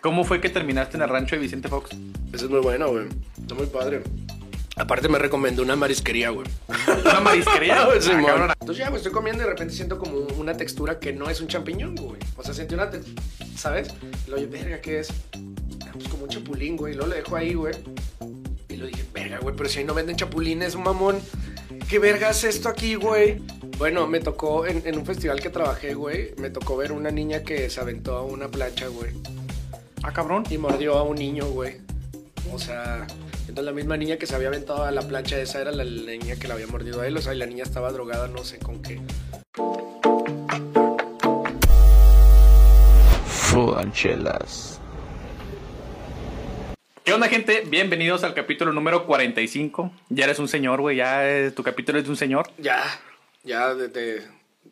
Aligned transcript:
¿Cómo 0.00 0.24
fue 0.24 0.40
que 0.40 0.48
terminaste 0.48 0.96
en 0.96 1.02
el 1.02 1.08
rancho 1.08 1.36
de 1.36 1.42
Vicente 1.42 1.68
Fox? 1.68 1.90
Eso 2.32 2.44
es 2.44 2.50
muy 2.50 2.60
bueno, 2.60 2.88
güey. 2.90 3.06
Está 3.40 3.54
muy 3.54 3.66
padre. 3.66 4.02
Aparte 4.76 5.08
me 5.08 5.18
recomendó 5.18 5.62
una 5.64 5.74
marisquería, 5.74 6.30
güey. 6.30 6.46
¿Una 7.04 7.20
marisquería? 7.20 7.82
Ah, 7.82 7.88
Ah, 7.96 8.00
Simón. 8.00 8.24
cabrón. 8.26 8.50
Entonces 8.60 8.76
ya, 8.84 8.88
güey, 8.90 8.98
estoy 8.98 9.12
comiendo 9.12 9.42
y 9.42 9.46
de 9.46 9.50
repente 9.52 9.74
siento 9.74 9.98
como 9.98 10.18
una 10.38 10.56
textura 10.56 11.00
que 11.00 11.12
no 11.12 11.28
es 11.28 11.40
un 11.40 11.48
champiñón, 11.48 11.96
güey. 11.96 12.20
O 12.36 12.44
sea, 12.44 12.54
sentí 12.54 12.74
una 12.74 12.88
textura, 12.90 13.20
¿sabes? 13.56 13.88
Y 14.26 14.30
luego 14.30 14.50
verga, 14.52 14.80
¿qué 14.80 15.00
es? 15.00 15.08
Ah, 15.84 15.90
Pues 15.92 16.06
como 16.08 16.24
un 16.24 16.28
chapulín, 16.28 16.76
güey. 16.76 16.92
Y 16.92 16.96
luego 16.96 17.10
lo 17.10 17.16
dejo 17.16 17.34
ahí, 17.36 17.54
güey. 17.54 17.74
Y 18.68 18.76
lo 18.76 18.86
dije, 18.86 19.04
verga, 19.12 19.38
güey, 19.40 19.56
pero 19.56 19.68
si 19.68 19.80
ahí 19.80 19.84
no 19.84 19.94
venden 19.94 20.14
chapulines, 20.14 20.76
mamón. 20.76 21.18
¿Qué 21.88 21.98
verga 21.98 22.30
es 22.30 22.44
esto 22.44 22.68
aquí, 22.68 22.94
güey? 22.94 23.42
Bueno, 23.78 24.06
me 24.06 24.20
tocó 24.20 24.64
en, 24.66 24.82
en 24.86 24.96
un 24.96 25.04
festival 25.06 25.40
que 25.40 25.50
trabajé, 25.50 25.94
güey. 25.94 26.34
Me 26.38 26.50
tocó 26.50 26.76
ver 26.76 26.92
una 26.92 27.10
niña 27.10 27.42
que 27.42 27.68
se 27.68 27.80
aventó 27.80 28.16
a 28.16 28.22
una 28.22 28.48
plancha, 28.48 28.86
güey. 28.88 29.10
Ah, 30.02 30.12
cabrón. 30.12 30.44
Y 30.50 30.58
mordió 30.58 30.96
a 30.98 31.02
un 31.02 31.16
niño, 31.16 31.46
güey. 31.46 31.76
O 32.52 32.58
sea, 32.58 33.06
entonces 33.42 33.64
la 33.64 33.72
misma 33.72 33.96
niña 33.96 34.16
que 34.16 34.26
se 34.26 34.34
había 34.34 34.48
aventado 34.48 34.84
a 34.84 34.90
la 34.90 35.02
plancha 35.02 35.38
esa 35.38 35.60
era 35.60 35.70
la, 35.72 35.84
la 35.84 36.12
niña 36.12 36.36
que 36.36 36.48
la 36.48 36.54
había 36.54 36.66
mordido 36.66 37.00
a 37.02 37.06
él. 37.06 37.16
O 37.16 37.20
sea, 37.22 37.34
y 37.34 37.38
la 37.38 37.46
niña 37.46 37.64
estaba 37.64 37.92
drogada, 37.92 38.28
no 38.28 38.44
sé 38.44 38.58
con 38.58 38.80
qué. 38.82 39.00
Fudanchelas. 43.48 44.80
¿Qué 47.04 47.12
onda, 47.14 47.28
gente? 47.28 47.62
Bienvenidos 47.66 48.22
al 48.22 48.34
capítulo 48.34 48.72
número 48.72 49.06
45. 49.06 49.90
Ya 50.10 50.24
eres 50.24 50.38
un 50.38 50.48
señor, 50.48 50.80
güey. 50.80 50.96
Ya 50.98 51.26
eh, 51.28 51.50
tu 51.50 51.62
capítulo 51.62 51.98
es 51.98 52.04
de 52.04 52.10
un 52.10 52.16
señor. 52.16 52.50
Ya, 52.58 52.82
ya 53.44 53.74
de, 53.74 53.88
de- 53.88 54.22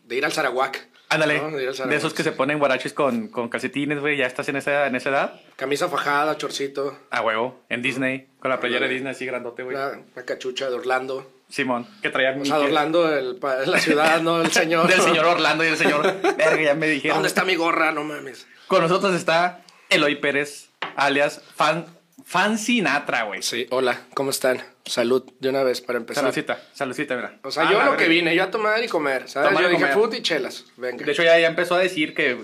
de 0.05 0.17
ir 0.17 0.25
al 0.25 0.33
Sarawak. 0.33 0.87
Ándale. 1.09 1.41
¿no? 1.41 1.51
De 1.57 1.97
esos 1.97 2.15
que 2.15 2.23
se 2.23 2.33
ponen 2.33 2.59
guaraches 2.59 2.93
con, 2.93 3.29
con 3.29 3.49
calcetines, 3.49 4.01
güey. 4.01 4.17
Ya 4.17 4.27
estás 4.27 4.49
en 4.49 4.57
esa, 4.57 4.87
en 4.87 4.97
esa 4.97 5.11
edad. 5.11 5.41
Camisa 5.57 5.89
fajada, 5.89 6.37
chorcito, 6.37 6.99
A 7.11 7.23
huevo. 7.23 7.61
En 7.69 7.83
Disney. 7.83 8.27
Con 8.41 8.51
la 8.51 8.59
playera 8.61 8.87
de 8.87 8.95
Disney 8.95 9.13
así 9.13 9.25
grandote, 9.27 9.63
güey. 9.63 9.77
una, 9.77 10.01
una 10.15 10.25
cachucha 10.25 10.69
de 10.69 10.75
Orlando. 10.77 11.31
Simón. 11.49 11.87
Que 12.03 12.11
traía 12.11 12.37
O 12.41 12.45
sea, 12.45 12.59
Orlando, 12.59 13.15
el, 13.17 13.39
la 13.67 13.79
ciudad, 13.79 14.21
no 14.21 14.43
el 14.43 14.51
señor. 14.51 14.89
Del 14.89 15.01
señor 15.01 15.27
Orlando 15.27 15.63
y 15.65 15.69
del 15.69 15.77
señor. 15.77 16.03
Verga, 16.37 16.63
ya 16.63 16.75
me 16.75 16.89
dijeron. 16.89 17.17
¿Dónde 17.19 17.29
está 17.29 17.45
mi 17.45 17.55
gorra? 17.55 17.93
No 17.93 18.03
mames. 18.03 18.47
Con 18.67 18.83
nosotros 18.83 19.15
está 19.15 19.63
Eloy 19.89 20.17
Pérez, 20.17 20.71
alias 20.97 21.41
Fan, 21.55 21.87
Fan 22.29 22.59
Sinatra, 22.59 23.23
güey. 23.23 23.41
Sí, 23.41 23.69
hola, 23.71 24.01
¿cómo 24.15 24.31
están? 24.31 24.61
Salud, 24.85 25.23
de 25.39 25.49
una 25.49 25.63
vez 25.63 25.81
para 25.81 25.99
empezar. 25.99 26.25
Saludcita, 26.25 26.61
saludcita, 26.75 27.15
mira. 27.15 27.39
O 27.45 27.53
sea, 27.53 27.69
Ah, 27.69 27.73
yo 27.73 27.79
la 27.79 27.85
lo 27.87 27.97
que 27.97 28.09
vine, 28.09 28.35
yo 28.35 28.43
a 28.43 28.51
tomar 28.51 28.83
y 28.83 28.89
comer, 28.89 29.29
¿sabes? 29.29 29.49
Tomar 29.49 29.63
y 29.63 29.67
yo 29.67 29.71
dije 29.71 29.83
comer. 29.93 29.95
food 29.95 30.15
y 30.15 30.23
chelas. 30.23 30.65
Venga. 30.77 31.05
De 31.07 31.13
hecho, 31.13 31.23
ya, 31.23 31.39
ya 31.39 31.47
empezó 31.47 31.77
a 31.77 31.79
decir 31.79 32.15
que. 32.15 32.37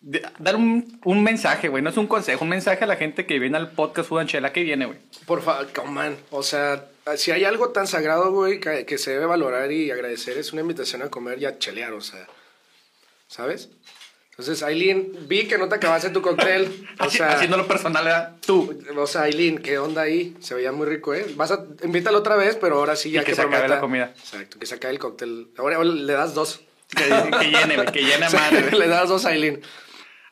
de- 0.00 0.28
dar 0.40 0.56
un, 0.56 1.00
un 1.04 1.22
mensaje, 1.22 1.68
güey. 1.68 1.84
No 1.84 1.90
es 1.90 1.96
un 1.96 2.08
consejo, 2.08 2.42
un 2.42 2.50
mensaje 2.50 2.82
a 2.82 2.88
la 2.88 2.96
gente 2.96 3.26
que 3.26 3.38
viene 3.38 3.56
al 3.58 3.70
podcast 3.70 4.08
Fudanchela 4.08 4.52
que 4.52 4.64
viene, 4.64 4.86
güey. 4.86 4.98
Por 5.24 5.40
favor, 5.42 5.72
come 5.72 6.08
on. 6.08 6.16
O 6.32 6.42
sea, 6.42 6.86
si 7.16 7.30
hay 7.30 7.44
algo 7.44 7.68
tan 7.70 7.86
sagrado, 7.86 8.32
güey, 8.32 8.58
que, 8.58 8.84
que 8.86 8.98
se 8.98 9.12
debe 9.12 9.26
valorar 9.26 9.70
y 9.70 9.92
agradecer, 9.92 10.36
es 10.36 10.52
una 10.52 10.62
invitación 10.62 11.02
a 11.02 11.10
comer 11.10 11.38
y 11.38 11.46
a 11.46 11.58
chelear, 11.60 11.92
o 11.92 12.00
sea. 12.00 12.26
¿Sabes? 13.28 13.68
Entonces, 14.36 14.64
Aileen, 14.64 15.12
vi 15.28 15.46
que 15.46 15.58
no 15.58 15.68
te 15.68 15.76
acabaste 15.76 16.10
tu 16.10 16.20
cóctel. 16.20 16.86
O 16.98 17.08
sea, 17.10 17.32
Haciéndolo 17.32 17.66
personal, 17.66 18.04
¿verdad? 18.04 18.36
Tú. 18.44 18.76
o 18.96 19.06
sea, 19.06 19.22
Aileen, 19.22 19.58
¿qué 19.58 19.78
onda 19.78 20.02
ahí? 20.02 20.36
Se 20.40 20.54
veía 20.54 20.72
muy 20.72 20.86
rico, 20.86 21.14
¿eh? 21.14 21.26
Vas 21.36 21.50
a, 21.52 21.64
invítalo 21.82 22.18
otra 22.18 22.36
vez, 22.36 22.56
pero 22.60 22.76
ahora 22.78 22.96
sí 22.96 23.10
ya 23.10 23.22
que 23.24 23.34
se 23.34 23.42
acabe 23.42 23.56
prometa- 23.58 23.74
la 23.76 23.80
comida. 23.80 24.12
Exacto, 24.16 24.58
que 24.58 24.66
se 24.66 24.74
acabe 24.76 24.94
el 24.94 25.00
cóctel. 25.00 25.48
Ahora, 25.58 25.82
le 25.84 26.12
das 26.12 26.34
dos. 26.34 26.62
Que, 26.88 27.04
que 27.04 27.50
llene. 27.50 27.84
Que 27.92 28.02
llene 28.02 28.28
madre, 28.30 28.70
le 28.78 28.88
das 28.88 29.08
dos 29.08 29.24
a 29.24 29.30
Aileen. 29.30 29.60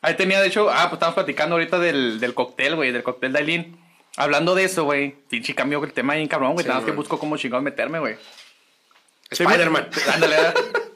Ahí 0.01 0.15
tenía, 0.17 0.41
de 0.41 0.49
hecho, 0.49 0.69
ah, 0.71 0.85
pues 0.89 0.95
estamos 0.95 1.15
platicando 1.15 1.55
ahorita 1.55 1.79
del, 1.79 2.19
del 2.19 2.35
cóctel, 2.35 2.75
güey, 2.77 2.91
del 2.93 3.03
cóctel 3.05 3.33
de 3.33 3.39
Aileen. 3.39 3.79
Hablando 4.17 4.55
de 4.55 4.65
eso, 4.65 4.85
güey, 4.85 5.15
pinche 5.29 5.55
cambio 5.55 5.83
el 5.85 5.93
tema 5.93 6.15
bien 6.15 6.29
cabrón, 6.29 6.53
güey. 6.55 6.65
Sí, 6.65 6.69
Nada 6.69 6.81
más 6.81 6.89
que 6.91 6.95
busco 6.95 7.19
cómo 7.19 7.37
chingón 7.37 7.63
meterme, 7.65 7.99
güey. 7.99 8.17
Spider-Man. 9.31 9.89
Ándale. 10.13 10.37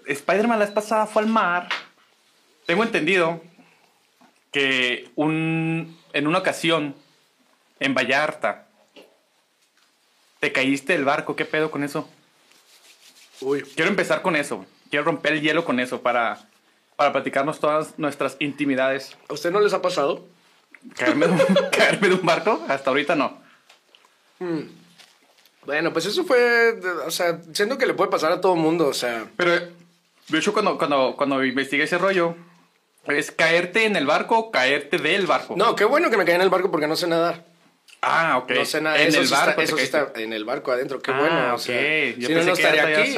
Spider-Man 0.07 0.59
la 0.59 0.65
vez 0.67 0.75
pasada 0.75 1.07
fue 1.07 1.23
al 1.23 1.29
mar. 1.29 1.69
Tengo 2.67 2.83
entendido 2.83 3.41
que 4.53 5.11
un, 5.15 5.97
en 6.13 6.27
una 6.27 6.39
ocasión, 6.39 6.95
en 7.79 7.95
Vallarta, 7.95 8.67
te 10.41 10.53
caíste 10.53 10.95
del 10.95 11.05
barco. 11.05 11.37
¿Qué 11.37 11.45
pedo 11.45 11.71
con 11.71 11.85
eso? 11.85 12.09
Uy, 13.41 13.63
Quiero 13.63 13.91
empezar 13.91 14.23
con 14.23 14.35
eso. 14.35 14.67
Quiero 14.91 15.05
romper 15.05 15.35
el 15.35 15.43
hielo 15.43 15.65
con 15.65 15.79
eso 15.79 16.03
para, 16.03 16.49
para 16.97 17.13
platicarnos 17.13 17.61
todas 17.61 17.99
nuestras 17.99 18.37
intimidades. 18.41 19.17
¿a 19.29 19.35
usted 19.35 19.51
no 19.51 19.61
les 19.61 19.73
ha 19.73 19.83
pasado? 19.83 20.25
¿Caerme 20.97 21.27
de, 21.27 21.33
un, 21.33 21.39
caerme 21.73 22.09
de 22.09 22.15
un 22.15 22.27
barco? 22.27 22.65
Hasta 22.69 22.91
ahorita 22.91 23.15
no. 23.15 23.39
Bueno, 25.65 25.93
pues 25.93 26.07
eso 26.07 26.25
fue, 26.25 26.81
o 27.05 27.11
sea, 27.11 27.41
siento 27.53 27.79
que 27.79 27.87
le 27.87 27.95
puede 27.95 28.11
pasar 28.11 28.33
a 28.33 28.41
todo 28.41 28.55
mundo, 28.55 28.87
o 28.87 28.95
sea, 28.95 29.27
Pero, 29.37 29.51
de 29.51 30.39
hecho, 30.39 30.53
cuando, 30.53 30.79
cuando, 30.79 31.15
cuando 31.17 31.45
investigué 31.45 31.85
ese 31.85 31.99
rollo, 31.99 32.37
¿es 33.09 33.31
caerte 33.31 33.85
en 33.85 33.97
el 33.97 34.07
barco 34.07 34.39
o 34.39 34.51
caerte 34.51 34.99
del 34.99 35.27
barco? 35.27 35.55
no, 35.57 35.75
qué 35.77 35.85
bueno 35.85 36.11
que 36.11 36.17
me 36.17 36.25
caí 36.25 36.35
en 36.35 36.41
el 36.43 36.51
barco 36.51 36.71
porque 36.71 36.87
no 36.87 36.97
sé 36.97 37.07
nadar. 37.07 37.45
Ah, 38.03 38.39
ok. 38.39 38.51
No 38.51 38.65
sé 38.65 38.81
nada, 38.81 39.01
En 39.01 39.09
eso, 39.09 39.21
el 39.21 39.27
sí 39.27 39.33
barco. 39.33 39.51
está, 39.51 39.63
eso 39.63 39.77
sí 39.79 39.83
está 39.85 40.13
en 40.17 40.33
el 40.33 40.45
barco 40.45 40.71
adentro, 40.73 41.01
qué 41.01 41.11
Ah, 41.13 41.19
bueno, 41.19 41.55
o 41.55 41.59
sea, 41.59 42.11
Yo 42.17 42.29
si 42.29 42.35
pensé 42.35 42.35
no, 42.35 42.45
no 42.45 42.53
estaría 42.53 42.87
aquí. 42.99 43.17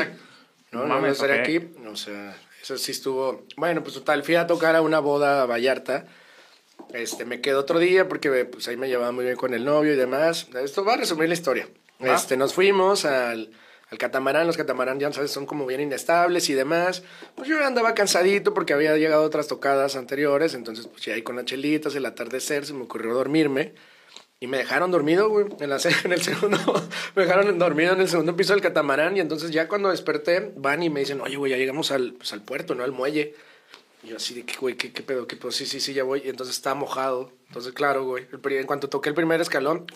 No, 0.71 0.81
no, 0.81 0.87
Mames, 0.87 1.03
no 1.03 1.12
estaría 1.25 1.43
aquí, 1.43 1.60
o 1.91 1.97
sea, 1.97 2.37
eso 2.62 2.76
sí 2.78 2.93
estuvo, 2.93 3.44
bueno, 3.56 3.82
pues 3.82 3.94
total, 3.94 4.22
fui 4.22 4.34
a 4.37 4.47
tocar 4.47 4.76
a 4.76 4.82
una 4.82 4.99
boda 5.00 5.43
a 5.43 5.47
Vallarta, 5.47 6.06
este, 6.94 7.25
me 7.25 7.41
quedé 7.41 7.55
otro 7.55 7.78
día 7.78 8.06
porque 8.09 8.44
pues 8.44 8.69
ahí 8.69 8.76
me 8.76 8.88
llevaba 8.88 9.10
muy 9.12 9.25
bien 9.25 9.37
con 9.37 9.53
el 9.55 9.65
novio 9.65 9.93
y 9.94 9.97
demás, 9.97 10.47
esto 10.62 10.84
va 10.84 10.94
a 10.94 10.97
resumir 10.99 11.28
la 11.28 11.34
historia, 11.34 11.69
Ah. 12.00 12.15
este, 12.15 12.37
nos 12.37 12.55
fuimos 12.55 13.05
al, 13.05 13.50
al 13.91 13.99
catamarán, 13.99 14.47
los 14.47 14.56
catamarán 14.56 15.00
ya 15.00 15.12
sabes, 15.12 15.31
son 15.31 15.47
como 15.47 15.66
bien 15.66 15.81
inestables 15.81 16.50
y 16.50 16.54
demás, 16.54 17.03
pues 17.34 17.49
yo 17.49 17.65
andaba 17.65 17.94
cansadito 17.94 18.53
porque 18.54 18.75
había 18.75 18.97
llegado 18.97 19.22
otras 19.22 19.49
tocadas 19.49 19.97
anteriores, 19.97 20.54
entonces 20.54 20.87
pues 20.87 21.04
ya 21.04 21.15
ahí 21.15 21.22
con 21.22 21.37
las 21.37 21.47
chelitas, 21.47 21.94
el 21.94 22.04
atardecer, 22.06 22.66
se 22.66 22.75
me 22.75 22.82
ocurrió 22.82 23.15
dormirme, 23.15 23.72
y 24.41 24.47
me 24.47 24.59
dejaron 24.59 24.93
dormido, 24.93 25.28
güey, 25.28 25.47
en, 25.59 25.72
en 25.72 26.12
el 26.12 26.22
segundo, 26.22 26.59
me 27.16 27.22
dejaron 27.22 27.59
dormido 27.59 27.94
en 27.94 28.00
el 28.00 28.09
segundo 28.09 28.37
piso 28.37 28.53
del 28.53 28.62
catamarán 28.62 29.16
y 29.16 29.21
entonces 29.21 29.50
ya 29.50 29.66
cuando 29.66 29.91
desperté 29.91 30.53
van 30.56 30.82
y 30.82 30.91
me 30.91 31.00
dicen, 31.00 31.20
oye, 31.20 31.37
güey, 31.37 31.50
ya 31.50 31.59
llegamos 31.59 31.91
al, 31.91 32.12
pues, 32.12 32.32
puerto, 32.47 32.75
¿no? 32.76 32.84
Al 32.84 32.93
muelle. 32.93 33.34
Y 34.05 34.09
yo 34.09 34.16
así 34.16 34.34
de 34.34 34.44
güey, 34.60 34.76
¿qué, 34.76 34.93
qué 34.93 35.03
pedo? 35.03 35.26
¿Qué 35.26 35.34
pedo? 35.34 35.50
Sí, 35.50 35.66
sí, 35.66 35.81
sí, 35.81 35.93
ya 35.93 36.05
voy. 36.05 36.22
Y 36.25 36.28
entonces 36.28 36.55
estaba 36.55 36.76
mojado. 36.76 37.32
Entonces, 37.49 37.72
claro, 37.72 38.05
güey, 38.05 38.28
en 38.32 38.66
cuanto 38.66 38.88
toqué 38.88 39.09
el 39.09 39.16
primer 39.16 39.41
escalón, 39.41 39.87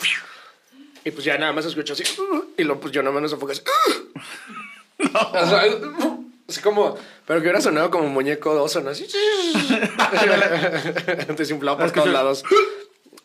y 1.05 1.11
pues 1.11 1.25
ya 1.25 1.37
nada 1.37 1.53
más 1.53 1.65
escucho 1.65 1.93
así, 1.93 2.03
y 2.57 2.63
luego 2.63 2.81
pues 2.81 2.93
yo 2.93 3.01
nada 3.01 3.13
más 3.13 3.23
nos 3.23 3.33
enfoqué 3.33 3.53
así. 3.53 3.61
O 5.13 5.47
sea, 5.47 5.63
así 6.47 6.61
como, 6.61 6.95
pero 7.25 7.39
que 7.39 7.45
hubiera 7.45 7.61
sonado 7.61 7.91
como 7.91 8.05
un 8.05 8.13
muñeco 8.13 8.53
de 8.53 8.61
oso, 8.61 8.81
¿no? 8.81 8.91
Así. 8.91 9.07
Desinflado 11.37 11.77
por 11.77 11.91
todos 11.91 12.09
lados. 12.09 12.43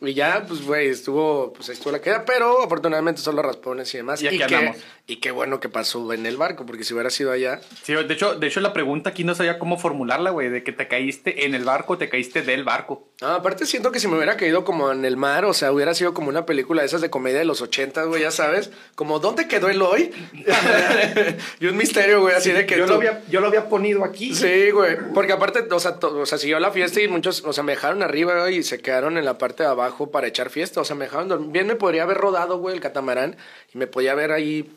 Y 0.01 0.13
ya, 0.13 0.45
pues, 0.47 0.61
güey, 0.61 0.87
estuvo, 0.87 1.51
pues 1.51 1.67
ahí 1.69 1.73
estuvo 1.73 1.91
la 1.91 1.99
queda, 1.99 2.23
pero 2.23 2.63
afortunadamente 2.63 3.21
solo 3.21 3.41
raspones 3.41 3.93
y 3.93 3.97
demás. 3.97 4.21
Y 4.21 4.27
aquí 4.27 4.37
qué, 4.37 4.43
andamos. 4.43 4.77
Y 5.09 5.17
qué 5.17 5.31
bueno 5.31 5.59
que 5.59 5.67
pasó 5.69 6.13
en 6.13 6.25
el 6.25 6.37
barco, 6.37 6.65
porque 6.65 6.83
si 6.83 6.93
hubiera 6.93 7.09
sido 7.09 7.31
allá, 7.31 7.59
Sí, 7.83 7.93
de 7.93 8.13
hecho, 8.13 8.35
de 8.35 8.47
hecho, 8.47 8.59
la 8.61 8.71
pregunta 8.73 9.09
aquí 9.09 9.23
no 9.23 9.33
sabía 9.35 9.57
cómo 9.59 9.77
formularla, 9.77 10.29
güey. 10.29 10.49
De 10.49 10.63
que 10.63 10.71
te 10.71 10.87
caíste 10.87 11.45
en 11.45 11.55
el 11.55 11.63
barco, 11.65 11.97
te 11.97 12.07
caíste 12.09 12.41
del 12.43 12.63
barco. 12.63 13.07
Ah, 13.21 13.35
aparte 13.35 13.65
siento 13.65 13.91
que 13.91 13.99
si 13.99 14.07
me 14.07 14.15
hubiera 14.15 14.37
caído 14.37 14.63
como 14.63 14.91
en 14.91 15.03
el 15.03 15.17
mar, 15.17 15.43
o 15.45 15.53
sea, 15.53 15.71
hubiera 15.73 15.93
sido 15.93 16.13
como 16.13 16.29
una 16.29 16.45
película 16.45 16.81
de 16.81 16.87
esas 16.87 17.01
de 17.01 17.09
comedia 17.09 17.39
de 17.39 17.45
los 17.45 17.61
ochentas, 17.61 18.07
güey, 18.07 18.21
ya 18.21 18.31
sabes, 18.31 18.71
como 18.95 19.19
¿dónde 19.19 19.47
quedó 19.47 19.67
el 19.69 19.81
hoy? 19.81 20.11
y 21.59 21.65
un 21.65 21.75
misterio, 21.77 22.21
güey, 22.21 22.35
así 22.35 22.51
de 22.51 22.65
que 22.65 22.77
yo, 22.77 22.85
tú- 22.85 22.91
lo 22.91 22.97
había, 22.97 23.21
yo 23.29 23.41
lo 23.41 23.47
había 23.47 23.67
ponido 23.67 24.03
aquí. 24.05 24.33
Sí, 24.33 24.71
güey, 24.71 24.97
porque 25.13 25.33
aparte, 25.33 25.65
o 25.71 25.79
sea, 25.79 25.97
o 26.01 26.25
sea, 26.25 26.37
siguió 26.37 26.59
la 26.59 26.71
fiesta 26.71 27.01
y 27.01 27.07
muchos, 27.07 27.43
o 27.45 27.53
sea, 27.53 27.63
me 27.63 27.73
dejaron 27.73 28.03
arriba 28.03 28.39
güey, 28.41 28.57
y 28.59 28.63
se 28.63 28.79
quedaron 28.81 29.17
en 29.17 29.25
la 29.25 29.37
parte 29.37 29.63
de 29.63 29.69
abajo 29.69 30.11
para 30.11 30.27
echar 30.27 30.49
fiesta, 30.49 30.81
o 30.81 30.85
sea, 30.85 30.95
me 30.95 31.05
dejaron 31.05 31.27
dormir. 31.27 31.49
Bien 31.51 31.67
me 31.67 31.75
podría 31.75 32.03
haber 32.03 32.17
rodado, 32.17 32.57
güey, 32.59 32.75
el 32.75 32.81
catamarán 32.81 33.35
y 33.73 33.77
me 33.77 33.87
podía 33.87 34.13
ver 34.15 34.31
ahí, 34.31 34.69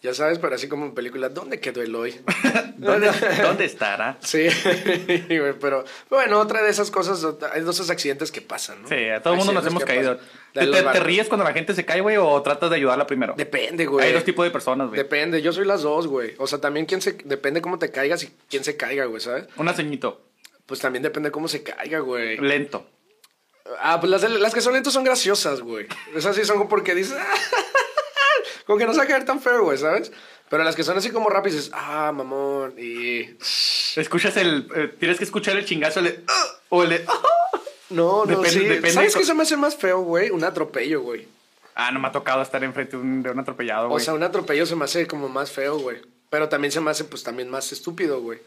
ya 0.00 0.14
sabes, 0.14 0.38
pero 0.38 0.54
así 0.54 0.68
como 0.68 0.86
en 0.86 0.94
película, 0.94 1.28
¿dónde 1.28 1.58
quedó 1.58 1.82
el 1.82 1.94
hoy? 1.94 2.14
¿Dónde, 2.76 3.10
¿Dónde 3.42 3.64
estará? 3.64 4.16
Sí, 4.20 4.46
pero 5.60 5.84
bueno, 6.08 6.38
otra 6.38 6.62
de 6.62 6.70
esas 6.70 6.90
cosas, 6.90 7.26
hay 7.52 7.62
dos 7.62 7.76
esos 7.76 7.90
accidentes 7.90 8.30
que 8.30 8.40
pasan, 8.40 8.82
¿no? 8.82 8.88
Sí, 8.88 9.08
a 9.08 9.20
todo 9.20 9.34
el 9.34 9.38
mundo 9.38 9.52
nos 9.52 9.66
hemos 9.66 9.84
caído. 9.84 10.18
¿Te, 10.52 10.66
De 10.66 11.00
ríes 11.00 11.28
cuando 11.28 11.44
la 11.44 11.52
gente 11.52 11.74
se 11.74 11.84
cae, 11.84 12.00
güey, 12.00 12.16
o 12.16 12.40
tratas 12.42 12.70
de 12.70 12.76
ayudarla 12.76 13.06
primero? 13.06 13.34
Depende, 13.36 13.86
güey. 13.86 14.06
Hay 14.06 14.12
dos 14.12 14.24
tipos 14.24 14.44
de 14.44 14.50
personas, 14.50 14.88
güey. 14.88 14.98
Depende, 14.98 15.42
yo 15.42 15.52
soy 15.52 15.64
las 15.64 15.82
dos, 15.82 16.06
güey. 16.06 16.34
O 16.38 16.46
sea, 16.46 16.60
también 16.60 16.86
quién 16.86 17.00
se, 17.02 17.12
depende 17.24 17.60
cómo 17.60 17.78
te 17.78 17.90
caigas 17.90 18.22
y 18.22 18.32
quién 18.48 18.62
se 18.64 18.76
caiga, 18.76 19.04
güey, 19.06 19.20
¿sabes? 19.20 19.46
Una 19.56 19.74
ceñito, 19.74 20.20
Pues 20.66 20.80
también 20.80 21.02
depende 21.02 21.30
cómo 21.30 21.48
se 21.48 21.62
caiga, 21.62 21.98
güey. 21.98 22.38
lento. 22.38 22.86
Ah, 23.80 24.00
pues 24.00 24.10
las, 24.10 24.22
las 24.22 24.54
que 24.54 24.60
son 24.60 24.72
lentos 24.72 24.92
son 24.92 25.04
graciosas, 25.04 25.60
güey. 25.60 25.86
Esas 26.14 26.34
sí 26.36 26.44
son 26.44 26.56
como 26.56 26.68
porque 26.68 26.94
dices, 26.94 27.16
como 28.68 28.78
que 28.78 28.84
no 28.84 28.92
se 28.92 28.98
va 28.98 29.04
a 29.04 29.08
caer 29.08 29.24
tan 29.24 29.40
feo, 29.40 29.64
güey, 29.64 29.78
¿sabes? 29.78 30.12
Pero 30.50 30.62
las 30.62 30.76
que 30.76 30.84
son 30.84 30.96
así 30.98 31.10
como 31.10 31.28
rápidas, 31.30 31.70
ah, 31.72 32.12
mamón, 32.14 32.74
y... 32.78 33.22
Escuchas 33.96 34.36
el. 34.36 34.68
eh, 34.76 34.94
tienes 34.98 35.16
que 35.18 35.24
escuchar 35.24 35.56
el 35.56 35.64
chingazo 35.64 36.00
el 36.00 36.04
de, 36.06 36.20
"Ah", 36.28 36.44
o 36.68 36.82
el 36.84 36.90
de. 36.90 37.04
"Ah". 37.08 37.20
No, 37.90 38.24
no, 38.24 38.42
Depende- 38.42 38.50
sí. 38.50 38.58
depende 38.60 38.90
¿Sabes 38.92 39.14
de- 39.14 39.20
qué 39.20 39.24
se 39.26 39.34
me 39.34 39.42
hace 39.42 39.56
más 39.56 39.74
feo, 39.76 40.00
güey? 40.02 40.30
Un 40.30 40.44
atropello, 40.44 41.00
güey. 41.00 41.26
Ah, 41.74 41.90
no 41.90 41.98
me 42.00 42.08
ha 42.08 42.12
tocado 42.12 42.42
estar 42.42 42.62
enfrente 42.62 42.96
de 42.96 43.02
un, 43.02 43.22
de 43.22 43.30
un 43.30 43.38
atropellado, 43.40 43.86
O 43.86 43.90
güey. 43.90 44.04
sea, 44.04 44.12
un 44.14 44.22
atropello 44.22 44.66
se 44.66 44.76
me 44.76 44.84
hace 44.84 45.06
como 45.06 45.28
más 45.28 45.50
feo, 45.50 45.78
güey. 45.78 45.98
Pero 46.30 46.48
también 46.48 46.70
se 46.70 46.80
me 46.80 46.90
hace, 46.90 47.04
pues, 47.04 47.22
también 47.22 47.48
más 47.50 47.72
estúpido, 47.72 48.20
güey. 48.20 48.38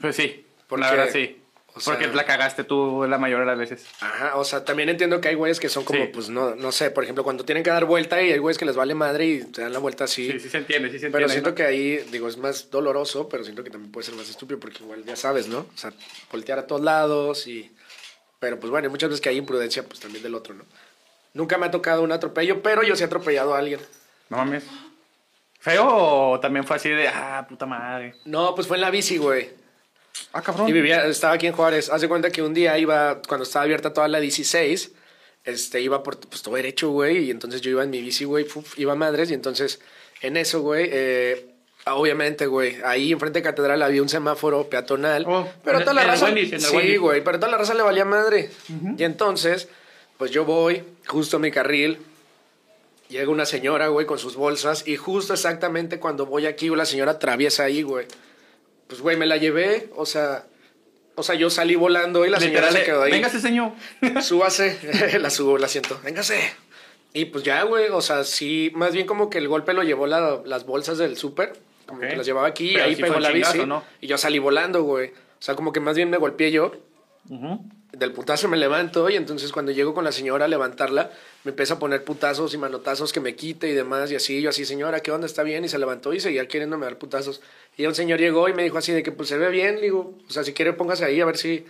Pues 0.00 0.16
sí, 0.16 0.44
Porque, 0.68 0.84
la 0.84 0.90
verdad 0.90 1.08
sí. 1.12 1.40
O 1.74 1.80
sea- 1.80 1.94
Porque 1.94 2.08
la 2.08 2.24
cagaste 2.24 2.64
tú 2.64 3.06
la 3.08 3.18
mayoría 3.18 3.44
de 3.44 3.50
las 3.50 3.58
veces. 3.58 3.86
Ajá, 4.00 4.36
o 4.36 4.44
sea, 4.44 4.64
también 4.64 4.88
entiendo 4.88 5.20
que 5.20 5.28
hay 5.28 5.34
güeyes 5.34 5.60
que 5.60 5.68
son 5.68 5.84
como, 5.84 6.00
Sí. 6.04 6.10
pues, 6.12 6.28
no, 6.28 6.54
no 6.54 6.72
sé, 6.72 6.90
por 6.90 7.04
ejemplo, 7.04 7.24
cuando 7.24 7.44
tienen 7.44 7.62
que 7.62 7.70
dar 7.70 7.84
vuelta 7.84 8.20
y 8.22 8.32
hay 8.32 8.38
güeyes 8.38 8.58
que 8.58 8.64
les 8.64 8.76
vale 8.76 8.94
madre 8.94 9.26
y 9.26 9.44
te 9.44 9.62
dan 9.62 9.72
la 9.72 9.78
vuelta 9.78 10.04
así. 10.04 10.30
Sí, 10.32 10.40
sí 10.40 10.48
se 10.48 10.58
entiende, 10.58 10.88
sí 10.88 10.98
se 10.98 11.06
entiende. 11.06 11.18
Pero 11.18 11.28
siento 11.28 11.50
¿no? 11.50 11.54
que 11.56 11.62
ahí, 11.64 11.96
digo, 12.10 12.28
es 12.28 12.36
más 12.36 12.70
doloroso, 12.70 13.28
pero 13.28 13.44
siento 13.44 13.62
que 13.64 13.70
también 13.70 13.92
puede 13.92 14.06
ser 14.06 14.14
más 14.14 14.28
estúpido 14.28 14.58
porque 14.60 14.82
igual 14.82 15.04
ya 15.04 15.16
sabes, 15.16 15.48
¿no? 15.48 15.60
O 15.60 15.76
sea, 15.78 15.92
voltear 16.32 16.58
a 16.58 16.66
todos 16.66 16.82
lados 16.82 17.46
y... 17.46 17.70
Pero 18.38 18.58
pues 18.58 18.70
bueno, 18.70 18.88
muchas 18.90 19.10
veces 19.10 19.20
que 19.20 19.28
hay 19.28 19.36
imprudencia, 19.36 19.82
pues 19.84 20.00
también 20.00 20.22
del 20.22 20.34
otro, 20.34 20.54
¿no? 20.54 20.64
Nunca 21.34 21.58
me 21.58 21.66
ha 21.66 21.70
tocado 21.70 22.02
un 22.02 22.10
atropello, 22.10 22.62
pero 22.62 22.82
yo 22.82 22.96
sí 22.96 23.02
he 23.02 23.06
atropellado 23.06 23.54
a 23.54 23.58
alguien. 23.58 23.80
No 24.30 24.38
mames. 24.38 24.64
¿Feo 25.60 25.86
o 26.30 26.40
también 26.40 26.64
fue 26.66 26.76
así 26.76 26.88
de, 26.88 27.06
ah, 27.08 27.44
puta 27.48 27.66
madre? 27.66 28.14
No, 28.24 28.54
pues 28.54 28.66
fue 28.66 28.78
en 28.78 28.80
la 28.80 28.90
bici, 28.90 29.18
güey. 29.18 29.50
Ah, 30.32 30.42
cabrón. 30.42 30.68
Y 30.68 30.72
vivía, 30.72 31.06
estaba 31.06 31.34
aquí 31.34 31.46
en 31.46 31.52
Juárez. 31.52 31.90
Haz 31.90 32.00
de 32.00 32.08
cuenta 32.08 32.30
que 32.30 32.42
un 32.42 32.54
día 32.54 32.78
iba, 32.78 33.20
cuando 33.26 33.44
estaba 33.44 33.64
abierta 33.64 33.92
toda 33.92 34.08
la 34.08 34.20
16, 34.20 34.92
este, 35.44 35.80
iba 35.80 36.02
por, 36.02 36.18
pues 36.18 36.42
todo 36.42 36.54
derecho, 36.54 36.90
güey. 36.90 37.24
Y 37.24 37.30
entonces 37.30 37.60
yo 37.60 37.70
iba 37.70 37.82
en 37.82 37.90
mi 37.90 38.00
bici, 38.00 38.24
güey, 38.24 38.46
iba 38.76 38.92
a 38.92 38.96
madres. 38.96 39.30
Y 39.30 39.34
entonces, 39.34 39.80
en 40.20 40.36
eso, 40.36 40.60
güey, 40.60 40.88
eh, 40.92 41.46
obviamente, 41.86 42.46
güey, 42.46 42.76
ahí 42.84 43.12
enfrente 43.12 43.40
de 43.40 43.42
Catedral 43.42 43.82
había 43.82 44.02
un 44.02 44.08
semáforo 44.08 44.68
peatonal. 44.68 45.24
Oh, 45.26 45.48
pero 45.64 45.78
en 45.78 45.84
toda 45.84 45.94
la 45.94 46.04
raza. 46.04 46.26
Wendy's, 46.26 46.52
en 46.52 46.60
sí, 46.60 46.96
güey, 46.96 47.24
pero 47.24 47.38
toda 47.38 47.50
la 47.52 47.58
raza 47.58 47.74
le 47.74 47.82
valía 47.82 48.04
madre. 48.04 48.50
Y 48.96 49.04
entonces, 49.04 49.68
pues 50.18 50.30
yo 50.30 50.44
voy 50.44 50.82
justo 51.06 51.38
a 51.38 51.40
mi 51.40 51.50
carril. 51.50 51.98
Llega 53.08 53.28
una 53.28 53.44
señora, 53.44 53.88
güey, 53.88 54.06
con 54.06 54.18
sus 54.18 54.36
bolsas. 54.36 54.86
Y 54.86 54.96
justo 54.96 55.32
exactamente 55.32 55.98
cuando 55.98 56.26
voy 56.26 56.46
aquí, 56.46 56.68
la 56.68 56.84
señora 56.84 57.12
atraviesa 57.12 57.64
ahí, 57.64 57.82
güey. 57.82 58.06
Pues, 58.90 59.00
güey, 59.00 59.16
me 59.16 59.24
la 59.24 59.36
llevé. 59.38 59.88
O 59.96 60.04
sea, 60.04 60.44
o 61.14 61.22
sea, 61.22 61.36
yo 61.36 61.48
salí 61.48 61.76
volando 61.76 62.26
y 62.26 62.30
la 62.30 62.38
señora 62.40 62.66
Literal, 62.66 62.76
se 62.76 62.84
quedó 62.84 63.02
ahí. 63.04 63.12
Véngase, 63.12 63.40
señor. 63.40 63.72
Súbase. 64.20 64.78
la 65.20 65.30
subo, 65.30 65.56
la 65.58 65.68
siento. 65.68 65.98
Véngase. 66.04 66.40
Y 67.12 67.26
pues 67.26 67.44
ya, 67.44 67.62
güey, 67.62 67.86
o 67.88 68.00
sea, 68.00 68.24
sí, 68.24 68.70
más 68.74 68.92
bien 68.92 69.06
como 69.06 69.30
que 69.30 69.38
el 69.38 69.48
golpe 69.48 69.72
lo 69.72 69.82
llevó 69.84 70.06
la- 70.06 70.42
las 70.44 70.66
bolsas 70.66 70.98
del 70.98 71.16
súper. 71.16 71.52
Como 71.86 72.00
que 72.00 72.16
las 72.16 72.26
llevaba 72.26 72.46
aquí 72.48 72.72
y 72.72 72.76
ahí 72.76 72.94
sí 72.96 73.02
pegó 73.02 73.18
la 73.18 73.32
chingazo, 73.32 73.52
bici. 73.54 73.66
¿no? 73.66 73.82
Y 74.00 74.06
yo 74.08 74.18
salí 74.18 74.38
volando, 74.38 74.82
güey. 74.82 75.08
O 75.08 75.42
sea, 75.42 75.54
como 75.56 75.72
que 75.72 75.80
más 75.80 75.96
bien 75.96 76.10
me 76.10 76.18
golpeé 76.18 76.52
yo. 76.52 76.72
Del 77.92 78.12
putazo 78.12 78.48
me 78.48 78.56
levanto 78.56 79.08
y 79.10 79.16
entonces 79.16 79.52
cuando 79.52 79.72
llego 79.72 79.94
con 79.94 80.04
la 80.04 80.12
señora 80.12 80.44
a 80.44 80.48
levantarla, 80.48 81.10
me 81.44 81.50
empieza 81.50 81.74
a 81.74 81.78
poner 81.78 82.04
putazos 82.04 82.52
y 82.54 82.58
manotazos 82.58 83.12
que 83.12 83.20
me 83.20 83.34
quite 83.34 83.68
y 83.68 83.72
demás 83.74 84.10
y 84.12 84.16
así. 84.16 84.42
Yo 84.42 84.50
así, 84.50 84.64
señora, 84.64 85.00
¿qué 85.00 85.10
onda? 85.10 85.26
¿Está 85.26 85.42
bien? 85.42 85.64
Y 85.64 85.68
se 85.68 85.78
levantó 85.78 86.12
y 86.12 86.20
seguía 86.20 86.46
queriéndome 86.48 86.84
dar 86.86 86.98
putazos. 86.98 87.40
Y 87.76 87.86
un 87.86 87.94
señor 87.94 88.18
llegó 88.20 88.48
y 88.48 88.52
me 88.54 88.62
dijo 88.62 88.76
así 88.78 88.92
de 88.92 89.02
que 89.02 89.12
pues 89.12 89.28
se 89.28 89.38
ve 89.38 89.48
bien. 89.50 89.76
Le 89.76 89.82
digo, 89.82 90.14
o 90.28 90.30
sea, 90.30 90.44
si 90.44 90.52
quiere 90.52 90.72
póngase 90.74 91.04
ahí 91.04 91.20
a 91.20 91.24
ver 91.24 91.36
si 91.38 91.64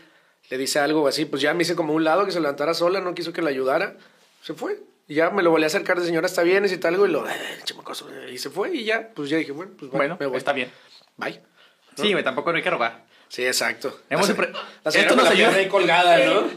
le 0.48 0.58
dice 0.58 0.78
algo 0.80 1.02
o 1.02 1.08
así. 1.08 1.24
Pues 1.24 1.40
ya 1.42 1.54
me 1.54 1.62
hice 1.62 1.76
como 1.76 1.92
un 1.94 2.02
lado 2.04 2.26
que 2.26 2.32
se 2.32 2.40
levantara 2.40 2.74
sola, 2.74 3.00
no 3.00 3.14
quiso 3.14 3.32
que 3.32 3.42
la 3.42 3.50
ayudara. 3.50 3.96
Se 4.42 4.54
fue. 4.54 4.78
Y 5.06 5.14
ya 5.14 5.30
me 5.30 5.42
lo 5.42 5.50
volví 5.50 5.64
a 5.64 5.66
acercar 5.68 5.98
de 6.00 6.06
señora, 6.06 6.26
¿está 6.26 6.42
bien? 6.42 6.62
Necesita 6.62 6.88
algo 6.88 7.04
y 7.06 7.10
lo... 7.10 7.28
"Eh, 7.28 7.32
chamacoso", 7.64 8.08
Y 8.30 8.38
se 8.38 8.48
fue 8.50 8.72
y 8.74 8.84
ya, 8.84 9.10
pues 9.14 9.28
ya 9.28 9.36
dije, 9.38 9.50
bueno, 9.52 9.72
pues 9.78 9.90
Bueno, 9.90 10.16
me 10.20 10.26
voy. 10.26 10.36
está 10.36 10.52
bien. 10.52 10.70
Bye. 11.16 11.40
Sí, 11.96 12.12
güey, 12.12 12.22
tampoco 12.24 12.50
no 12.52 12.56
hay 12.58 12.62
que 12.62 12.70
robar. 12.70 13.04
Sí, 13.28 13.44
exacto. 13.44 14.00
Hemos 14.08 14.28
La, 14.28 14.34
empre- 14.36 14.52
la 14.84 14.90
señora 14.90 15.10
Esto 15.10 15.16
nos 15.22 15.30
ayuda. 15.30 15.50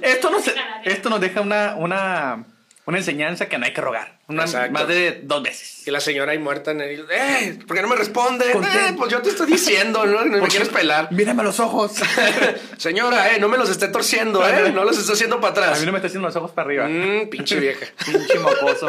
Esto 0.02 0.30
nos, 0.32 0.44
esto 0.86 1.10
nos 1.10 1.22
deja 1.22 1.42
una, 1.42 1.76
una, 1.78 2.46
una 2.86 2.98
enseñanza 2.98 3.48
que 3.48 3.58
no 3.58 3.66
hay 3.66 3.74
que 3.74 3.82
rogar. 3.82 4.20
Una- 4.28 4.46
más 4.72 4.88
de 4.88 5.22
dos 5.24 5.42
veces. 5.44 5.88
Y 5.88 5.92
la 5.92 6.00
señora 6.00 6.32
ahí 6.34 6.40
muerta 6.40 6.72
en 6.72 6.82
el... 6.82 7.06
¡Eh! 7.10 7.60
¿Por 7.68 7.76
qué 7.76 7.82
no 7.82 7.88
me 7.88 7.96
responde? 7.96 8.52
Eh, 8.52 8.94
pues 8.98 9.12
yo 9.12 9.22
te 9.22 9.30
estoy 9.30 9.48
diciendo, 9.48 10.06
¿no? 10.06 10.26
No 10.26 10.42
me 10.42 10.48
quieres 10.48 10.70
pelar. 10.70 11.12
Mírame 11.12 11.42
a 11.42 11.46
los 11.46 11.60
ojos. 11.60 11.94
señora, 12.78 13.34
eh, 13.34 13.40
no 13.40 13.48
me 13.50 13.58
los 13.58 13.70
esté 13.70 13.88
torciendo, 13.88 14.46
¿eh? 14.48 14.72
No 14.72 14.84
los 14.84 14.98
esté 14.98 15.14
haciendo 15.14 15.40
para 15.40 15.50
A 15.50 15.52
atrás. 15.52 15.80
mí 15.80 15.86
no 15.86 15.92
me 15.94 15.98
está 16.00 16.08
haciendo 16.08 16.28
los 16.28 16.36
ojos 16.36 16.52
para 16.52 16.68
arriba. 16.68 16.88
Mmm, 16.88 17.30
pinche 17.30 17.60
vieja. 17.60 17.86
Pinche 18.06 18.40
mocoso. 18.40 18.88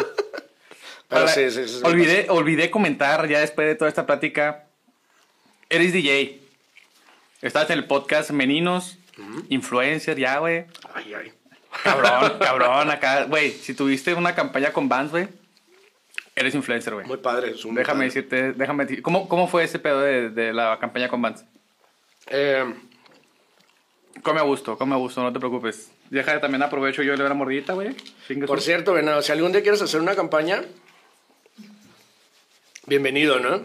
Pero 1.09 1.21
Ahora, 1.21 1.33
sí, 1.33 1.51
sí, 1.51 1.69
sí, 1.69 1.81
olvidé, 1.85 2.27
olvidé 2.31 2.71
comentar 2.71 3.29
ya 3.29 3.39
después 3.41 3.69
de 3.69 3.75
toda 3.75 3.89
esta 3.89 4.07
plática. 4.07 4.65
Eres 5.69 5.93
DJ. 5.93 6.41
Estás 7.43 7.69
en 7.71 7.79
el 7.79 7.87
podcast 7.87 8.31
Meninos, 8.31 8.97
influencer, 9.51 10.19
ya, 10.19 10.39
güey. 10.39 10.65
Ay, 10.95 11.13
ay. 11.15 11.33
Cabrón, 11.83 12.39
cabrón, 12.39 12.91
acá. 12.91 13.25
Güey, 13.25 13.51
si 13.53 13.75
tuviste 13.75 14.15
una 14.15 14.35
campaña 14.35 14.73
con 14.73 14.89
Vans, 14.89 15.11
güey, 15.11 15.29
eres 16.37 16.55
influencer, 16.55 16.95
güey. 16.95 17.07
Muy 17.07 17.19
padre. 17.19 17.51
es 17.53 17.65
un 17.65 17.75
Déjame 17.75 18.07
padre. 18.07 18.07
decirte, 18.07 18.53
déjame 18.53 18.85
decir, 18.85 19.03
¿cómo, 19.03 19.29
¿cómo 19.29 19.49
fue 19.49 19.65
ese 19.65 19.79
pedo 19.79 20.01
de, 20.01 20.31
de 20.31 20.53
la 20.53 20.79
campaña 20.79 21.09
con 21.09 21.21
Vans? 21.23 21.45
Eh, 22.29 22.65
Come 24.23 24.41
a 24.41 24.45
gusto, 24.45 24.79
come 24.79 24.95
a 24.95 24.99
gusto, 24.99 25.23
no 25.23 25.33
te 25.33 25.39
preocupes. 25.41 25.91
Deja 26.09 26.41
también 26.41 26.63
aprovecho 26.63 27.03
yo 27.03 27.17
de 27.17 27.23
la 27.29 27.35
mordidita, 27.35 27.73
güey. 27.75 27.95
Por 28.47 28.61
cierto, 28.63 28.95
Venado, 28.95 29.21
si 29.21 29.33
algún 29.33 29.51
día 29.53 29.61
quieres 29.63 29.83
hacer 29.83 30.01
una 30.01 30.15
campaña, 30.15 30.63
bienvenido, 32.87 33.41
¿no? 33.41 33.63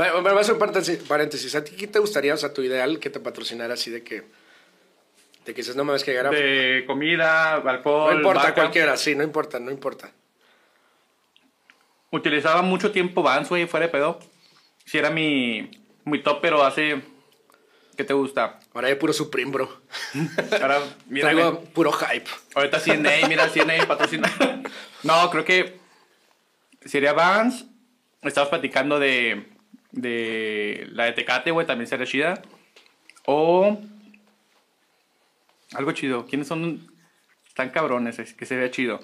Va- 0.00 0.20
va- 0.20 0.30
a 0.32 0.40
hacer 0.40 0.54
un 0.54 0.60
paréntesis- 0.60 1.06
paréntesis. 1.06 1.54
¿A 1.54 1.62
ti 1.64 1.76
qué 1.76 1.86
te 1.86 1.98
gustaría, 2.00 2.34
o 2.34 2.36
sea, 2.36 2.52
tu 2.52 2.62
ideal 2.62 2.98
que 2.98 3.10
te 3.10 3.20
patrocinara 3.20 3.74
así 3.74 3.90
de 3.90 4.02
que... 4.02 4.24
De 5.44 5.52
que 5.52 5.60
dices, 5.60 5.76
no 5.76 5.84
me 5.84 5.92
ves 5.92 6.04
que. 6.04 6.12
De 6.12 6.84
comida, 6.86 7.54
alcohol. 7.54 8.12
No 8.12 8.18
importa, 8.18 8.42
vaca. 8.42 8.54
cualquiera, 8.54 8.96
sí, 8.96 9.14
no 9.14 9.22
importa, 9.22 9.58
no 9.58 9.70
importa. 9.70 10.10
Utilizaba 12.10 12.62
mucho 12.62 12.92
tiempo 12.92 13.22
Vans, 13.22 13.48
güey, 13.48 13.66
fuera 13.66 13.86
de 13.86 13.92
pedo. 13.92 14.20
Si 14.86 14.98
era 14.98 15.10
mi, 15.10 15.70
mi 16.04 16.22
top, 16.22 16.38
pero 16.40 16.64
hace... 16.64 17.02
¿Qué 17.96 18.04
te 18.04 18.12
gusta? 18.12 18.60
Ahora 18.72 18.88
hay 18.88 18.94
puro 18.96 19.12
Supreme, 19.12 19.50
bro. 19.50 19.80
Ahora. 20.62 20.80
Traigo 21.12 21.60
puro 21.64 21.92
hype. 21.92 22.28
Ahorita 22.54 22.80
CNA, 22.80 23.28
mira, 23.28 23.48
CNA 23.48 23.84
patrocina. 23.88 24.30
No, 25.02 25.30
creo 25.30 25.44
que 25.44 25.78
sería 26.84 27.12
Vans. 27.12 27.66
Estabas 28.22 28.48
platicando 28.48 28.98
de, 28.98 29.48
de 29.92 30.86
la 30.90 31.04
de 31.04 31.12
Tecate, 31.12 31.50
güey, 31.50 31.66
también 31.66 31.88
sería 31.88 32.06
chida. 32.06 32.42
O 33.26 33.78
algo 35.74 35.92
chido. 35.92 36.26
¿Quiénes 36.26 36.48
son 36.48 36.88
tan 37.54 37.70
cabrones? 37.70 38.18
Es 38.18 38.34
que 38.34 38.46
se 38.46 38.56
vea 38.56 38.70
chido. 38.70 39.00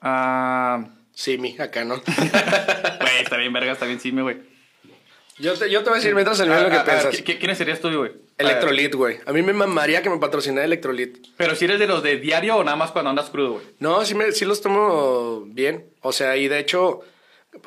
Ah, 0.00 0.84
Sí, 1.14 1.38
mi, 1.38 1.56
acá 1.58 1.84
no. 1.84 1.96
Güey, 3.00 3.22
está 3.22 3.36
bien, 3.36 3.52
verga, 3.52 3.72
está 3.72 3.86
bien, 3.86 4.00
sí, 4.00 4.10
güey. 4.10 4.38
Yo 5.38 5.54
te, 5.54 5.70
yo 5.70 5.80
te 5.82 5.90
voy 5.90 5.94
a 5.94 6.00
decir 6.00 6.14
mientras 6.14 6.38
el 6.40 6.48
mío 6.48 6.60
lo 6.62 6.70
que 6.70 6.76
ah, 6.76 6.84
piensas. 6.84 7.24
¿qui- 7.24 7.38
¿Quiénes 7.38 7.56
serías 7.58 7.80
tú, 7.80 7.88
güey? 7.96 8.12
Electrolit, 8.36 8.94
güey. 8.94 9.18
A 9.26 9.32
mí 9.32 9.42
me 9.42 9.52
mamaría 9.52 10.02
que 10.02 10.10
me 10.10 10.18
patrocinara 10.18 10.64
Electrolit. 10.64 11.26
Pero 11.36 11.54
si 11.54 11.64
eres 11.66 11.78
de 11.78 11.86
los 11.86 12.02
de 12.02 12.16
diario 12.18 12.56
o 12.56 12.64
nada 12.64 12.76
más 12.76 12.90
cuando 12.90 13.10
andas 13.10 13.30
crudo, 13.30 13.54
güey. 13.54 13.64
No, 13.78 14.04
sí, 14.04 14.14
me, 14.14 14.32
sí 14.32 14.44
los 14.44 14.60
tomo 14.60 15.42
bien. 15.46 15.86
O 16.02 16.12
sea, 16.12 16.36
y 16.36 16.48
de 16.48 16.58
hecho, 16.58 17.00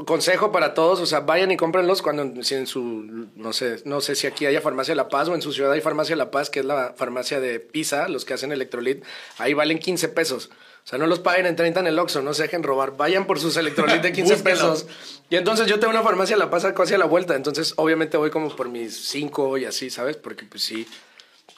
consejo 0.06 0.51
para 0.51 0.74
todos, 0.74 1.00
o 1.00 1.06
sea, 1.06 1.22
vayan 1.22 1.51
y 1.51 1.58
cómprenlos 1.58 2.01
cuando 2.01 2.44
si 2.44 2.56
en 2.56 2.67
su, 2.67 3.29
no 3.36 3.53
sé, 3.53 3.82
no 3.86 4.01
sé 4.01 4.15
si 4.15 4.27
aquí 4.27 4.46
haya 4.46 4.62
Farmacia 4.62 4.96
La 4.96 5.10
Paz 5.10 5.27
o 5.29 5.36
en 5.36 5.41
su 5.41 5.53
ciudad 5.53 5.72
hay 5.72 5.82
Farmacia 5.82 6.15
La 6.15 6.29
Paz, 6.32 6.50
que 6.50 6.60
es 6.60 6.65
la 6.65 6.94
farmacia 6.96 7.39
de 7.39 7.60
Pisa, 7.60 8.08
los 8.08 8.25
que 8.25 8.34
hacen 8.34 8.51
Electrolit. 8.51 9.03
Ahí 9.38 9.53
valen 9.53 9.79
15 9.79 10.10
pesos. 10.10 10.50
O 10.86 10.89
sea, 10.89 11.00
no 11.00 11.08
los 11.08 11.20
paguen 11.20 11.46
en 11.46 11.56
30 11.56 11.82
en 11.82 11.88
el 11.88 12.00
Oxxo, 12.00 12.22
no 12.22 12.34
se 12.34 12.44
dejen 12.44 12.63
robar. 12.63 12.96
Vayan 12.96 13.27
por 13.27 13.39
sus 13.39 13.58
Electrolit 13.58 14.01
de 14.01 14.13
15 14.13 14.34
Búsquenlo. 14.36 14.74
pesos. 14.74 14.88
Y 15.29 15.36
entonces 15.36 15.67
yo 15.67 15.79
tengo 15.79 15.91
una 15.91 16.03
farmacia 16.03 16.38
La 16.38 16.50
Paz 16.50 16.65
casi 16.75 16.94
a 16.94 16.98
la 16.98 17.06
vuelta. 17.06 17.36
Entonces, 17.36 17.74
obviamente 17.75 18.15
voy 18.17 18.29
como 18.29 18.56
por 18.56 18.70
mis 18.70 18.96
5 19.10 19.58
y 19.58 19.65
así, 19.65 19.89
¿sabes? 19.89 20.15
Porque 20.15 20.46
pues 20.46 20.63
sí, 20.63 20.88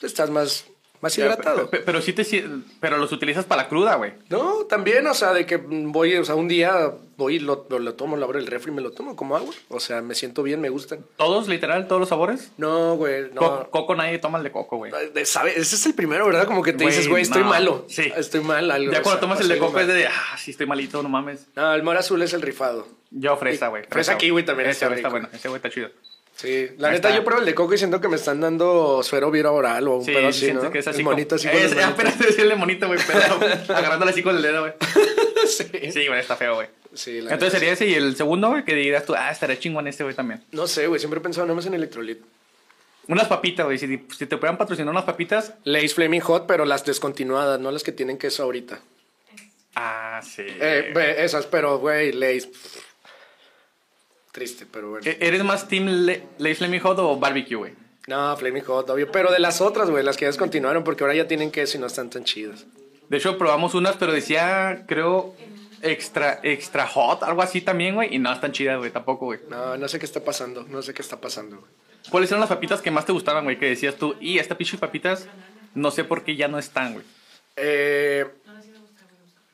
estás 0.01 0.29
más, 0.31 0.65
más 1.01 1.17
hidratado. 1.17 1.69
Pe- 1.69 1.77
pe- 1.79 1.83
Pero, 1.85 2.01
sí 2.01 2.13
te 2.13 2.25
pero 2.79 2.97
los 2.97 3.11
utilizas 3.11 3.45
para 3.45 3.63
la 3.63 3.69
cruda, 3.69 3.95
güey. 3.95 4.13
No, 4.29 4.65
también, 4.65 5.05
o 5.07 5.13
sea, 5.13 5.33
de 5.33 5.45
que 5.45 5.57
voy, 5.57 6.15
o 6.15 6.25
sea, 6.25 6.35
un 6.35 6.47
día 6.47 6.91
voy 7.17 7.35
y 7.35 7.39
lo, 7.39 7.65
lo, 7.69 7.79
lo 7.79 7.93
tomo, 7.95 8.15
lo 8.17 8.25
abro 8.25 8.39
el 8.39 8.47
refri 8.47 8.71
y 8.71 8.75
me 8.75 8.81
lo 8.81 8.91
tomo 8.91 9.15
como 9.15 9.35
agua. 9.35 9.53
O 9.69 9.79
sea, 9.79 10.01
me 10.01 10.15
siento 10.15 10.41
bien, 10.43 10.61
me 10.61 10.69
gustan. 10.69 11.05
Todos, 11.17 11.47
literal, 11.47 11.87
todos 11.87 11.99
los 11.99 12.09
sabores. 12.09 12.51
No, 12.57 12.95
güey, 12.95 13.29
Co- 13.31 13.59
no. 13.63 13.69
coco 13.69 13.95
nadie 13.95 14.19
toma 14.19 14.37
el 14.37 14.43
de 14.43 14.51
coco, 14.51 14.77
güey. 14.77 14.91
¿Sabe? 15.25 15.51
Ese 15.59 15.75
es 15.75 15.85
el 15.85 15.93
primero, 15.93 16.25
¿verdad? 16.25 16.45
Como 16.45 16.61
que 16.63 16.71
te 16.73 16.83
Güey, 16.83 16.95
dices, 16.95 17.09
güey, 17.09 17.23
estoy 17.23 17.43
no. 17.43 17.49
malo. 17.49 17.85
Sí. 17.89 18.11
Estoy 18.15 18.41
mal, 18.41 18.69
algo. 18.71 18.91
Ya 18.91 19.01
cuando 19.01 19.11
sea, 19.11 19.19
tomas 19.21 19.41
el 19.41 19.47
de 19.47 19.57
coco 19.57 19.79
es 19.79 19.87
de, 19.87 20.07
ah, 20.07 20.37
sí 20.37 20.51
estoy 20.51 20.67
malito, 20.67 21.01
no 21.03 21.09
mames. 21.09 21.47
No, 21.55 21.73
el 21.73 21.83
mora 21.83 21.99
azul 21.99 22.21
es 22.21 22.33
el 22.33 22.41
rifado. 22.41 22.87
Yo 23.11 23.35
fresa, 23.37 23.69
güey. 23.69 23.83
Fresa 23.89 24.17
kiwi 24.17 24.43
también 24.43 24.69
ese 24.69 24.75
está 24.85 24.87
güey 24.87 24.99
está 24.99 25.09
bueno, 25.09 25.29
ese 25.33 25.47
güey 25.47 25.57
está 25.57 25.69
chido. 25.69 25.89
Sí, 26.39 26.69
la 26.77 26.91
neta, 26.91 27.13
yo 27.13 27.21
pruebo 27.25 27.41
el 27.41 27.45
de 27.45 27.53
coco 27.53 27.73
y 27.73 27.77
siento 27.77 27.99
que 27.99 28.07
me 28.07 28.15
están 28.15 28.39
dando 28.39 29.03
suero 29.03 29.29
viro 29.29 29.53
oral 29.53 29.85
o 29.89 29.97
un 29.97 30.05
Sí, 30.05 30.13
pedo 30.13 30.31
sí 30.31 30.45
así, 30.45 30.53
¿no? 30.53 30.71
que 30.71 30.79
es 30.79 30.87
así 30.87 30.99
El 30.99 31.03
monito 31.03 31.35
así 31.35 31.49
con 31.49 31.57
Es, 31.57 31.71
manitos. 31.75 31.93
apenas 31.93 32.17
decirle 32.17 32.55
monito, 32.55 32.87
güey, 32.87 32.97
pero 33.05 33.75
agarrándole 33.77 34.11
así 34.11 34.23
con 34.23 34.37
el 34.37 34.41
dedo, 34.41 34.61
güey. 34.61 34.73
sí. 35.47 35.91
Sí, 35.91 36.07
güey, 36.07 36.19
está 36.21 36.37
feo, 36.37 36.55
güey. 36.55 36.67
Sí, 36.93 37.19
la 37.19 37.33
Entonces 37.33 37.59
sería 37.59 37.73
ese 37.73 37.87
y 37.87 37.93
el 37.93 38.15
segundo, 38.15 38.51
güey, 38.51 38.63
que 38.63 38.73
dirías 38.73 39.03
tú, 39.05 39.15
ah, 39.17 39.29
estaría 39.31 39.59
chingón 39.59 39.85
este, 39.87 40.03
güey, 40.03 40.15
también. 40.15 40.41
No 40.53 40.65
sé, 40.65 40.87
güey, 40.87 40.99
siempre 40.99 41.19
he 41.19 41.23
pensado 41.23 41.45
nada 41.45 41.55
más 41.57 41.65
en 41.65 41.73
electrolit. 41.73 42.19
Unas 43.09 43.27
papitas, 43.27 43.65
güey. 43.65 43.77
Si, 43.77 43.87
si 44.17 44.25
te 44.25 44.37
pudieran 44.37 44.57
patrocinar 44.57 44.91
unas 44.91 45.03
papitas. 45.03 45.55
Lay's 45.65 45.93
Flaming 45.93 46.21
Hot, 46.21 46.45
pero 46.47 46.63
las 46.63 46.85
descontinuadas, 46.85 47.59
no 47.59 47.69
las 47.71 47.83
que 47.83 47.91
tienen 47.91 48.17
queso 48.17 48.43
ahorita. 48.43 48.79
Ah, 49.75 50.21
sí. 50.23 50.43
Eh, 50.47 51.15
esas, 51.17 51.47
pero, 51.47 51.79
güey, 51.79 52.13
Lay's. 52.13 52.47
Triste, 54.39 54.65
pero 54.71 54.89
bueno. 54.91 55.05
¿E- 55.05 55.17
¿Eres 55.19 55.43
más 55.43 55.67
Team 55.67 55.85
Le- 56.05 56.23
Lay's 56.37 56.57
Flaming 56.57 56.79
Hot 56.81 56.97
o 56.99 57.17
Barbecue, 57.19 57.55
güey? 57.57 57.73
No, 58.07 58.35
Flaming 58.37 58.63
Hot, 58.63 58.89
obvio. 58.89 59.11
Pero 59.11 59.31
de 59.31 59.39
las 59.39 59.61
otras, 59.61 59.89
güey, 59.89 60.03
las 60.03 60.17
que 60.17 60.23
ya 60.23 60.29
descontinuaron, 60.29 60.83
porque 60.83 61.03
ahora 61.03 61.13
ya 61.15 61.27
tienen 61.27 61.51
queso 61.51 61.77
y 61.77 61.81
no 61.81 61.87
están 61.87 62.09
tan 62.09 62.23
chidas. 62.23 62.65
De 63.09 63.17
hecho, 63.17 63.37
probamos 63.37 63.75
unas, 63.75 63.97
pero 63.97 64.11
decía, 64.13 64.85
creo, 64.87 65.35
extra, 65.81 66.39
extra 66.43 66.87
hot, 66.87 67.23
algo 67.23 67.41
así 67.41 67.61
también, 67.61 67.95
güey. 67.95 68.15
Y 68.15 68.19
no 68.19 68.31
están 68.33 68.51
chidas, 68.51 68.77
güey, 68.79 68.91
tampoco, 68.91 69.25
güey. 69.25 69.39
No, 69.49 69.77
no 69.77 69.87
sé 69.87 69.99
qué 69.99 70.05
está 70.05 70.23
pasando. 70.23 70.63
No 70.63 70.81
sé 70.81 70.93
qué 70.93 71.01
está 71.01 71.19
pasando, 71.19 71.57
güey. 71.57 71.71
¿Cuáles 72.09 72.31
eran 72.31 72.39
las 72.39 72.49
papitas 72.49 72.81
que 72.81 72.89
más 72.91 73.05
te 73.05 73.11
gustaban, 73.11 73.43
güey? 73.43 73.59
Que 73.59 73.67
decías 73.67 73.95
tú, 73.95 74.15
y 74.19 74.39
esta 74.39 74.57
pinche 74.57 74.77
papitas, 74.77 75.27
no 75.75 75.91
sé 75.91 76.03
por 76.03 76.23
qué 76.23 76.35
ya 76.35 76.47
no 76.47 76.57
están, 76.57 76.93
güey. 76.93 77.05
Eh. 77.57 78.25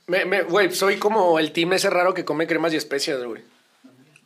me- 0.07 0.25
me- 0.25 0.43
Güey, 0.43 0.71
soy 0.71 0.97
como 0.97 1.39
el 1.39 1.51
team 1.51 1.73
ese 1.73 1.89
raro 1.89 2.13
que 2.13 2.23
come 2.23 2.45
cremas 2.47 2.71
y 2.73 2.77
especias, 2.77 3.23
güey. 3.23 3.41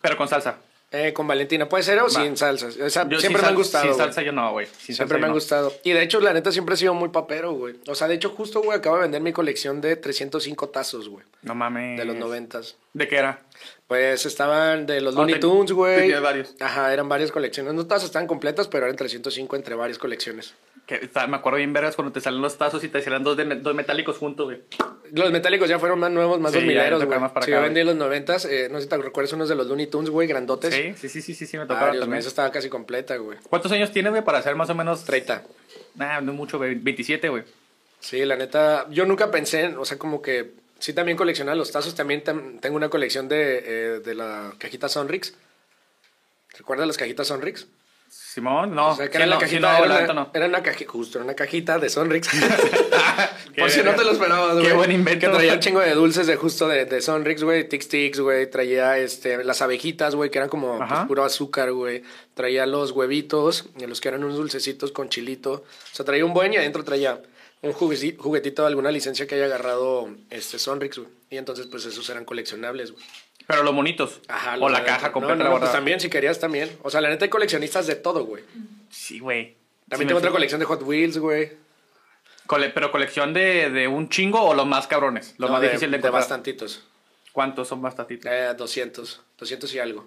Pero 0.01 0.17
con 0.17 0.27
salsa. 0.27 0.57
Eh, 0.91 1.13
con 1.13 1.27
Valentina, 1.27 1.69
¿puede 1.69 1.83
ser 1.83 1.99
o 1.99 2.09
sin 2.09 2.35
salsas? 2.35 2.75
O 2.77 2.89
sea, 2.89 3.07
Yo 3.07 3.19
siempre 3.19 3.21
sin 3.21 3.31
me 3.33 3.37
han 3.37 3.45
sal- 3.45 3.55
gustado. 3.55 3.83
Sin 3.83 3.91
güey. 3.93 4.05
salsa 4.07 4.21
yo 4.23 4.31
no, 4.31 4.51
güey. 4.53 4.65
Sin 4.65 4.95
Siempre 4.95 5.05
salsa 5.05 5.17
me 5.19 5.25
han 5.25 5.29
no. 5.29 5.33
gustado. 5.35 5.73
Y 5.83 5.91
de 5.91 6.01
hecho, 6.01 6.19
la 6.19 6.33
neta, 6.33 6.51
siempre 6.51 6.73
he 6.73 6.77
sido 6.79 6.95
muy 6.95 7.09
papero, 7.09 7.51
güey. 7.53 7.75
O 7.87 7.93
sea, 7.93 8.07
de 8.07 8.15
hecho, 8.15 8.31
justo, 8.31 8.63
güey, 8.63 8.79
acabo 8.79 8.95
de 8.95 9.03
vender 9.03 9.21
mi 9.21 9.31
colección 9.31 9.81
de 9.81 9.95
305 9.97 10.69
tazos, 10.69 11.07
güey. 11.07 11.23
No 11.43 11.53
mames. 11.53 11.99
De 11.99 12.05
los 12.05 12.15
noventas. 12.15 12.75
¿De 12.93 13.07
qué 13.07 13.17
era? 13.17 13.43
Pues 13.87 14.25
estaban 14.25 14.87
de 14.87 15.01
los 15.01 15.13
Oh, 15.15 15.19
Looney 15.19 15.39
Tunes, 15.39 15.71
güey. 15.73 16.11
varios. 16.19 16.55
Ajá, 16.59 16.91
eran 16.91 17.07
varias 17.07 17.31
colecciones. 17.31 17.71
No 17.75 17.85
todas 17.85 18.03
estaban 18.03 18.27
completas, 18.27 18.67
pero 18.67 18.85
eran 18.85 18.95
305 18.95 19.55
entre 19.57 19.75
varias 19.75 19.99
colecciones. 19.99 20.55
Que 20.89 21.07
me 21.27 21.37
acuerdo 21.37 21.57
bien, 21.57 21.71
vergas, 21.71 21.95
cuando 21.95 22.11
te 22.11 22.19
salen 22.19 22.41
los 22.41 22.57
tazos 22.57 22.83
y 22.83 22.89
te 22.89 22.99
salían 23.03 23.23
dos, 23.23 23.37
de, 23.37 23.45
dos 23.45 23.75
metálicos 23.75 24.17
juntos, 24.17 24.47
güey. 24.47 24.61
Los 25.11 25.31
metálicos 25.31 25.69
ya 25.69 25.77
fueron 25.77 25.99
más 25.99 26.09
nuevos, 26.09 26.39
más 26.39 26.51
Sí, 26.51 26.57
dos 26.57 26.65
mileros, 26.67 27.05
güey. 27.05 27.19
más 27.19 27.31
para 27.31 27.45
Sí, 27.45 27.51
yo 27.51 27.61
vendí 27.61 27.83
los 27.83 27.95
noventas. 27.95 28.45
Eh, 28.45 28.69
no 28.71 28.79
sé 28.79 28.85
si 28.85 28.89
te 28.89 28.97
recuerdas 28.97 29.31
unos 29.33 29.47
de 29.49 29.53
los 29.53 29.67
Looney 29.67 29.85
Tunes, 29.85 30.09
güey, 30.09 30.27
grandotes. 30.27 30.73
Sí, 30.73 30.95
sí, 30.97 31.07
sí, 31.07 31.21
sí, 31.21 31.35
sí, 31.35 31.45
sí, 31.45 31.57
me 31.59 31.65
tocaba 31.65 31.81
Varios, 31.81 31.97
güey. 31.97 32.01
también. 32.01 32.19
Esa 32.21 32.29
estaba 32.29 32.51
casi 32.51 32.69
completa, 32.69 33.17
güey. 33.17 33.37
¿Cuántos 33.47 33.71
años 33.71 33.91
tienes, 33.91 34.09
güey, 34.11 34.23
para 34.23 34.39
hacer 34.39 34.55
más 34.55 34.67
o 34.71 34.73
menos? 34.73 35.03
30. 35.05 35.43
Nah, 35.93 36.21
no 36.21 36.33
mucho, 36.33 36.57
güey. 36.57 36.73
27, 36.73 37.29
güey. 37.29 37.43
Sí, 37.99 38.25
la 38.25 38.35
neta, 38.35 38.87
yo 38.89 39.05
nunca 39.05 39.29
pensé, 39.29 39.65
en- 39.65 39.77
o 39.77 39.85
sea, 39.85 39.99
como 39.99 40.23
que 40.23 40.53
sí 40.79 40.93
también 40.93 41.17
coleccionaba 41.19 41.55
los 41.55 41.71
tazos, 41.71 41.93
también 41.93 42.23
tam- 42.23 42.59
tengo 42.61 42.75
una 42.77 42.89
colección 42.89 43.27
de, 43.27 43.63
eh, 43.63 43.99
de 43.99 44.15
la 44.15 44.53
cajita 44.57 44.89
Sonrix. 44.89 45.35
¿Recuerdas 46.57 46.87
las 46.87 46.97
cajitas 46.97 47.27
Sonrix? 47.27 47.67
Simón, 48.33 48.75
no. 48.75 48.89
O 48.91 48.95
sea, 48.95 49.07
que 49.07 49.13
Sí, 49.13 49.17
era 49.17 49.25
la 49.25 49.35
no, 49.35 49.39
sí, 49.41 49.45
cajita, 49.47 49.59
no, 49.71 49.77
era, 49.77 49.85
una, 49.85 50.01
neta 50.01 50.13
no. 50.13 50.31
era 50.33 50.45
una 50.45 50.61
cajita, 50.63 50.91
justo, 50.91 51.19
una 51.19 51.33
cajita 51.33 51.79
de 51.79 51.89
Sonrix. 51.89 52.29
Por 53.57 53.69
si 53.71 53.81
no 53.81 53.95
te 53.95 54.03
lo 54.03 54.11
esperabas, 54.11 54.53
güey. 54.53 54.67
Qué 54.67 54.73
buen 54.73 54.91
invento. 54.91 55.27
Que 55.27 55.33
traía 55.33 55.53
un 55.53 55.59
chingo 55.59 55.79
de 55.79 55.91
dulces 55.93 56.27
de 56.27 56.35
justo 56.35 56.67
de, 56.67 56.85
de 56.85 57.01
Sonrix, 57.01 57.43
güey, 57.43 57.67
Tix 57.67 57.87
Tix, 57.87 58.19
güey. 58.19 58.49
Traía 58.49 58.97
este, 58.99 59.43
las 59.43 59.61
abejitas, 59.61 60.15
güey, 60.15 60.29
que 60.29 60.37
eran 60.37 60.49
como 60.49 60.77
pues, 60.77 60.99
puro 61.07 61.23
azúcar, 61.23 61.71
güey. 61.71 62.03
Traía 62.35 62.65
los 62.65 62.91
huevitos, 62.91 63.65
los 63.85 63.99
que 63.99 64.07
eran 64.09 64.23
unos 64.23 64.37
dulcecitos 64.37 64.91
con 64.91 65.09
chilito. 65.09 65.51
O 65.53 65.63
sea, 65.95 66.05
traía 66.05 66.23
un 66.25 66.33
buen 66.33 66.53
y 66.53 66.57
adentro 66.57 66.83
traía 66.83 67.21
un 67.61 67.73
jugueti- 67.73 68.15
juguetito 68.17 68.61
de 68.61 68.67
alguna 68.69 68.91
licencia 68.91 69.27
que 69.27 69.35
haya 69.35 69.45
agarrado 69.45 70.07
este 70.29 70.59
Sonrix, 70.59 70.97
güey. 70.99 71.09
Y 71.31 71.37
entonces, 71.37 71.65
pues 71.67 71.85
esos 71.85 72.09
eran 72.09 72.25
coleccionables, 72.25 72.91
güey. 72.91 73.03
Pero 73.49 73.63
los 73.63 73.73
monitos. 73.73 74.21
Ajá. 74.27 74.57
O 74.61 74.69
la 74.69 74.79
de 74.81 74.85
caja 74.85 75.11
completa. 75.11 75.35
No, 75.37 75.43
no, 75.45 75.49
no, 75.55 75.59
pues 75.59 75.71
también, 75.71 75.99
si 75.99 76.07
querías, 76.09 76.39
también. 76.39 76.69
O 76.83 76.89
sea, 76.91 77.01
la 77.01 77.09
neta 77.09 77.25
hay 77.25 77.29
coleccionistas 77.29 77.87
de 77.87 77.95
todo, 77.95 78.23
güey. 78.23 78.43
Sí, 78.91 79.17
güey. 79.19 79.55
También 79.89 80.07
Sí, 80.07 80.09
tengo 80.09 80.19
otra 80.19 80.29
colección 80.31 80.59
de 80.59 80.65
Hot 80.67 80.83
Wheels, 80.83 81.17
güey. 81.17 81.53
Cole- 82.45 82.69
pero 82.69 82.91
colección 82.91 83.33
de, 83.33 83.71
de 83.71 83.87
un 83.87 84.07
chingo 84.09 84.39
o 84.41 84.53
los 84.53 84.67
más 84.67 84.85
cabrones. 84.85 85.33
Los 85.39 85.49
No, 85.49 85.53
más 85.53 85.61
difíciles 85.63 85.81
de 85.81 85.87
de 85.89 85.97
encontrar. 85.97 86.21
bastantitos. 86.21 86.83
¿Cuántos 87.33 87.67
son 87.67 87.81
bastantitos? 87.81 88.31
Eh, 88.31 88.53
200. 88.55 89.21
200 89.39 89.73
y 89.73 89.79
algo. 89.79 90.05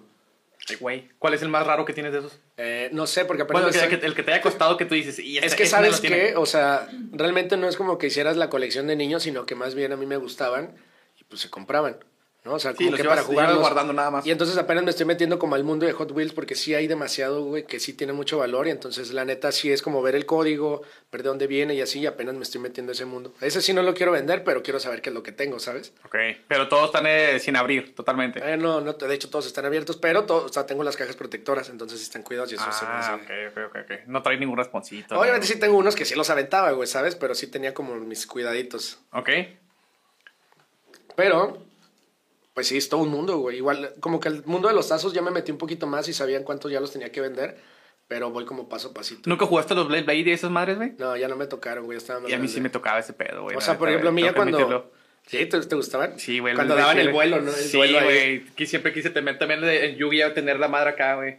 Güey. 0.79 1.09
¿Cuál 1.19 1.33
es 1.33 1.41
el 1.41 1.49
más 1.49 1.67
raro 1.67 1.83
que 1.83 1.91
tienes 1.91 2.13
de 2.13 2.19
esos? 2.19 2.39
Eh, 2.55 2.89
no 2.93 3.05
sé, 3.07 3.25
porque 3.25 3.43
apenas... 3.43 3.63
Bueno, 3.63 3.89
que- 3.99 4.05
el 4.05 4.15
que 4.15 4.23
te 4.23 4.31
haya 4.31 4.41
costado 4.41 4.77
que 4.77 4.85
tú 4.85 4.95
dices. 4.95 5.19
Y 5.19 5.37
Es 5.37 5.55
que 5.55 5.63
este 5.63 5.75
sabes 5.75 5.99
tiene. 5.99 6.15
que, 6.29 6.35
o 6.37 6.45
sea, 6.45 6.87
realmente 7.11 7.57
no 7.57 7.67
es 7.67 7.75
como 7.75 7.97
que 7.97 8.07
hicieras 8.07 8.37
la 8.37 8.49
colección 8.49 8.87
de 8.87 8.95
niños, 8.95 9.23
sino 9.23 9.45
que 9.45 9.55
más 9.55 9.75
bien 9.75 9.91
a 9.91 9.97
mí 9.97 10.05
me 10.05 10.15
gustaban 10.15 10.75
y 11.19 11.25
pues 11.25 11.41
se 11.41 11.49
compraban, 11.49 11.97
¿no? 12.45 12.53
O 12.55 12.59
sea, 12.59 12.71
Sí, 12.71 12.77
como 12.79 12.91
los 12.91 12.99
que 13.01 13.07
para 13.07 13.23
jugarlos. 13.23 13.59
guardando 13.59 13.93
nada 13.93 14.11
más. 14.11 14.25
Y 14.25 14.31
entonces 14.31 14.57
apenas 14.57 14.83
me 14.83 14.89
estoy 14.89 15.05
metiendo 15.05 15.39
como 15.39 15.55
al 15.55 15.63
mundo 15.63 15.85
de 15.85 15.93
Hot 15.93 16.11
Wheels 16.11 16.33
porque 16.33 16.55
sí 16.55 16.73
hay 16.75 16.87
demasiado, 16.87 17.43
güey, 17.45 17.65
que 17.65 17.79
sí 17.79 17.93
tiene 17.93 18.11
mucho 18.13 18.37
valor 18.37 18.67
y 18.67 18.71
entonces 18.71 19.13
la 19.13 19.23
neta 19.25 19.51
sí 19.51 19.71
es 19.71 19.81
como 19.81 20.01
ver 20.01 20.15
el 20.15 20.25
código, 20.25 20.81
ver 21.11 21.23
de 21.23 21.29
dónde 21.29 21.47
viene 21.47 21.73
y 21.73 21.81
así 21.81 21.99
y 21.99 22.05
apenas 22.05 22.35
me 22.35 22.43
estoy 22.43 22.59
metiendo 22.59 22.91
a 22.91 22.93
ese 22.95 23.05
mundo. 23.05 23.33
Ese 23.41 23.61
sí 23.61 23.71
no 23.73 23.81
lo 23.81 23.93
quiero 23.93 24.11
vender, 24.11 24.43
pero 24.43 24.61
quiero 24.61 24.79
saber 24.79 25.01
qué 25.01 25.09
es 25.09 25.13
lo 25.13 25.23
que 25.23 25.31
tengo, 25.31 25.59
¿sabes? 25.59 25.93
Ok. 26.05 26.15
Pero 26.47 26.67
todos 26.67 26.85
están 26.87 27.05
eh, 27.07 27.39
sin 27.39 27.55
abrir, 27.55 27.95
totalmente. 27.95 28.39
Eh, 28.43 28.57
no, 28.57 28.81
no, 28.81 28.93
de 28.93 29.13
hecho 29.15 29.29
todos 29.29 29.45
están 29.47 29.65
abiertos, 29.65 29.95
pero 29.97 30.25
to- 30.25 30.45
o 30.45 30.49
sea, 30.49 30.65
tengo 30.65 30.83
las 30.83 30.97
cajas 30.97 31.15
protectoras, 31.15 31.69
entonces 31.69 32.01
están 32.01 32.23
cuidados 32.23 32.51
y 32.51 32.55
eso 32.55 32.65
se 32.71 32.85
me 32.85 32.91
ah, 32.91 32.99
hace- 33.15 33.47
ok, 33.47 33.57
ok, 33.57 33.63
ok, 33.69 33.77
ok. 33.83 34.07
No 34.07 34.21
trae 34.21 34.37
ningún 34.37 34.57
responsito. 34.57 35.17
Obviamente 35.17 35.47
¿no? 35.47 35.53
sí 35.53 35.59
tengo 35.59 35.77
unos 35.77 35.95
que 35.95 36.03
sí 36.05 36.15
los 36.15 36.29
aventaba, 36.29 36.71
güey, 36.71 36.87
¿sabes? 36.87 37.15
Pero 37.15 37.35
sí 37.35 37.47
tenía 37.47 37.73
como 37.73 37.95
mis 37.95 38.27
cuidaditos. 38.27 38.99
Ok. 39.13 39.29
Pero, 41.15 41.63
pues 42.53 42.67
sí, 42.67 42.77
es 42.77 42.89
todo 42.89 43.01
un 43.01 43.09
mundo, 43.09 43.37
güey. 43.37 43.57
Igual, 43.57 43.93
como 43.99 44.19
que 44.19 44.29
el 44.29 44.43
mundo 44.45 44.67
de 44.67 44.73
los 44.73 44.87
tazos 44.87 45.13
ya 45.13 45.21
me 45.21 45.31
metí 45.31 45.51
un 45.51 45.57
poquito 45.57 45.87
más 45.87 46.07
y 46.07 46.13
sabían 46.13 46.43
cuántos 46.43 46.71
ya 46.71 46.79
los 46.79 46.91
tenía 46.91 47.11
que 47.11 47.21
vender. 47.21 47.57
Pero 48.07 48.29
voy 48.31 48.45
como 48.45 48.67
paso 48.69 48.89
a 48.89 48.93
pasito. 48.93 49.29
¿Nunca 49.29 49.45
jugaste 49.45 49.73
los 49.73 49.87
Blade 49.87 50.03
Blade 50.03 50.19
y 50.19 50.31
esas 50.31 50.51
madres, 50.51 50.77
güey? 50.77 50.93
No, 50.99 51.15
ya 51.15 51.27
no 51.27 51.35
me 51.35 51.47
tocaron, 51.47 51.85
güey. 51.85 51.97
Estaba 51.97 52.29
Y 52.29 52.33
a 52.33 52.37
mí 52.37 52.47
sí 52.47 52.61
me 52.61 52.69
tocaba 52.69 52.99
ese 52.99 53.13
pedo, 53.13 53.43
güey. 53.43 53.55
O 53.55 53.61
sea, 53.61 53.77
por 53.77 53.87
ejemplo, 53.87 54.09
a 54.09 54.11
mí 54.11 54.21
ya 54.21 54.33
cuando... 54.33 54.57
admitirlo. 54.57 54.91
¿Sí? 55.25 55.45
¿Te, 55.45 55.59
te 55.61 55.75
gustaban? 55.75 56.19
Sí, 56.19 56.39
güey. 56.39 56.53
Cuando 56.53 56.75
daban 56.75 56.99
el 56.99 57.11
vuelo, 57.11 57.41
¿no? 57.41 57.49
El 57.49 57.55
sí, 57.55 57.77
güey. 57.77 58.45
Siempre 58.67 58.93
quise 58.93 59.09
tener 59.09 59.39
también 59.39 59.63
en 59.63 59.95
Yu-Gi-Oh! 59.95 60.33
tener 60.33 60.59
la 60.59 60.67
madre 60.67 60.91
acá, 60.91 61.15
güey. 61.15 61.37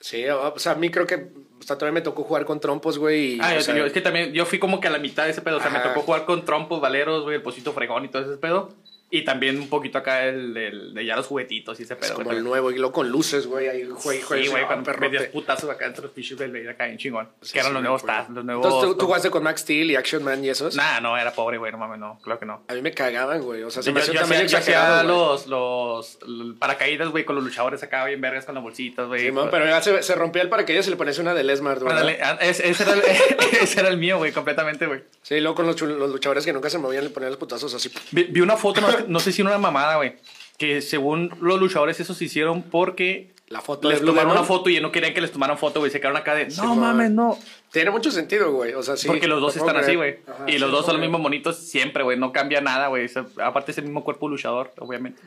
Sí, 0.00 0.24
o 0.28 0.58
sea, 0.58 0.72
a 0.72 0.76
mí 0.76 0.90
creo 0.90 1.06
que... 1.06 1.28
Todavía 1.66 1.92
me 1.92 2.00
tocó 2.02 2.24
jugar 2.24 2.44
con 2.44 2.60
trompos, 2.60 2.98
güey. 2.98 3.38
Ah, 3.40 3.52
o 3.52 3.54
yo, 3.54 3.60
sea, 3.62 3.76
yo- 3.76 3.86
es 3.86 3.92
que 3.92 4.00
también 4.02 4.32
yo 4.32 4.44
fui 4.44 4.58
como 4.58 4.80
que 4.80 4.88
a 4.88 4.90
la 4.90 4.98
mitad 4.98 5.24
de 5.24 5.30
ese 5.30 5.40
pedo. 5.40 5.56
O 5.56 5.60
sea, 5.60 5.70
me 5.70 5.80
tocó 5.80 6.02
jugar 6.02 6.26
con 6.26 6.44
trompos, 6.44 6.80
valeros, 6.80 7.22
güey, 7.24 7.36
el 7.36 7.42
pocito 7.42 7.72
fregón 7.72 8.04
y 8.04 8.08
todo 8.08 8.22
ese 8.22 8.36
pedo. 8.36 8.74
Y 9.16 9.24
también 9.24 9.58
un 9.60 9.68
poquito 9.68 9.98
acá 9.98 10.24
el, 10.24 10.56
el- 10.56 10.94
de 10.94 11.04
ya 11.06 11.14
los 11.16 11.26
juguetitos 11.26 11.78
y 11.78 11.84
ese 11.84 11.94
es 11.94 11.98
pedo. 12.00 12.14
como 12.14 12.24
güey, 12.26 12.38
el 12.38 12.44
nuevo. 12.44 12.70
Y 12.70 12.74
luego 12.76 12.92
con 12.92 13.08
luces, 13.08 13.46
güey. 13.46 13.68
Ahí 13.68 13.88
juegue, 13.88 14.20
Sí, 14.20 14.48
güey, 14.48 14.64
metías 15.00 15.26
putazos 15.26 15.70
acá 15.70 15.86
entre 15.86 16.02
los 16.02 16.10
pinches 16.12 16.36
del 16.38 16.50
Blade 16.50 16.70
acá 16.70 16.88
en 16.88 16.98
chingón. 16.98 17.28
Sí, 17.40 17.52
que 17.52 17.60
eran 17.60 17.70
sí, 17.70 17.74
los 17.74 17.82
nuevos 17.82 18.02
los 18.30 18.44
nuevos... 18.44 18.66
Entonces, 18.66 18.90
¿tú, 18.90 18.96
tú 18.98 19.06
jugaste 19.06 19.30
con 19.30 19.42
Max 19.44 19.60
Steel 19.60 19.90
y 19.90 19.96
Action 19.96 20.24
Man 20.24 20.44
y 20.44 20.48
esos? 20.48 20.74
Nah, 20.74 21.00
no, 21.00 21.16
era 21.16 21.32
pobre, 21.32 21.58
güey, 21.58 21.70
no 21.70 21.78
mames, 21.78 21.98
no, 21.98 22.18
claro 22.22 22.40
que 22.40 22.46
no. 22.46 22.62
A 22.66 22.74
mí 22.74 22.82
me 22.82 22.92
cagaban, 22.92 23.42
güey. 23.42 23.62
O 23.62 23.70
sea, 23.70 23.82
se 23.82 23.90
Yo, 23.90 23.94
me 23.94 24.00
hacía 24.00 24.12
hacía, 24.14 24.20
también 24.22 24.48
yo 24.48 24.58
hacía 24.58 24.74
exagerado, 24.74 25.04
güey. 25.04 25.16
los, 25.16 25.46
los, 25.46 26.18
los 26.28 26.56
paracaídas, 26.56 27.08
güey, 27.10 27.24
con 27.24 27.36
los 27.36 27.44
luchadores 27.44 27.82
acá 27.82 28.04
bien 28.06 28.20
vergas 28.20 28.44
con 28.46 28.54
las 28.56 28.64
bolsitas, 28.64 29.06
güey. 29.06 29.20
Sí, 29.26 29.30
man, 29.32 29.48
pero 29.50 29.66
ya 29.66 29.80
se, 29.80 30.02
se 30.02 30.14
rompía 30.14 30.42
el 30.42 30.48
paracaídas 30.48 30.86
y 30.88 30.90
le 30.90 30.96
ponías 30.96 31.18
una 31.18 31.34
de 31.34 31.44
Lesmart, 31.44 31.82
güey. 31.82 32.16
Ah, 32.20 32.38
ese, 32.40 32.68
ese 32.68 32.82
era 32.82 32.94
el, 32.94 33.02
ese 33.62 33.80
era 33.80 33.88
el 33.90 33.96
mío, 33.98 34.18
güey, 34.18 34.32
completamente, 34.32 34.86
güey. 34.86 35.02
Sí, 35.22 35.40
luego 35.40 35.54
con 35.54 35.66
los, 35.66 35.80
los 35.80 36.10
luchadores 36.10 36.44
que 36.44 36.52
nunca 36.52 36.68
se 36.70 36.78
movían 36.78 37.04
le 37.04 37.10
ponían 37.10 37.30
los 37.30 37.38
putazos 37.38 37.72
así. 37.74 37.90
Vi, 38.10 38.24
vi 38.24 38.40
una 38.40 38.56
foto, 38.56 38.80
no 38.80 38.88
sé 39.20 39.32
si 39.32 39.42
era 39.42 39.50
una 39.50 39.58
mamada, 39.58 39.96
güey. 39.96 40.16
Que 40.58 40.82
según 40.82 41.30
los 41.40 41.60
luchadores 41.60 41.98
esos 42.00 42.16
se 42.16 42.26
hicieron 42.26 42.62
porque 42.62 43.32
La 43.48 43.60
foto 43.60 43.90
les 43.90 44.00
tomaron 44.00 44.32
una 44.32 44.44
foto 44.44 44.70
y 44.70 44.80
no 44.80 44.92
querían 44.92 45.14
que 45.14 45.20
les 45.20 45.32
tomaran 45.32 45.58
foto, 45.58 45.80
güey. 45.80 45.90
Se 45.90 46.00
quedaron 46.00 46.16
acá 46.16 46.34
de, 46.34 46.46
no 46.56 46.74
mames, 46.74 47.10
no. 47.10 47.38
Tiene 47.72 47.90
mucho 47.90 48.10
sentido, 48.10 48.52
güey. 48.52 48.72
O 48.74 48.82
sea, 48.82 48.96
sí. 48.96 49.06
porque 49.06 49.26
los 49.26 49.40
dos 49.40 49.56
están 49.56 49.76
así, 49.76 49.96
güey. 49.96 50.18
Ajá, 50.26 50.44
Y 50.46 50.52
sí, 50.52 50.58
los 50.58 50.70
lo 50.70 50.76
dos 50.76 50.86
son 50.86 50.94
los 50.94 51.00
mismos 51.00 51.20
monitos 51.20 51.58
siempre, 51.58 52.04
güey. 52.04 52.18
No 52.18 52.32
cambia 52.32 52.60
nada, 52.60 52.86
güey. 52.86 53.10
Aparte 53.42 53.72
es 53.72 53.78
el 53.78 53.84
mismo 53.84 54.04
cuerpo 54.04 54.28
luchador, 54.28 54.72
obviamente. 54.78 55.20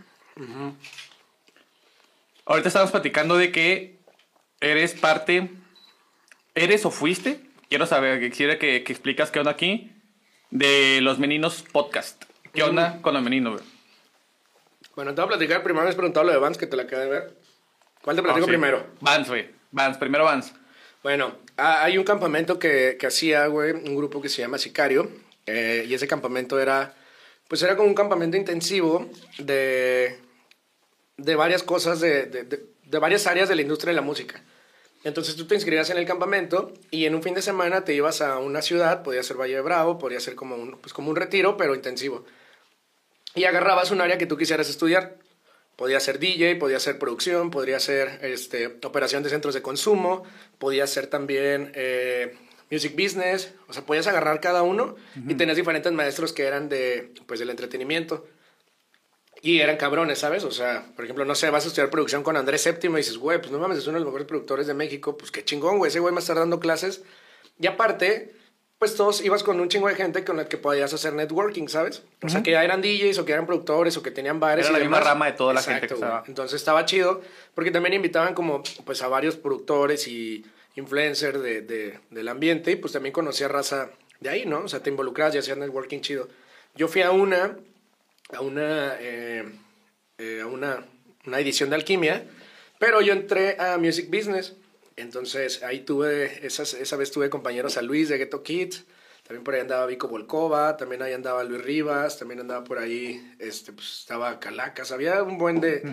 Ahorita 2.45 2.69
estamos 2.69 2.91
platicando 2.91 3.35
de 3.35 3.51
que 3.51 3.97
eres 4.61 4.93
parte, 4.93 5.49
eres 6.55 6.85
o 6.85 6.91
fuiste, 6.91 7.41
quiero 7.69 7.85
saber, 7.85 8.29
quisiera 8.29 8.57
que, 8.57 8.83
que 8.83 8.93
explicas 8.93 9.31
qué 9.31 9.39
onda 9.39 9.51
aquí, 9.51 9.91
de 10.49 10.99
los 11.01 11.19
Meninos 11.19 11.63
Podcast. 11.71 12.23
¿Qué 12.57 12.63
onda 12.63 12.99
con 13.03 13.13
los 13.13 13.21
Meninos, 13.21 13.53
güey? 13.53 13.65
Bueno, 14.95 15.13
te 15.13 15.21
voy 15.21 15.25
a 15.25 15.37
platicar. 15.37 15.61
Primero 15.63 15.83
me 15.83 15.89
has 15.89 15.95
preguntado 15.95 16.25
lo 16.25 16.31
de 16.31 16.39
Vans, 16.39 16.57
que 16.57 16.65
te 16.65 16.75
la 16.75 16.83
acabé 16.83 17.03
de 17.03 17.09
ver. 17.09 17.37
¿Cuál 18.01 18.15
te 18.15 18.23
platico 18.23 18.45
Ah, 18.45 18.45
sí. 18.45 18.49
primero? 18.51 18.87
Vans, 18.99 19.27
güey. 19.29 19.49
Vans, 19.71 19.97
primero 19.97 20.23
Vans. 20.25 20.53
Bueno, 21.03 21.35
ah, 21.57 21.83
hay 21.83 21.99
un 21.99 22.03
campamento 22.03 22.57
que, 22.57 22.97
que 22.99 23.05
hacía, 23.05 23.45
güey, 23.45 23.73
un 23.73 23.95
grupo 23.95 24.21
que 24.21 24.29
se 24.29 24.41
llama 24.41 24.57
Sicario. 24.57 25.07
eh, 25.45 25.85
y 25.87 25.93
ese 25.93 26.07
campamento 26.07 26.59
era, 26.59 26.93
pues 27.47 27.61
era 27.61 27.77
como 27.77 27.87
un 27.87 27.93
campamento 27.95 28.35
intensivo 28.37 29.07
de, 29.37 30.19
de 31.17 31.35
varias 31.35 31.61
cosas, 31.63 31.99
de, 32.01 32.25
de, 32.25 32.43
de- 32.43 32.65
de 32.83 32.99
varias 32.99 33.27
áreas 33.27 33.47
de 33.49 33.55
la 33.55 33.61
industria 33.61 33.91
de 33.91 33.95
la 33.97 34.01
música. 34.01 34.41
Entonces 35.03 35.35
tú 35.35 35.45
te 35.45 35.55
inscribías 35.55 35.89
en 35.89 35.97
el 35.97 36.05
campamento 36.05 36.73
y 36.91 37.05
en 37.05 37.15
un 37.15 37.21
fin 37.23 37.33
de 37.33 37.41
semana 37.41 37.85
te 37.85 37.93
ibas 37.93 38.19
a 38.21 38.39
una 38.39 38.61
ciudad, 38.61 39.03
podía 39.03 39.21
ser 39.23 39.37
Valle 39.37 39.55
de 39.55 39.61
Bravo, 39.61 39.99
podía 39.99 40.19
ser 40.19 40.35
como 40.35 40.55
un, 40.55 40.77
pues 40.79 40.91
como 40.93 41.09
un 41.11 41.15
retiro, 41.15 41.55
pero 41.55 41.75
intensivo. 41.75 42.25
Y 43.37 43.45
agarrabas 43.45 43.91
un 43.91 44.01
área 44.01 44.17
que 44.17 44.25
tú 44.25 44.35
quisieras 44.35 44.67
estudiar. 44.67 45.17
Podía 45.75 45.99
ser 45.99 46.17
DJ, 46.17 46.55
podía 46.55 46.79
ser 46.79 46.97
producción, 46.97 47.51
podría 47.51 47.79
ser 47.79 48.19
este, 48.23 48.79
operación 48.83 49.21
de 49.21 49.29
centros 49.29 49.53
de 49.53 49.61
consumo, 49.61 50.23
podía 50.57 50.87
ser 50.87 51.05
también 51.05 51.71
eh, 51.75 52.35
music 52.71 52.93
business, 52.93 53.53
o 53.67 53.73
sea, 53.73 53.85
podías 53.85 54.07
agarrar 54.07 54.41
cada 54.41 54.63
uno 54.63 54.95
y 55.27 55.35
tenías 55.35 55.55
diferentes 55.55 55.91
maestros 55.93 56.33
que 56.33 56.45
eran 56.45 56.67
de, 56.67 57.13
pues, 57.27 57.39
del 57.39 57.51
entretenimiento. 57.51 58.25
Y 59.43 59.59
eran 59.59 59.77
cabrones, 59.77 60.17
¿sabes? 60.17 60.43
O 60.43 60.51
sea, 60.51 60.83
por 60.95 61.05
ejemplo, 61.05 61.23
no 61.23 61.35
sé, 61.35 61.51
vas 61.51 61.63
a 61.65 61.67
estudiar 61.67 61.91
producción 61.91 62.23
con 62.23 62.37
Andrés 62.37 62.61
Séptimo 62.61 62.97
y 62.97 63.01
dices, 63.01 63.19
güey, 63.19 63.37
pues 63.37 63.51
no 63.51 63.59
mames, 63.59 63.77
es 63.77 63.85
uno 63.85 63.97
de 63.97 63.99
los 63.99 64.07
mejores 64.07 64.25
productores 64.25 64.65
de 64.65 64.73
México, 64.73 65.15
pues 65.15 65.29
qué 65.29 65.45
chingón, 65.45 65.77
güey, 65.77 65.89
ese 65.89 65.99
güey 65.99 66.11
me 66.11 66.21
está 66.21 66.33
dando 66.33 66.59
clases. 66.59 67.03
Y 67.59 67.67
aparte, 67.67 68.35
pues 68.79 68.95
todos 68.95 69.23
ibas 69.23 69.43
con 69.43 69.59
un 69.59 69.69
chingo 69.69 69.87
de 69.87 69.95
gente 69.95 70.23
con 70.23 70.37
la 70.37 70.47
que 70.47 70.57
podías 70.57 70.93
hacer 70.93 71.13
networking, 71.13 71.67
¿sabes? 71.67 72.03
O 72.21 72.29
sea, 72.29 72.43
que 72.43 72.51
ya 72.51 72.63
eran 72.63 72.81
DJs 72.81 73.17
o 73.19 73.25
que 73.25 73.33
eran 73.33 73.45
productores 73.47 73.97
o 73.97 74.03
que 74.03 74.11
tenían 74.11 74.39
bares. 74.39 74.65
Era 74.67 74.71
y 74.71 74.73
la 74.73 74.79
misma 74.85 74.97
demás. 74.99 75.09
rama 75.13 75.25
de 75.25 75.31
toda 75.33 75.53
la 75.53 75.61
gente 75.61 75.85
Exacto, 75.85 75.95
que 75.95 75.99
güey. 75.99 76.09
estaba. 76.11 76.23
Entonces 76.27 76.55
estaba 76.61 76.85
chido, 76.85 77.21
porque 77.55 77.71
también 77.71 77.93
invitaban 77.93 78.33
como, 78.35 78.61
pues 78.85 79.01
a 79.01 79.07
varios 79.07 79.35
productores 79.35 80.07
y 80.07 80.45
influencers 80.75 81.41
de, 81.41 81.61
de- 81.61 81.99
del 82.11 82.27
ambiente 82.27 82.71
y 82.71 82.75
pues 82.75 82.93
también 82.93 83.13
conocía 83.13 83.47
raza 83.47 83.89
de 84.19 84.29
ahí, 84.29 84.45
¿no? 84.45 84.59
O 84.59 84.67
sea, 84.67 84.81
te 84.83 84.89
involucrabas 84.91 85.33
y 85.33 85.39
hacías 85.39 85.57
networking 85.57 86.01
chido. 86.01 86.27
Yo 86.75 86.87
fui 86.87 87.01
a 87.01 87.09
una, 87.09 87.57
a 88.31 88.41
una, 88.41 88.95
eh, 88.99 89.43
eh, 90.19 90.41
a 90.41 90.45
una, 90.45 90.85
una 91.25 91.39
edición 91.39 91.69
de 91.71 91.77
alquimia, 91.77 92.25
pero 92.77 93.01
yo 93.01 93.13
entré 93.13 93.57
a 93.59 93.79
Music 93.79 94.07
Business. 94.11 94.53
Entonces 94.97 95.63
ahí 95.63 95.81
tuve, 95.81 96.45
esas, 96.45 96.73
esa 96.73 96.97
vez 96.97 97.11
tuve 97.11 97.29
compañeros 97.29 97.77
a 97.77 97.83
Luis 97.83 98.09
de 98.09 98.17
Ghetto 98.17 98.41
Kids, 98.41 98.83
también 99.23 99.43
por 99.43 99.53
ahí 99.53 99.61
andaba 99.61 99.85
Vico 99.85 100.07
Volkova, 100.07 100.75
también 100.75 101.03
ahí 101.03 101.13
andaba 101.13 101.43
Luis 101.43 101.61
Rivas, 101.63 102.17
también 102.17 102.39
andaba 102.39 102.63
por 102.63 102.79
ahí, 102.79 103.35
este, 103.37 103.73
pues 103.73 103.99
estaba 103.99 104.39
Calacas, 104.39 104.91
había 104.91 105.21
un 105.21 105.37
buen 105.37 105.61
de, 105.61 105.83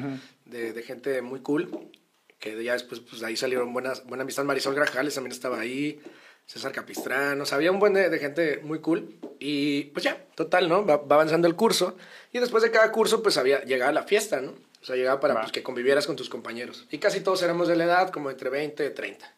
de, 0.46 0.72
de 0.72 0.82
gente 0.82 1.20
muy 1.20 1.40
cool, 1.40 1.90
que 2.38 2.62
ya 2.64 2.72
después, 2.72 3.00
pues 3.00 3.22
ahí 3.22 3.36
salieron 3.36 3.72
buenas, 3.74 4.06
buena 4.06 4.22
amistad, 4.22 4.44
Marisol 4.44 4.74
Grajales 4.74 5.14
también 5.14 5.32
estaba 5.32 5.60
ahí, 5.60 6.00
César 6.46 6.72
Capistrán, 6.72 7.38
o 7.40 7.44
sea, 7.44 7.56
había 7.56 7.72
un 7.72 7.80
buen 7.80 7.92
de, 7.92 8.08
de 8.08 8.18
gente 8.18 8.60
muy 8.62 8.78
cool, 8.80 9.16
y 9.38 9.84
pues 9.86 10.04
ya, 10.04 10.24
total, 10.34 10.68
¿no? 10.68 10.86
Va, 10.86 10.96
va 10.96 11.16
avanzando 11.16 11.46
el 11.46 11.56
curso, 11.56 11.96
y 12.32 12.38
después 12.38 12.62
de 12.62 12.70
cada 12.70 12.90
curso, 12.90 13.22
pues 13.22 13.36
había, 13.36 13.64
llegaba 13.64 13.92
la 13.92 14.04
fiesta, 14.04 14.40
¿no? 14.40 14.54
O 14.84 14.86
sea, 14.86 14.96
llegaba 14.96 15.18
para 15.18 15.40
pues, 15.40 15.50
que 15.50 15.62
convivieras 15.62 16.06
con 16.06 16.14
tus 16.14 16.28
compañeros. 16.28 16.84
Y 16.90 16.98
casi 16.98 17.20
todos 17.20 17.42
éramos 17.42 17.68
de 17.68 17.74
la 17.74 17.84
edad, 17.84 18.10
como 18.10 18.30
entre 18.30 18.50
20 18.50 18.84
y 18.84 18.90
30. 18.90 19.34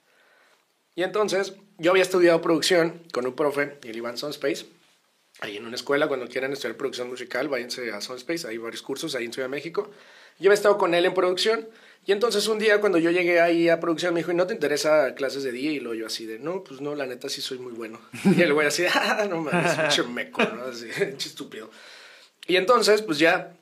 Y 0.96 1.04
entonces, 1.04 1.54
yo 1.78 1.92
había 1.92 2.02
estudiado 2.02 2.42
producción 2.42 3.00
con 3.12 3.28
un 3.28 3.36
profe, 3.36 3.78
el 3.84 3.96
Iván 3.96 4.18
Sunspace, 4.18 4.66
ahí 5.38 5.56
en 5.56 5.64
una 5.64 5.76
escuela, 5.76 6.08
cuando 6.08 6.26
quieran 6.26 6.52
estudiar 6.52 6.76
producción 6.76 7.08
musical, 7.08 7.46
váyanse 7.46 7.92
a 7.92 8.00
Sunspace, 8.00 8.48
hay 8.48 8.58
varios 8.58 8.82
cursos 8.82 9.14
ahí 9.14 9.24
en 9.24 9.32
Ciudad 9.32 9.46
de 9.46 9.52
México. 9.52 9.88
Yo 10.40 10.48
había 10.50 10.54
estado 10.54 10.78
con 10.78 10.94
él 10.94 11.04
en 11.04 11.14
producción, 11.14 11.68
y 12.04 12.10
entonces 12.10 12.48
un 12.48 12.58
día 12.58 12.80
cuando 12.80 12.98
yo 12.98 13.12
llegué 13.12 13.40
ahí 13.40 13.68
a 13.68 13.78
producción 13.78 14.14
me 14.14 14.20
dijo, 14.20 14.32
¿y 14.32 14.34
no 14.34 14.48
te 14.48 14.54
interesa 14.54 15.14
clases 15.14 15.44
de 15.44 15.52
día? 15.52 15.70
Y 15.70 15.78
luego 15.78 15.94
yo 15.94 16.06
así 16.08 16.26
de, 16.26 16.40
no, 16.40 16.64
pues 16.64 16.80
no, 16.80 16.96
la 16.96 17.06
neta 17.06 17.28
sí 17.28 17.40
soy 17.40 17.60
muy 17.60 17.72
bueno. 17.72 18.00
Y 18.36 18.42
el 18.42 18.52
güey 18.52 18.66
así, 18.66 18.84
ah, 18.92 19.28
no 19.30 19.42
mames, 19.42 19.76
pinche 19.76 20.02
meco, 20.02 20.42
¿no? 20.42 20.64
Así, 20.64 20.88
estúpido. 21.18 21.70
Y 22.48 22.56
entonces, 22.56 23.02
pues 23.02 23.20
ya, 23.20 23.56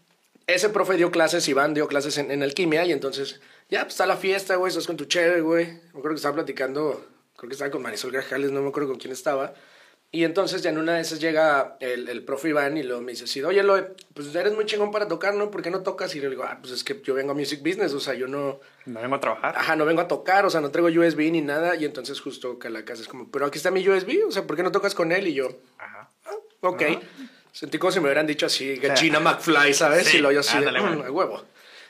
ese 0.46 0.68
profe 0.68 0.96
dio 0.96 1.10
clases, 1.10 1.48
Iván 1.48 1.74
dio 1.74 1.88
clases 1.88 2.18
en, 2.18 2.30
en 2.30 2.42
alquimia, 2.42 2.84
y 2.84 2.92
entonces, 2.92 3.40
ya, 3.70 3.80
pues 3.82 3.94
está 3.94 4.06
la 4.06 4.16
fiesta, 4.16 4.56
güey, 4.56 4.68
estás 4.70 4.86
con 4.86 4.96
tu 4.96 5.04
chévere, 5.06 5.40
güey. 5.40 5.66
Me 5.66 5.88
acuerdo 5.98 6.10
que 6.10 6.14
estaba 6.16 6.34
platicando, 6.34 7.04
creo 7.36 7.48
que 7.48 7.54
estaba 7.54 7.70
con 7.70 7.82
Marisol 7.82 8.12
Grajales, 8.12 8.50
no 8.50 8.62
me 8.62 8.68
acuerdo 8.68 8.90
con 8.90 8.98
quién 8.98 9.12
estaba. 9.12 9.54
Y 10.10 10.22
entonces 10.22 10.62
ya 10.62 10.70
en 10.70 10.78
una 10.78 10.94
de 10.94 11.00
esas 11.00 11.18
llega 11.18 11.76
el, 11.80 12.08
el 12.08 12.24
profe 12.24 12.50
Iván 12.50 12.76
y 12.76 12.84
luego 12.84 13.02
me 13.02 13.10
dice 13.10 13.24
así, 13.24 13.42
oye, 13.42 13.64
Loe, 13.64 13.94
pues 14.14 14.32
eres 14.32 14.52
muy 14.54 14.64
chingón 14.64 14.92
para 14.92 15.08
tocar, 15.08 15.34
¿no? 15.34 15.50
¿Por 15.50 15.60
qué 15.60 15.70
no 15.72 15.82
tocas? 15.82 16.14
Y 16.14 16.20
le 16.20 16.30
digo, 16.30 16.44
ah, 16.44 16.58
pues 16.60 16.72
es 16.72 16.84
que 16.84 17.00
yo 17.02 17.14
vengo 17.14 17.32
a 17.32 17.34
music 17.34 17.60
business, 17.64 17.92
o 17.94 17.98
sea, 17.98 18.14
yo 18.14 18.28
no, 18.28 18.60
No 18.86 19.00
vengo 19.00 19.16
a 19.16 19.20
trabajar. 19.20 19.56
ajá, 19.56 19.74
no 19.74 19.84
vengo 19.84 20.02
a 20.02 20.06
tocar, 20.06 20.46
o 20.46 20.50
sea, 20.50 20.60
no 20.60 20.70
traigo 20.70 20.88
USB 20.88 21.32
ni 21.32 21.40
nada. 21.40 21.74
Y 21.74 21.84
entonces 21.84 22.20
justo 22.20 22.60
Calacas 22.60 23.00
es 23.00 23.08
como, 23.08 23.28
pero 23.28 23.46
aquí 23.46 23.58
está 23.58 23.72
mi 23.72 23.88
USB, 23.88 24.24
o 24.28 24.30
sea, 24.30 24.46
¿por 24.46 24.54
qué 24.54 24.62
no 24.62 24.70
tocas 24.70 24.94
con 24.94 25.10
él? 25.10 25.26
Y 25.26 25.34
yo, 25.34 25.48
Ajá. 25.78 26.12
Ok. 26.60 26.82
Sentí 27.54 27.78
como 27.78 27.92
si 27.92 28.00
me 28.00 28.06
hubieran 28.06 28.26
dicho 28.26 28.46
así, 28.46 28.74
Gachina 28.78 29.20
McFly, 29.20 29.72
¿sabes? 29.74 30.08
Sí, 30.08 30.16
y 30.16 30.20
lo 30.20 30.32
yo 30.32 30.40
así, 30.40 30.58
de, 30.58 30.66
ándale. 30.66 30.80
"Mm, 30.80 31.02
a 31.02 31.10
huevo. 31.12 31.44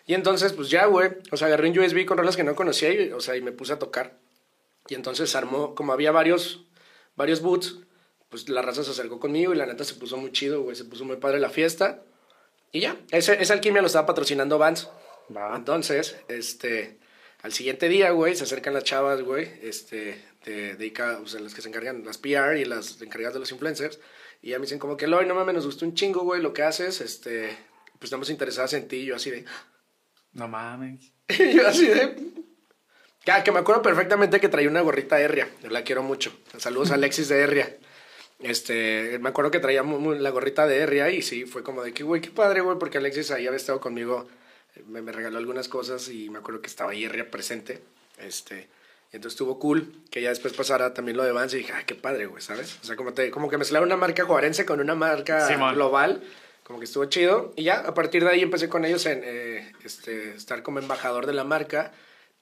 Y 0.07 0.13
entonces, 0.13 0.53
pues 0.53 0.69
ya, 0.69 0.85
güey. 0.85 1.13
O 1.31 1.39
sea, 1.39 1.47
agarré 1.47 1.71
un 1.71 1.79
USB 1.79 2.05
con 2.05 2.19
rolas 2.19 2.37
que 2.37 2.45
no 2.45 2.55
conocía 2.55 2.93
y, 2.93 3.11
o 3.13 3.21
sea, 3.21 3.35
y 3.35 3.41
me 3.41 3.51
puse 3.51 3.73
a 3.73 3.79
tocar. 3.79 4.19
Y 4.89 4.95
entonces 4.95 5.35
armó, 5.35 5.75
como 5.75 5.95
había 5.95 6.13
varios, 6.13 6.67
varios 7.17 7.41
boots, 7.41 7.79
pues 8.29 8.51
la 8.51 8.61
raza 8.61 8.85
se 8.85 8.91
acercó 8.91 9.19
conmigo 9.19 9.55
y 9.55 9.57
la 9.57 9.65
neta 9.65 9.85
se 9.85 9.95
puso 9.95 10.19
muy 10.19 10.33
chido, 10.33 10.61
güey. 10.61 10.77
Se 10.77 10.85
puso 10.85 11.07
muy 11.07 11.17
padre 11.17 11.41
la 11.41 11.49
fiesta. 11.49 12.03
Y 12.71 12.81
ya, 12.81 12.99
ese, 13.11 13.41
esa 13.41 13.55
alquimia 13.55 13.81
lo 13.81 13.87
estaba 13.87 14.05
patrocinando 14.05 14.59
Vans. 14.59 14.91
Va. 15.35 15.57
Entonces, 15.57 16.17
este, 16.29 16.99
al 17.41 17.55
siguiente 17.55 17.89
día, 17.89 18.11
güey, 18.11 18.37
se 18.37 18.45
acercan 18.45 18.75
las 18.75 18.85
chavas, 18.85 19.23
güey, 19.23 19.51
este, 19.63 20.23
de, 20.45 20.75
de 20.77 20.87
ICA, 20.87 21.21
o 21.23 21.27
sea, 21.27 21.41
las 21.41 21.55
que 21.55 21.63
se 21.63 21.69
encargan, 21.71 22.05
las 22.05 22.19
PR 22.19 22.59
y 22.61 22.67
las 22.67 23.01
encargadas 23.01 23.33
de 23.33 23.41
los 23.41 23.51
influencers, 23.53 23.99
y 24.43 24.51
ya 24.51 24.59
me 24.59 24.63
dicen 24.63 24.79
como 24.79 24.97
que, 24.97 25.07
Loy, 25.07 25.27
no 25.27 25.35
mames, 25.35 25.55
nos 25.55 25.67
gustó 25.67 25.85
un 25.85 25.95
chingo, 25.95 26.23
güey, 26.23 26.41
lo 26.43 26.53
que 26.53 26.63
haces, 26.63 27.01
este, 27.01 27.57
pues 27.95 28.05
estamos 28.05 28.31
interesadas 28.31 28.73
en 28.75 28.89
ti, 28.89 28.97
y 28.97 29.05
yo 29.07 29.17
así 29.17 29.31
de, 29.31 29.45
No 30.33 30.49
mames. 30.49 31.13
y 31.29 31.53
yo 31.55 31.67
así 31.67 31.87
de, 31.87 32.17
ya, 33.27 33.43
que 33.43 33.53
me 33.53 33.61
acuerdo 33.61 33.81
perfectamente 33.83 34.41
que 34.41 34.49
traía 34.49 34.69
una 34.69 34.83
gorrita 34.83 35.21
Herria, 35.21 35.49
la 35.63 35.83
quiero 35.85 36.03
mucho, 36.03 36.33
saludos 36.59 36.91
a 36.91 36.95
Alexis 36.97 37.29
de 37.29 37.39
Herria. 37.41 37.77
Este, 38.41 39.19
me 39.21 39.29
acuerdo 39.31 39.51
que 39.51 39.61
traía 39.61 39.83
mu- 39.83 40.01
mu- 40.01 40.13
la 40.15 40.31
gorrita 40.31 40.67
de 40.67 40.77
Herria 40.79 41.09
y 41.11 41.23
sí, 41.23 41.47
fue 41.47 41.63
como 41.63 41.83
de 41.83 41.95
que, 41.95 42.03
güey, 42.03 42.21
qué 42.21 42.31
padre, 42.31 42.61
güey, 42.61 42.79
porque 42.79 42.99
Alexis 42.99 43.31
ahí 43.31 43.47
había 43.47 43.57
estado 43.57 43.81
conmigo, 43.81 44.29
me, 44.87 45.01
me 45.01 45.13
regaló 45.13 45.39
algunas 45.39 45.69
cosas 45.69 46.09
y 46.09 46.29
me 46.29 46.39
acuerdo 46.41 46.61
que 46.61 46.67
estaba 46.67 46.91
ahí 46.91 47.05
Herria 47.05 47.31
presente. 47.31 47.81
Este, 48.19 48.69
entonces 49.15 49.35
estuvo 49.35 49.61
cool 49.61 49.93
que 50.11 50.21
ya 50.21 50.31
después 50.31 50.53
pasara 50.55 50.93
también 50.93 51.17
lo 51.17 51.23
de 51.23 51.31
Vans 51.31 51.55
y 51.55 51.59
dije, 51.59 51.73
ay, 51.73 51.85
qué 51.87 51.95
padre, 51.95 52.27
güey, 52.27 52.43
¿sabes? 52.43 52.79
O 52.83 52.85
sea, 52.85 52.97
como, 52.97 53.13
te, 53.13 53.31
como 53.31 53.49
que 53.49 53.57
mezclar 53.57 53.85
una 53.85 53.97
marca 53.97 54.25
juarense 54.25 54.67
con 54.67 54.81
una 54.81 54.97
marca 54.97 55.73
global, 55.73 56.21
como 56.65 56.81
que 56.81 56.87
estuvo 56.87 57.05
chido. 57.05 57.53
Y 57.55 57.63
ya, 57.63 57.79
a 57.79 57.95
partir 57.95 58.25
de 58.25 58.31
ahí 58.31 58.43
empecé 58.43 58.69
con 58.69 58.85
ellos 58.85 59.07
en 59.07 59.23
eh, 59.25 59.73
este, 59.85 60.35
estar 60.35 60.65
como 60.65 60.81
embajador 60.81 61.27
de 61.27 61.33
la 61.33 61.45
marca 61.45 61.93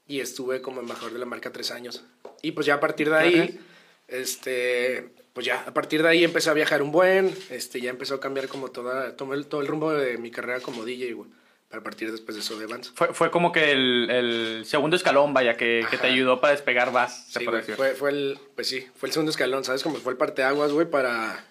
y 0.06 0.20
estuve 0.20 0.62
como 0.62 0.80
embajador 0.80 1.12
de 1.12 1.18
la 1.18 1.26
marca 1.26 1.52
tres 1.52 1.70
años. 1.70 2.04
Y 2.40 2.52
pues 2.52 2.66
ya 2.66 2.74
a 2.74 2.80
partir 2.80 3.10
de 3.10 3.16
ahí, 3.16 3.60
este, 4.08 5.10
pues 5.34 5.44
ya 5.44 5.64
a 5.66 5.74
partir 5.74 6.02
de 6.02 6.08
ahí 6.08 6.24
empecé 6.24 6.48
a 6.48 6.54
viajar 6.54 6.80
un 6.80 6.90
buen, 6.90 7.36
este, 7.50 7.82
ya 7.82 7.90
empezó 7.90 8.14
a 8.14 8.20
cambiar 8.20 8.48
como 8.48 8.70
toda, 8.70 9.14
todo 9.14 9.34
el, 9.34 9.46
todo 9.46 9.60
el 9.60 9.66
rumbo 9.66 9.92
de 9.92 10.16
mi 10.16 10.30
carrera 10.30 10.60
como 10.60 10.86
DJ, 10.86 11.12
güey. 11.12 11.28
A 11.72 11.80
partir 11.80 12.12
después 12.12 12.34
de 12.36 12.42
eso 12.42 12.58
de 12.58 12.66
Vans. 12.66 12.92
Fue, 12.94 13.14
fue 13.14 13.30
como 13.30 13.50
que 13.50 13.72
el, 13.72 14.10
el 14.10 14.64
segundo 14.66 14.94
escalón, 14.94 15.32
vaya, 15.32 15.56
que, 15.56 15.86
que 15.90 15.96
te 15.96 16.06
ayudó 16.08 16.40
para 16.40 16.52
despegar 16.52 16.92
más, 16.92 17.28
se 17.32 17.38
Sí, 17.40 17.46
güey, 17.46 17.62
fue, 17.62 17.94
fue 17.94 18.10
el, 18.10 18.38
pues 18.54 18.68
sí, 18.68 18.86
fue 18.96 19.08
el 19.08 19.12
segundo 19.14 19.30
escalón, 19.30 19.64
¿sabes? 19.64 19.82
Como 19.82 19.96
fue 19.96 20.12
el 20.12 20.18
parteaguas, 20.18 20.70
güey, 20.72 20.86
para, 20.90 21.42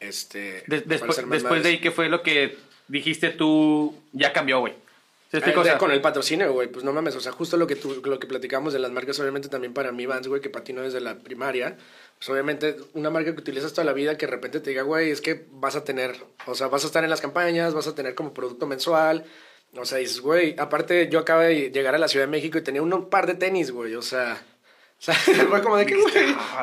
este, 0.00 0.62
De- 0.66 0.82
para 0.82 0.88
después, 0.88 1.28
después 1.28 1.62
de 1.62 1.68
ahí, 1.68 1.80
¿qué 1.80 1.90
fue 1.90 2.08
lo 2.08 2.22
que 2.22 2.56
dijiste 2.88 3.30
tú? 3.30 3.94
Ya 4.12 4.32
cambió, 4.32 4.60
güey. 4.60 4.74
¿Se 5.40 5.50
Ah? 5.50 5.60
O 5.60 5.64
sea, 5.64 5.78
con 5.78 5.90
el 5.90 6.00
patrocinio, 6.00 6.52
güey, 6.52 6.68
pues 6.68 6.84
no 6.84 6.92
mames, 6.92 7.16
o 7.16 7.20
sea, 7.20 7.32
justo 7.32 7.56
lo 7.56 7.66
que 7.66 7.74
tú, 7.74 8.00
lo 8.04 8.18
que 8.20 8.26
platicamos 8.26 8.72
de 8.72 8.78
las 8.78 8.92
marcas, 8.92 9.18
obviamente 9.18 9.48
también 9.48 9.74
para 9.74 9.90
mí, 9.90 10.06
Vans, 10.06 10.28
güey, 10.28 10.40
que 10.40 10.48
patino 10.48 10.82
desde 10.82 11.00
la 11.00 11.18
primaria, 11.18 11.76
pues 12.18 12.28
obviamente 12.28 12.76
una 12.92 13.10
marca 13.10 13.34
que 13.34 13.40
utilizas 13.40 13.72
toda 13.72 13.84
la 13.84 13.92
vida 13.92 14.16
que 14.16 14.26
de 14.26 14.32
repente 14.32 14.60
te 14.60 14.70
diga, 14.70 14.82
güey, 14.82 15.10
es 15.10 15.20
que 15.20 15.46
vas 15.50 15.74
a 15.74 15.82
tener, 15.82 16.14
o 16.46 16.54
sea, 16.54 16.68
vas 16.68 16.84
a 16.84 16.86
estar 16.86 17.02
en 17.02 17.10
las 17.10 17.20
campañas, 17.20 17.74
vas 17.74 17.88
a 17.88 17.94
tener 17.94 18.14
como 18.14 18.32
producto 18.32 18.66
mensual, 18.66 19.24
o 19.76 19.84
sea, 19.84 19.98
dices, 19.98 20.20
güey, 20.20 20.54
aparte 20.56 21.08
yo 21.08 21.18
acabo 21.18 21.40
de 21.40 21.70
llegar 21.70 21.94
a 21.96 21.98
la 21.98 22.06
Ciudad 22.08 22.26
de 22.26 22.30
México 22.30 22.58
y 22.58 22.62
tenía 22.62 22.82
un 22.82 23.10
par 23.10 23.26
de 23.26 23.34
tenis, 23.34 23.70
güey, 23.70 23.94
o 23.96 24.02
sea... 24.02 24.40
O 25.06 25.12
sea, 25.12 25.14
fue 25.14 25.62
como 25.62 25.76
de 25.76 25.84
que, 25.84 25.96
güey, 26.00 26.12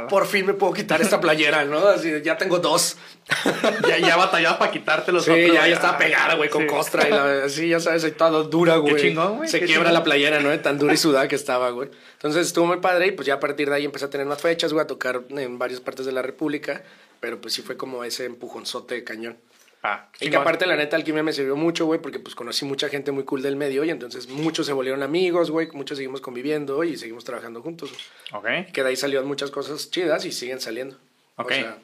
por 0.10 0.26
fin 0.26 0.48
me 0.48 0.54
puedo 0.56 0.74
quitar 0.74 1.00
esta 1.00 1.22
playera, 1.22 1.64
¿no? 1.64 1.78
Así, 1.88 2.12
ya 2.24 2.38
tengo 2.38 2.58
dos. 2.58 2.98
ya, 3.88 4.00
ya 4.00 4.18
batallabas 4.18 4.58
para 4.58 4.72
quitarte 4.72 5.12
los 5.12 5.26
Sí, 5.26 5.30
otros. 5.32 5.54
ya, 5.54 5.68
ya 5.68 5.76
estaba 5.76 5.98
pegada, 6.00 6.34
güey, 6.34 6.50
con 6.50 6.64
sí. 6.64 6.68
costra. 6.68 7.08
Y 7.08 7.12
la, 7.12 7.44
así, 7.46 7.70
ya 7.70 7.80
sabes, 7.80 8.04
ahí 8.04 8.14
toda 8.14 8.42
dura, 8.44 8.78
güey. 8.78 8.96
chingón, 8.96 9.38
güey, 9.38 9.48
Se 9.48 9.60
qué 9.60 9.68
quiebra 9.68 9.90
chingón. 9.90 9.94
la 9.94 10.04
playera, 10.04 10.40
¿no? 10.40 10.60
Tan 10.60 10.80
dura 10.80 10.94
y 10.94 10.98
sudada 10.98 11.28
que 11.28 11.36
estaba, 11.36 11.70
güey. 11.70 11.90
Entonces 12.14 12.48
estuvo 12.48 12.66
muy 12.66 12.78
padre 12.78 13.08
y 13.08 13.12
pues 13.12 13.28
ya 13.28 13.36
a 13.36 13.40
partir 13.40 13.70
de 13.70 13.76
ahí 13.76 13.86
empecé 13.86 14.06
a 14.06 14.10
tener 14.10 14.26
más 14.26 14.42
fechas, 14.42 14.74
güey, 14.74 14.84
a 14.84 14.88
tocar 14.88 15.22
en 15.30 15.60
varias 15.60 15.80
partes 15.80 16.08
de 16.08 16.12
la 16.12 16.24
República. 16.24 16.82
Pero 17.20 17.40
pues 17.40 17.54
sí 17.54 17.62
fue 17.62 17.78
como 17.78 18.04
ese 18.04 18.26
empujonzote 18.26 18.96
de 18.96 19.04
cañón. 19.04 19.38
Ah, 19.84 20.10
Y 20.20 20.30
que 20.30 20.36
aparte, 20.36 20.68
la 20.68 20.76
neta, 20.76 20.96
Alquimia 20.96 21.24
me 21.24 21.34
sirvió 21.34 21.56
mucho, 21.56 21.86
güey, 21.86 22.00
porque 22.00 22.20
pues 22.20 22.36
conocí 22.36 22.66
mucha 22.66 22.88
gente 22.88 23.12
muy 23.12 23.24
cool 23.24 23.42
del 23.42 23.56
medio 23.56 23.84
y 23.84 23.90
entonces 23.90 24.30
muchos 24.30 24.68
se 24.68 24.74
volvieron 24.74 25.02
amigos, 25.02 25.50
güey, 25.50 25.70
muchos 25.74 25.98
seguimos 25.98 26.22
conviviendo 26.22 26.84
y 26.84 26.98
seguimos 26.98 27.24
trabajando 27.24 27.62
juntos. 27.64 27.92
Ok. 28.32 28.48
Que 28.72 28.84
de 28.84 28.90
ahí 28.90 28.96
salieron 28.96 29.28
muchas 29.28 29.50
cosas 29.50 29.90
chidas 29.90 30.24
y 30.26 30.32
siguen 30.32 30.60
saliendo. 30.60 30.98
Ok. 31.38 31.52
O 31.52 31.54
sea, 31.56 31.78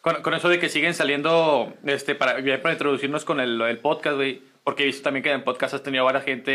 Con, 0.00 0.22
con 0.22 0.32
eso 0.34 0.48
de 0.48 0.58
que 0.58 0.70
siguen 0.70 0.94
saliendo, 0.94 1.74
este, 1.84 2.14
para, 2.14 2.36
para 2.62 2.72
introducirnos 2.72 3.26
con 3.26 3.40
el, 3.40 3.58
del 3.58 3.78
podcast, 3.78 4.16
güey. 4.16 4.40
Porque 4.62 4.84
he 4.84 4.86
visto 4.86 5.02
también 5.02 5.22
que 5.22 5.28
en 5.28 5.36
el 5.36 5.44
podcast 5.44 5.74
has 5.74 5.82
tenido 5.82 6.04
a 6.04 6.06
varias 6.06 6.24
gente 6.24 6.52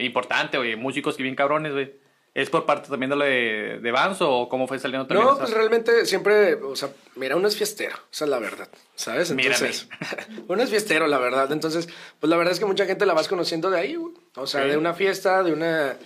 eh, 0.00 0.04
importante, 0.04 0.58
güey. 0.58 0.76
Músicos 0.76 1.16
que 1.16 1.24
bien 1.24 1.34
cabrones, 1.34 1.72
güey. 1.72 1.92
¿Es 2.34 2.48
por 2.48 2.64
parte 2.64 2.88
también 2.88 3.10
de 3.10 3.16
lo 3.16 3.24
de, 3.24 3.78
de 3.82 3.92
Vans 3.92 4.18
o 4.20 4.48
cómo 4.48 4.66
fue 4.66 4.78
saliendo 4.78 5.06
también? 5.06 5.28
No, 5.28 5.36
pues 5.36 5.50
realmente 5.50 6.06
siempre, 6.06 6.54
o 6.54 6.74
sea, 6.74 6.88
mira, 7.16 7.36
uno 7.36 7.46
es 7.46 7.56
fiestero, 7.56 7.94
esa 8.10 8.24
es 8.24 8.30
la 8.30 8.38
verdad, 8.38 8.68
¿sabes? 8.94 9.30
Entonces, 9.30 9.86
uno 10.48 10.62
es 10.62 10.70
fiestero, 10.70 11.06
la 11.08 11.18
verdad. 11.18 11.52
Entonces, 11.52 11.90
pues 12.20 12.30
la 12.30 12.36
verdad 12.38 12.54
es 12.54 12.58
que 12.58 12.64
mucha 12.64 12.86
gente 12.86 13.04
la 13.04 13.12
vas 13.12 13.28
conociendo 13.28 13.70
de 13.70 13.78
ahí, 13.78 13.96
güey. 13.96 14.14
O 14.36 14.46
sea, 14.46 14.64
de 14.64 14.78
una 14.78 14.94
fiesta, 14.94 15.42
de 15.42 15.52
una, 15.52 15.98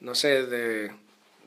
no 0.00 0.14
sé, 0.14 0.46
de, 0.46 0.90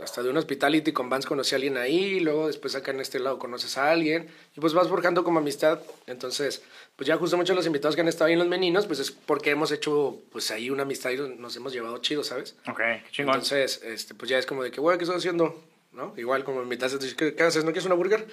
hasta 0.04 0.22
de 0.22 0.30
un 0.30 0.38
hospitality 0.38 0.92
con 0.92 1.10
Vans 1.10 1.26
conocí 1.26 1.56
a 1.56 1.58
alguien 1.58 1.78
ahí, 1.78 2.20
luego 2.20 2.46
después 2.46 2.76
acá 2.76 2.92
en 2.92 3.00
este 3.00 3.18
lado 3.18 3.40
conoces 3.40 3.76
a 3.80 3.90
alguien, 3.90 4.28
y 4.56 4.60
pues 4.60 4.74
vas 4.74 4.88
forjando 4.88 5.24
como 5.24 5.40
amistad. 5.40 5.80
Entonces, 6.06 6.62
pues 6.98 7.08
ya 7.08 7.16
justo 7.16 7.38
muchos 7.38 7.50
de 7.50 7.56
los 7.56 7.66
invitados 7.66 7.96
que 7.96 8.02
han 8.02 8.10
estado 8.10 8.26
ahí 8.26 8.34
en 8.34 8.40
los 8.40 8.48
meninos, 8.50 8.86
pues 8.88 9.00
es 9.00 9.12
porque 9.12 9.52
hemos 9.52 9.72
hecho, 9.72 10.20
pues 10.32 10.52
ahí 10.52 10.70
una 10.70 10.84
amistad 10.84 11.12
y 11.12 11.18
nos 11.38 11.56
hemos 11.56 11.72
llevado 11.72 12.00
chido, 12.00 12.26
¿sabes? 12.26 12.56
Ok, 12.68 12.82
chingón. 13.12 13.36
Entonces, 13.36 13.82
este, 13.84 14.14
pues 14.16 14.30
ya 14.30 14.38
es 14.38 14.46
como 14.46 14.64
de 14.64 14.72
que, 14.72 14.82
güey, 14.82 14.98
¿qué 14.98 15.06
estás 15.06 15.20
haciendo? 15.20 15.64
¿No? 15.94 16.14
Igual 16.18 16.44
como 16.44 16.62
invitaste, 16.62 16.98
¿qué, 17.16 17.34
qué 17.34 17.44
haces? 17.44 17.64
¿No 17.64 17.72
quieres 17.72 17.86
una 17.86 17.96
burger? 17.96 18.28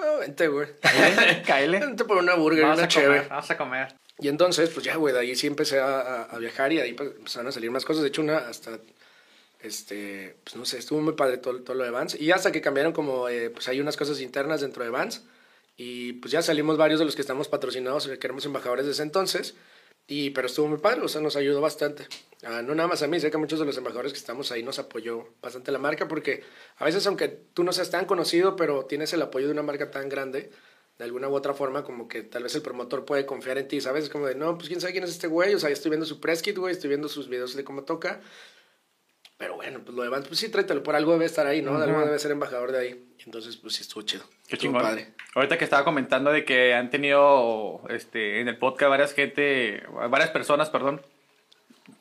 Ah, 0.00 0.16
vente, 0.20 0.48
güey. 0.48 0.68
Cáele. 1.46 1.78
Vente 1.80 2.04
por 2.04 2.16
una 2.16 2.34
burger, 2.34 2.62
Vamos 2.62 2.78
una 2.78 2.86
a 2.86 2.88
comer, 2.88 3.04
chévere. 3.04 3.28
vamos 3.28 3.50
a 3.50 3.56
comer. 3.58 3.94
Y 4.20 4.28
entonces, 4.28 4.70
pues 4.70 4.84
ya, 4.84 4.96
güey, 4.96 5.12
de 5.14 5.20
ahí 5.20 5.36
sí 5.36 5.46
empecé 5.46 5.78
a, 5.78 6.00
a- 6.00 6.22
a 6.24 6.38
viajar 6.38 6.72
y 6.72 6.80
ahí 6.80 6.94
pues, 6.94 7.10
empezaron 7.16 7.46
a 7.48 7.52
salir 7.52 7.70
más 7.70 7.84
cosas. 7.84 8.02
De 8.02 8.08
hecho, 8.08 8.22
una 8.22 8.38
hasta, 8.38 8.78
este, 9.60 10.36
pues 10.44 10.56
no 10.56 10.64
sé, 10.64 10.78
estuvo 10.78 11.00
muy 11.00 11.14
padre 11.14 11.38
todo, 11.38 11.60
todo 11.62 11.76
lo 11.76 11.84
de 11.84 11.90
Vans. 11.90 12.14
Y 12.20 12.30
hasta 12.32 12.52
que 12.52 12.60
cambiaron 12.60 12.92
como, 12.92 13.28
eh, 13.28 13.50
pues 13.50 13.68
hay 13.68 13.80
unas 13.80 13.96
cosas 13.96 14.20
internas 14.20 14.60
dentro 14.60 14.82
de 14.84 14.90
Vans. 14.90 15.24
Y 15.80 16.14
pues 16.14 16.32
ya 16.32 16.42
salimos 16.42 16.76
varios 16.76 16.98
de 16.98 17.06
los 17.06 17.14
que 17.14 17.22
estamos 17.22 17.46
patrocinados, 17.46 18.08
que 18.08 18.26
éramos 18.26 18.44
embajadores 18.44 18.84
desde 18.84 19.04
entonces. 19.04 19.54
Y, 20.08 20.30
pero 20.30 20.48
estuvo 20.48 20.66
muy 20.66 20.78
padre, 20.78 21.02
o 21.02 21.08
sea, 21.08 21.20
nos 21.20 21.36
ayudó 21.36 21.60
bastante. 21.60 22.08
Ah, 22.42 22.62
no 22.62 22.74
nada 22.74 22.88
más 22.88 23.02
a 23.02 23.06
mí, 23.06 23.20
sé 23.20 23.30
que 23.30 23.38
muchos 23.38 23.60
de 23.60 23.64
los 23.64 23.76
embajadores 23.78 24.12
que 24.12 24.18
estamos 24.18 24.50
ahí 24.50 24.64
nos 24.64 24.80
apoyó 24.80 25.28
bastante 25.40 25.70
la 25.70 25.78
marca, 25.78 26.08
porque 26.08 26.42
a 26.78 26.84
veces 26.84 27.06
aunque 27.06 27.28
tú 27.28 27.62
no 27.62 27.72
seas 27.72 27.90
tan 27.90 28.06
conocido, 28.06 28.56
pero 28.56 28.86
tienes 28.86 29.12
el 29.12 29.22
apoyo 29.22 29.46
de 29.46 29.52
una 29.52 29.62
marca 29.62 29.92
tan 29.92 30.08
grande, 30.08 30.50
de 30.98 31.04
alguna 31.04 31.28
u 31.28 31.34
otra 31.34 31.54
forma, 31.54 31.84
como 31.84 32.08
que 32.08 32.22
tal 32.22 32.42
vez 32.42 32.56
el 32.56 32.62
promotor 32.62 33.04
puede 33.04 33.24
confiar 33.24 33.56
en 33.58 33.68
ti, 33.68 33.80
¿sabes? 33.80 34.04
Es 34.04 34.10
como 34.10 34.26
de, 34.26 34.34
no, 34.34 34.56
pues 34.58 34.68
quién 34.68 34.80
sabe 34.80 34.94
quién 34.94 35.04
es 35.04 35.10
este 35.10 35.28
güey, 35.28 35.54
o 35.54 35.60
sea, 35.60 35.70
estoy 35.70 35.90
viendo 35.90 36.06
su 36.06 36.18
press 36.18 36.42
kit, 36.42 36.58
güey, 36.58 36.72
estoy 36.72 36.88
viendo 36.88 37.08
sus 37.08 37.28
videos 37.28 37.54
de 37.54 37.62
cómo 37.62 37.84
toca. 37.84 38.20
Pero 39.38 39.54
bueno, 39.54 39.80
pues 39.84 39.96
lo 39.96 40.02
de 40.02 40.08
Vans, 40.08 40.26
pues 40.26 40.40
sí, 40.40 40.50
tráetelo, 40.50 40.82
por 40.82 40.96
algo 40.96 41.12
debe 41.12 41.24
estar 41.24 41.46
ahí, 41.46 41.62
¿no? 41.62 41.78
De 41.78 41.84
algo 41.84 42.00
debe 42.00 42.18
ser 42.18 42.32
embajador 42.32 42.72
de 42.72 42.78
ahí. 42.80 43.04
Entonces, 43.24 43.56
pues 43.56 43.74
sí, 43.74 43.82
estuvo 43.82 44.02
chido. 44.02 44.24
Qué 44.48 44.56
Estuvo 44.56 44.72
chingón. 44.72 44.82
padre. 44.82 45.08
Ahorita 45.34 45.56
que 45.56 45.64
estaba 45.64 45.84
comentando 45.84 46.32
de 46.32 46.44
que 46.44 46.74
han 46.74 46.90
tenido 46.90 47.82
este, 47.88 48.40
en 48.40 48.48
el 48.48 48.58
podcast 48.58 48.90
varias 48.90 49.14
gente, 49.14 49.84
varias 50.10 50.30
personas, 50.30 50.70
perdón, 50.70 51.00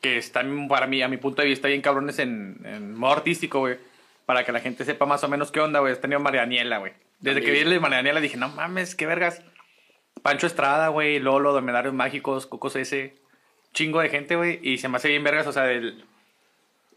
que 0.01 0.17
están 0.17 0.67
para 0.67 0.87
mí, 0.87 1.03
a 1.03 1.07
mi 1.07 1.17
punto 1.17 1.43
de 1.43 1.47
vista, 1.47 1.67
bien 1.67 1.81
cabrones 1.81 2.17
en, 2.17 2.59
en 2.65 2.95
modo 2.95 3.13
artístico, 3.13 3.59
güey. 3.59 3.77
Para 4.25 4.43
que 4.43 4.51
la 4.51 4.59
gente 4.59 4.83
sepa 4.83 5.05
más 5.05 5.23
o 5.23 5.29
menos 5.29 5.51
qué 5.51 5.59
onda, 5.59 5.79
güey. 5.79 5.93
Has 5.93 6.01
tenido 6.01 6.19
Marianiela, 6.19 6.79
güey. 6.79 6.93
Desde 7.19 7.41
que 7.41 7.51
vi 7.51 7.59
el 7.59 7.69
de 7.69 7.79
Marianiela 7.79 8.19
dije, 8.19 8.37
no 8.37 8.49
mames, 8.49 8.95
qué 8.95 9.05
vergas. 9.05 9.43
Pancho 10.23 10.47
Estrada, 10.47 10.87
güey, 10.87 11.19
Lolo, 11.19 11.53
Domedarios 11.53 11.93
Mágicos, 11.93 12.47
Cocos 12.47 12.75
S, 12.75 13.15
chingo 13.73 13.99
de 14.01 14.09
gente, 14.09 14.35
güey. 14.35 14.59
Y 14.63 14.79
se 14.79 14.89
me 14.89 14.97
hace 14.97 15.07
bien 15.09 15.23
vergas, 15.23 15.45
o 15.47 15.51
sea, 15.51 15.71
el, 15.71 16.03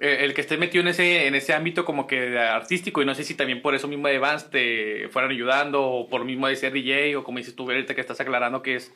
el 0.01 0.31
el 0.31 0.35
que 0.35 0.41
esté 0.41 0.57
metido 0.57 0.83
en 0.83 0.89
ese, 0.89 1.27
en 1.27 1.35
ese 1.35 1.53
ámbito 1.53 1.85
como 1.85 2.07
que 2.07 2.39
artístico 2.39 3.03
y 3.03 3.05
no 3.05 3.15
sé 3.15 3.25
si 3.25 3.35
también 3.35 3.63
por 3.63 3.75
eso 3.75 3.89
mismo 3.89 4.09
de 4.09 4.19
Vans 4.19 4.51
te 4.51 5.09
fueran 5.11 5.31
ayudando 5.31 5.83
o 5.83 6.09
por 6.09 6.25
mismo 6.25 6.49
de 6.49 6.57
ser 6.57 6.73
DJ 6.73 7.17
o 7.17 7.25
como 7.25 7.39
dices 7.39 7.55
tú 7.55 7.71
ahorita 7.71 7.95
que 7.95 8.01
estás 8.01 8.21
aclarando 8.21 8.63
que 8.63 8.77
es 8.77 8.93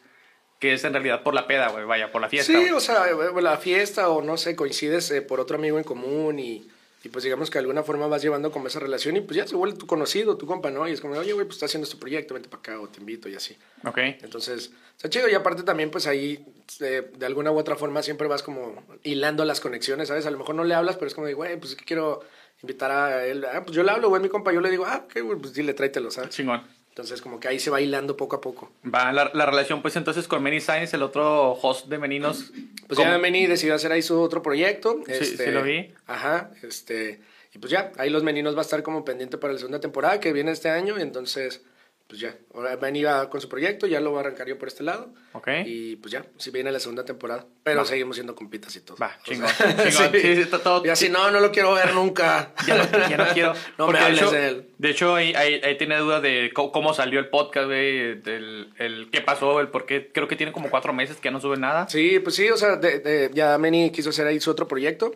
que 0.59 0.73
es 0.73 0.85
en 0.85 0.93
realidad 0.93 1.23
por 1.23 1.35
la 1.35 1.47
peda, 1.47 1.69
güey, 1.69 1.85
vaya, 1.85 2.11
por 2.11 2.23
la 2.23 2.29
fiesta. 2.29 2.53
Sí, 2.53 2.71
o 2.71 2.81
sea, 2.81 3.07
eh, 3.09 3.43
la 3.43 3.59
fiesta 3.59 4.09
o 4.09 4.23
no 4.23 4.37
sé, 4.37 4.57
coincides 4.57 5.11
eh, 5.11 5.21
por 5.21 5.41
otro 5.41 5.59
amigo 5.59 5.79
en 5.79 5.85
común 5.85 6.39
y, 6.39 6.71
y 7.05 7.11
pues 7.11 7.23
digamos 7.23 7.51
que 7.51 7.59
de 7.59 7.61
alguna 7.61 7.83
forma 7.83 8.07
vas 8.07 8.23
llevando 8.23 8.51
como 8.51 8.67
esa 8.67 8.81
relación 8.81 9.17
y 9.17 9.21
pues 9.21 9.37
ya 9.37 9.47
se 9.47 9.55
vuelve 9.55 9.77
tu 9.77 9.87
conocido, 9.87 10.39
tu 10.39 10.47
compa, 10.47 10.71
¿no? 10.71 10.89
Y 10.89 10.93
es 10.93 11.03
como, 11.03 11.15
oye, 11.15 11.35
güey, 11.35 11.45
pues 11.45 11.57
estás 11.57 11.71
haciendo 11.71 11.85
este 11.85 11.99
proyecto, 11.99 12.33
vente 12.33 12.49
para 12.49 12.61
acá 12.61 12.81
o 12.81 12.89
te 12.89 12.99
invito 12.99 13.29
y 13.29 13.35
así. 13.35 13.57
Ok. 13.85 13.99
Entonces, 13.99 14.73
está 14.97 15.11
chido 15.11 15.29
y 15.29 15.35
aparte 15.35 15.65
también 15.65 15.91
pues 15.91 16.07
ahí 16.07 16.47
eh, 16.81 17.11
de 17.15 17.27
alguna 17.27 17.53
u 17.53 17.59
otra 17.59 17.77
forma 17.77 18.03
siempre 18.03 18.27
vas 18.27 18.43
como 18.43 18.83
hilando 19.03 19.45
las 19.45 19.61
conexiones, 19.61 20.09
¿sabes? 20.09 20.25
A 20.25 20.31
lo 20.31 20.39
mejor 20.39 20.55
no 20.55 20.65
le 20.65 20.75
hablas, 20.75 20.97
pero 20.97 21.09
es 21.09 21.15
como 21.15 21.27
de, 21.27 21.35
güey, 21.35 21.59
pues 21.59 21.73
es 21.73 21.77
que 21.77 21.85
quiero 21.85 22.23
invitar 22.63 22.91
a 22.91 23.27
él. 23.27 23.45
Ah, 23.45 23.63
pues 23.63 23.77
yo 23.77 23.83
le 23.83 23.91
hablo, 23.91 24.09
güey, 24.09 24.23
mi 24.23 24.31
compa, 24.31 24.53
yo 24.53 24.63
le 24.63 24.71
digo, 24.71 24.87
ah, 24.87 25.05
ok, 25.05 25.21
güey, 25.23 25.39
pues 25.39 25.53
dile, 25.53 25.75
tráetelo, 25.75 26.11
¿sabes? 26.11 26.31
Chingón. 26.31 26.63
Entonces 26.95 27.21
como 27.21 27.41
que 27.41 27.49
ahí 27.49 27.59
se 27.59 27.71
va 27.71 27.81
hilando 27.81 28.17
poco 28.17 28.37
a 28.37 28.41
poco. 28.41 28.71
Va 28.87 29.13
la, 29.13 29.29
la 29.35 29.47
relación 29.47 29.83
pues 29.83 29.97
entonces 29.97 30.29
con 30.29 30.45
Many 30.45 30.61
Science, 30.61 30.95
el 30.95 31.03
otro 31.03 31.55
host 31.55 31.89
de 31.89 31.99
Meninos. 31.99 32.53
Pues 32.87 32.97
¿cómo? 32.97 33.11
ya 33.11 33.19
Meni 33.19 33.49
decidió 33.49 33.75
hacer 33.75 33.91
ahí 33.91 34.01
su 34.01 34.21
otro 34.21 34.43
proyecto. 34.43 35.01
Sí, 35.09 35.25
sí 35.25 35.51
lo 35.51 35.65
vi. 35.65 35.93
Ajá, 36.07 36.53
este, 36.63 37.21
y 37.53 37.59
pues 37.59 37.73
ya, 37.73 37.91
ahí 37.99 38.11
los 38.11 38.23
Meninos 38.23 38.55
va 38.55 38.61
a 38.61 38.63
estar 38.63 38.85
como 38.85 39.05
pendiente 39.05 39.39
para 39.39 39.55
la 39.55 39.59
segunda 39.59 39.81
temporada 39.81 40.21
que 40.21 40.33
viene 40.33 40.53
este 40.53 40.71
año, 40.71 40.97
y 40.97 41.03
entonces, 41.03 41.63
pues 42.07 42.21
ya, 42.21 42.37
ahora 42.55 42.77
Meni 42.77 43.03
va 43.03 43.31
con 43.31 43.41
su 43.41 43.49
proyecto, 43.49 43.87
ya 43.87 43.99
lo 43.99 44.13
va 44.13 44.19
a 44.19 44.21
arrancar 44.25 44.47
yo 44.47 44.59
por 44.59 44.69
este 44.69 44.83
lado. 44.83 45.13
Ok. 45.33 45.49
Y 45.65 45.97
pues 45.97 46.13
ya, 46.13 46.25
si 46.37 46.51
viene 46.51 46.71
la 46.71 46.79
segunda 46.79 47.05
temporada, 47.05 47.47
pero 47.63 47.81
Va. 47.81 47.87
seguimos 47.87 48.17
siendo 48.17 48.35
compitas 48.35 48.77
y 48.77 48.81
todo. 48.81 48.97
Va, 48.99 49.19
chingón, 49.25 49.49
chingón. 49.89 50.13
Sí, 50.13 50.21
sí, 50.37 50.41
está 50.43 50.59
todo- 50.63 50.85
Y 50.85 50.91
así, 50.91 51.09
no, 51.09 51.31
no 51.31 51.41
lo 51.41 51.51
quiero 51.51 51.73
ver 51.75 51.95
nunca. 51.95 52.53
Ya 52.67 52.77
no, 52.77 53.09
ya 53.09 53.17
no 53.17 53.27
quiero. 53.33 53.55
no 53.79 53.87
me 53.87 53.93
Porque 53.93 53.99
de 53.99 54.05
hables 54.05 54.21
hecho, 54.21 54.31
de 54.31 54.49
él. 54.49 54.69
De 54.79 54.91
hecho, 54.91 55.15
ahí, 55.15 55.33
ahí, 55.35 55.61
ahí 55.65 55.79
tiene 55.79 55.97
duda 55.99 56.21
de 56.21 56.51
cómo, 56.55 56.71
cómo 56.73 56.95
salió 56.95 57.19
el 57.21 57.29
podcast, 57.31 57.67
güey, 57.67 58.21
del 58.21 58.73
el 58.79 59.09
qué 59.11 59.21
pasó, 59.23 59.61
el 59.61 59.69
por 59.69 59.87
qué. 59.87 60.11
Creo 60.13 60.29
que 60.29 60.37
tiene 60.37 60.53
como 60.53 60.69
cuatro 60.71 60.93
meses 60.93 61.17
que 61.17 61.25
ya 61.29 61.31
no 61.33 61.41
sube 61.41 61.57
nada. 61.57 61.89
Sí, 61.89 62.19
pues 62.21 62.37
sí, 62.37 62.49
o 62.51 62.57
sea, 62.57 62.77
de- 62.77 62.99
de- 63.01 63.31
ya 63.33 63.57
Meni 63.59 63.91
quiso 63.91 64.11
hacer 64.11 64.27
ahí 64.27 64.39
su 64.41 64.51
otro 64.51 64.69
proyecto. 64.69 65.13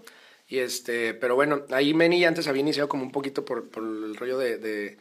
Y 0.50 0.60
este, 0.60 1.12
pero 1.12 1.34
bueno, 1.34 1.66
ahí 1.70 1.92
Meni 1.92 2.24
antes 2.24 2.48
había 2.48 2.60
iniciado 2.60 2.88
como 2.88 3.02
un 3.02 3.12
poquito 3.12 3.44
por, 3.44 3.68
por 3.68 3.82
el 3.82 4.16
rollo 4.16 4.38
de, 4.38 4.56
de- 4.56 4.98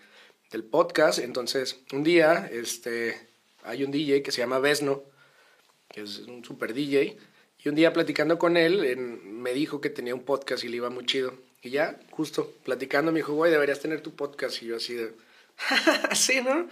del 0.51 0.63
podcast. 0.63 1.19
Entonces, 1.19 1.79
un 1.93 2.03
día, 2.03 2.49
este, 2.51 3.27
hay 3.63 3.83
un 3.83 3.91
DJ 3.91 4.21
que 4.23 4.31
se 4.31 4.39
llama 4.41 4.59
Vesno, 4.59 5.03
que 5.89 6.01
es 6.01 6.19
un 6.19 6.43
super 6.43 6.73
DJ. 6.73 7.17
Y 7.63 7.69
un 7.69 7.75
día 7.75 7.91
platicando 7.93 8.37
con 8.37 8.55
él, 8.57 8.85
en- 8.85 9.41
me 9.41 9.53
dijo 9.53 9.81
que 9.81 9.89
tenía 9.89 10.13
un 10.15 10.23
podcast 10.23 10.63
y 10.63 10.67
le 10.69 10.77
iba 10.77 10.89
muy 10.89 11.05
chido. 11.05 11.33
Y 11.61 11.71
ya, 11.71 11.99
justo, 12.11 12.53
platicando, 12.63 13.11
me 13.11 13.19
dijo, 13.19 13.33
güey, 13.33 13.51
deberías 13.51 13.79
tener 13.79 14.01
tu 14.01 14.15
podcast. 14.15 14.61
Y 14.61 14.67
yo 14.67 14.77
así 14.77 14.93
de, 14.93 15.13
sí, 16.15 16.41
¿no? 16.41 16.67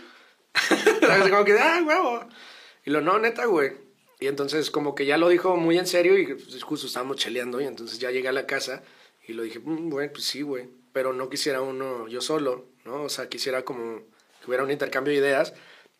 Como 1.30 1.44
que, 1.44 1.54
ah, 1.60 1.84
huevo. 1.86 2.28
Y 2.86 2.92
lo, 2.92 3.02
no, 3.02 3.20
neta, 3.20 3.46
güey. 3.46 3.74
Y 4.20 4.28
entonces 4.28 4.72
como 4.72 4.96
que 4.96 5.06
ya 5.06 5.18
lo 5.18 5.28
dijo 5.28 5.58
muy 5.58 5.78
en 5.78 5.86
serio 5.88 6.18
y 6.18 6.26
pues, 6.26 6.64
justo 6.64 6.88
estábamos 6.88 7.18
cheleando 7.18 7.60
y 7.60 7.66
entonces 7.66 8.00
ya 8.00 8.12
llegué 8.12 8.30
a 8.30 8.32
la 8.32 8.46
casa 8.48 8.82
y 9.28 9.34
lo 9.34 9.44
dije, 9.44 9.60
"Mm, 9.60 9.90
bueno, 9.90 10.10
pues 10.14 10.24
sí, 10.26 10.42
güey. 10.42 10.70
Pero 10.94 11.12
no 11.12 11.30
quisiera 11.30 11.62
uno 11.62 12.08
yo 12.08 12.22
solo, 12.22 12.70
¿no? 12.86 13.04
O 13.04 13.10
sea, 13.10 13.28
quisiera 13.28 13.63
como 13.63 14.00
que 14.41 14.48
hubiera 14.48 14.63
un 14.63 14.71
intercambio 14.71 15.12
de 15.13 15.19
ideas. 15.19 15.54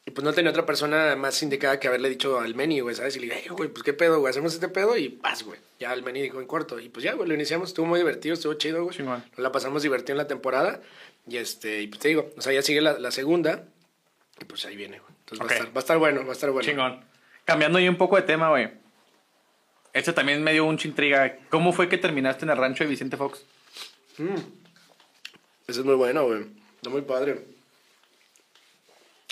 Y 0.08 0.12
pues 0.12 0.24
no 0.24 0.34
tenía 0.34 0.52
otra 0.52 0.68
persona 0.68 1.16
más 1.16 1.42
indicada 1.42 1.80
que 1.80 1.88
haberle 1.88 2.10
dicho 2.10 2.40
al 2.40 2.54
Meni, 2.54 2.80
güey, 2.80 2.96
¿sabes? 2.96 3.16
Y 3.16 3.20
le 3.22 3.26
dije, 3.26 3.40
"Ey, 3.40 3.48
güey, 3.50 3.70
pues 3.70 3.82
qué 3.82 3.92
pedo, 3.92 4.20
güey, 4.20 4.30
hacemos 4.30 4.54
este 4.54 4.68
pedo 4.70 4.96
y 4.96 5.10
paz, 5.10 5.42
güey. 5.42 5.60
Ya 5.80 5.92
el 5.94 6.04
Meni 6.04 6.22
dijo 6.22 6.40
en 6.40 6.46
corto. 6.46 6.80
Y 6.80 6.90
pues 6.90 7.04
ya, 7.04 7.14
güey, 7.14 7.28
lo 7.28 7.34
iniciamos, 7.34 7.70
estuvo 7.70 7.88
muy 7.88 8.00
divertido, 8.00 8.36
estuvo 8.36 8.54
chido, 8.54 8.84
güey. 8.84 8.96
Nos 9.00 9.24
la 9.38 9.52
pasamos 9.52 9.82
divertido 9.82 10.14
en 10.14 10.20
la 10.20 10.28
temporada. 10.28 10.80
Y 11.28 11.38
este, 11.38 11.82
y 11.82 11.88
pues 11.88 12.00
te 12.00 12.10
digo, 12.10 12.32
o 12.38 12.42
sea, 12.42 12.54
ya 12.54 12.62
sigue 12.62 12.82
la, 12.82 13.00
la 13.00 13.10
segunda. 13.10 13.68
Y 14.40 14.46
pues 14.46 14.64
ahí 14.66 14.76
viene, 14.76 15.00
güey. 15.00 15.12
Entonces 15.22 15.40
va, 15.40 15.50
a 15.50 15.56
estar, 15.56 15.68
va 15.70 15.80
a 15.80 15.80
estar 15.80 15.98
bueno, 15.98 16.22
va 16.24 16.30
a 16.30 16.34
estar 16.34 16.52
bueno. 16.52 16.70
Chingón. 16.70 17.04
Cambiando 17.44 17.80
ahí 17.80 17.90
un 17.90 17.98
poco 17.98 18.16
de 18.16 18.22
tema, 18.22 18.50
güey. 18.50 18.70
Este 19.92 20.14
también 20.14 20.44
me 20.44 20.54
dio 20.54 20.66
mucha 20.66 20.88
intriga. 20.88 21.40
¿Cómo 21.50 21.74
fue 21.74 21.90
que 21.90 21.98
terminaste 21.98 22.46
en 22.46 22.52
el 22.52 22.58
rancho 22.58 22.84
de 22.84 22.92
Vicente 22.92 23.18
Fox? 23.18 23.44
Ese 24.20 25.80
es 25.80 25.86
muy 25.86 25.96
bueno, 25.96 26.26
güey. 26.26 26.46
Está 26.78 26.90
muy 26.90 27.02
padre. 27.02 27.44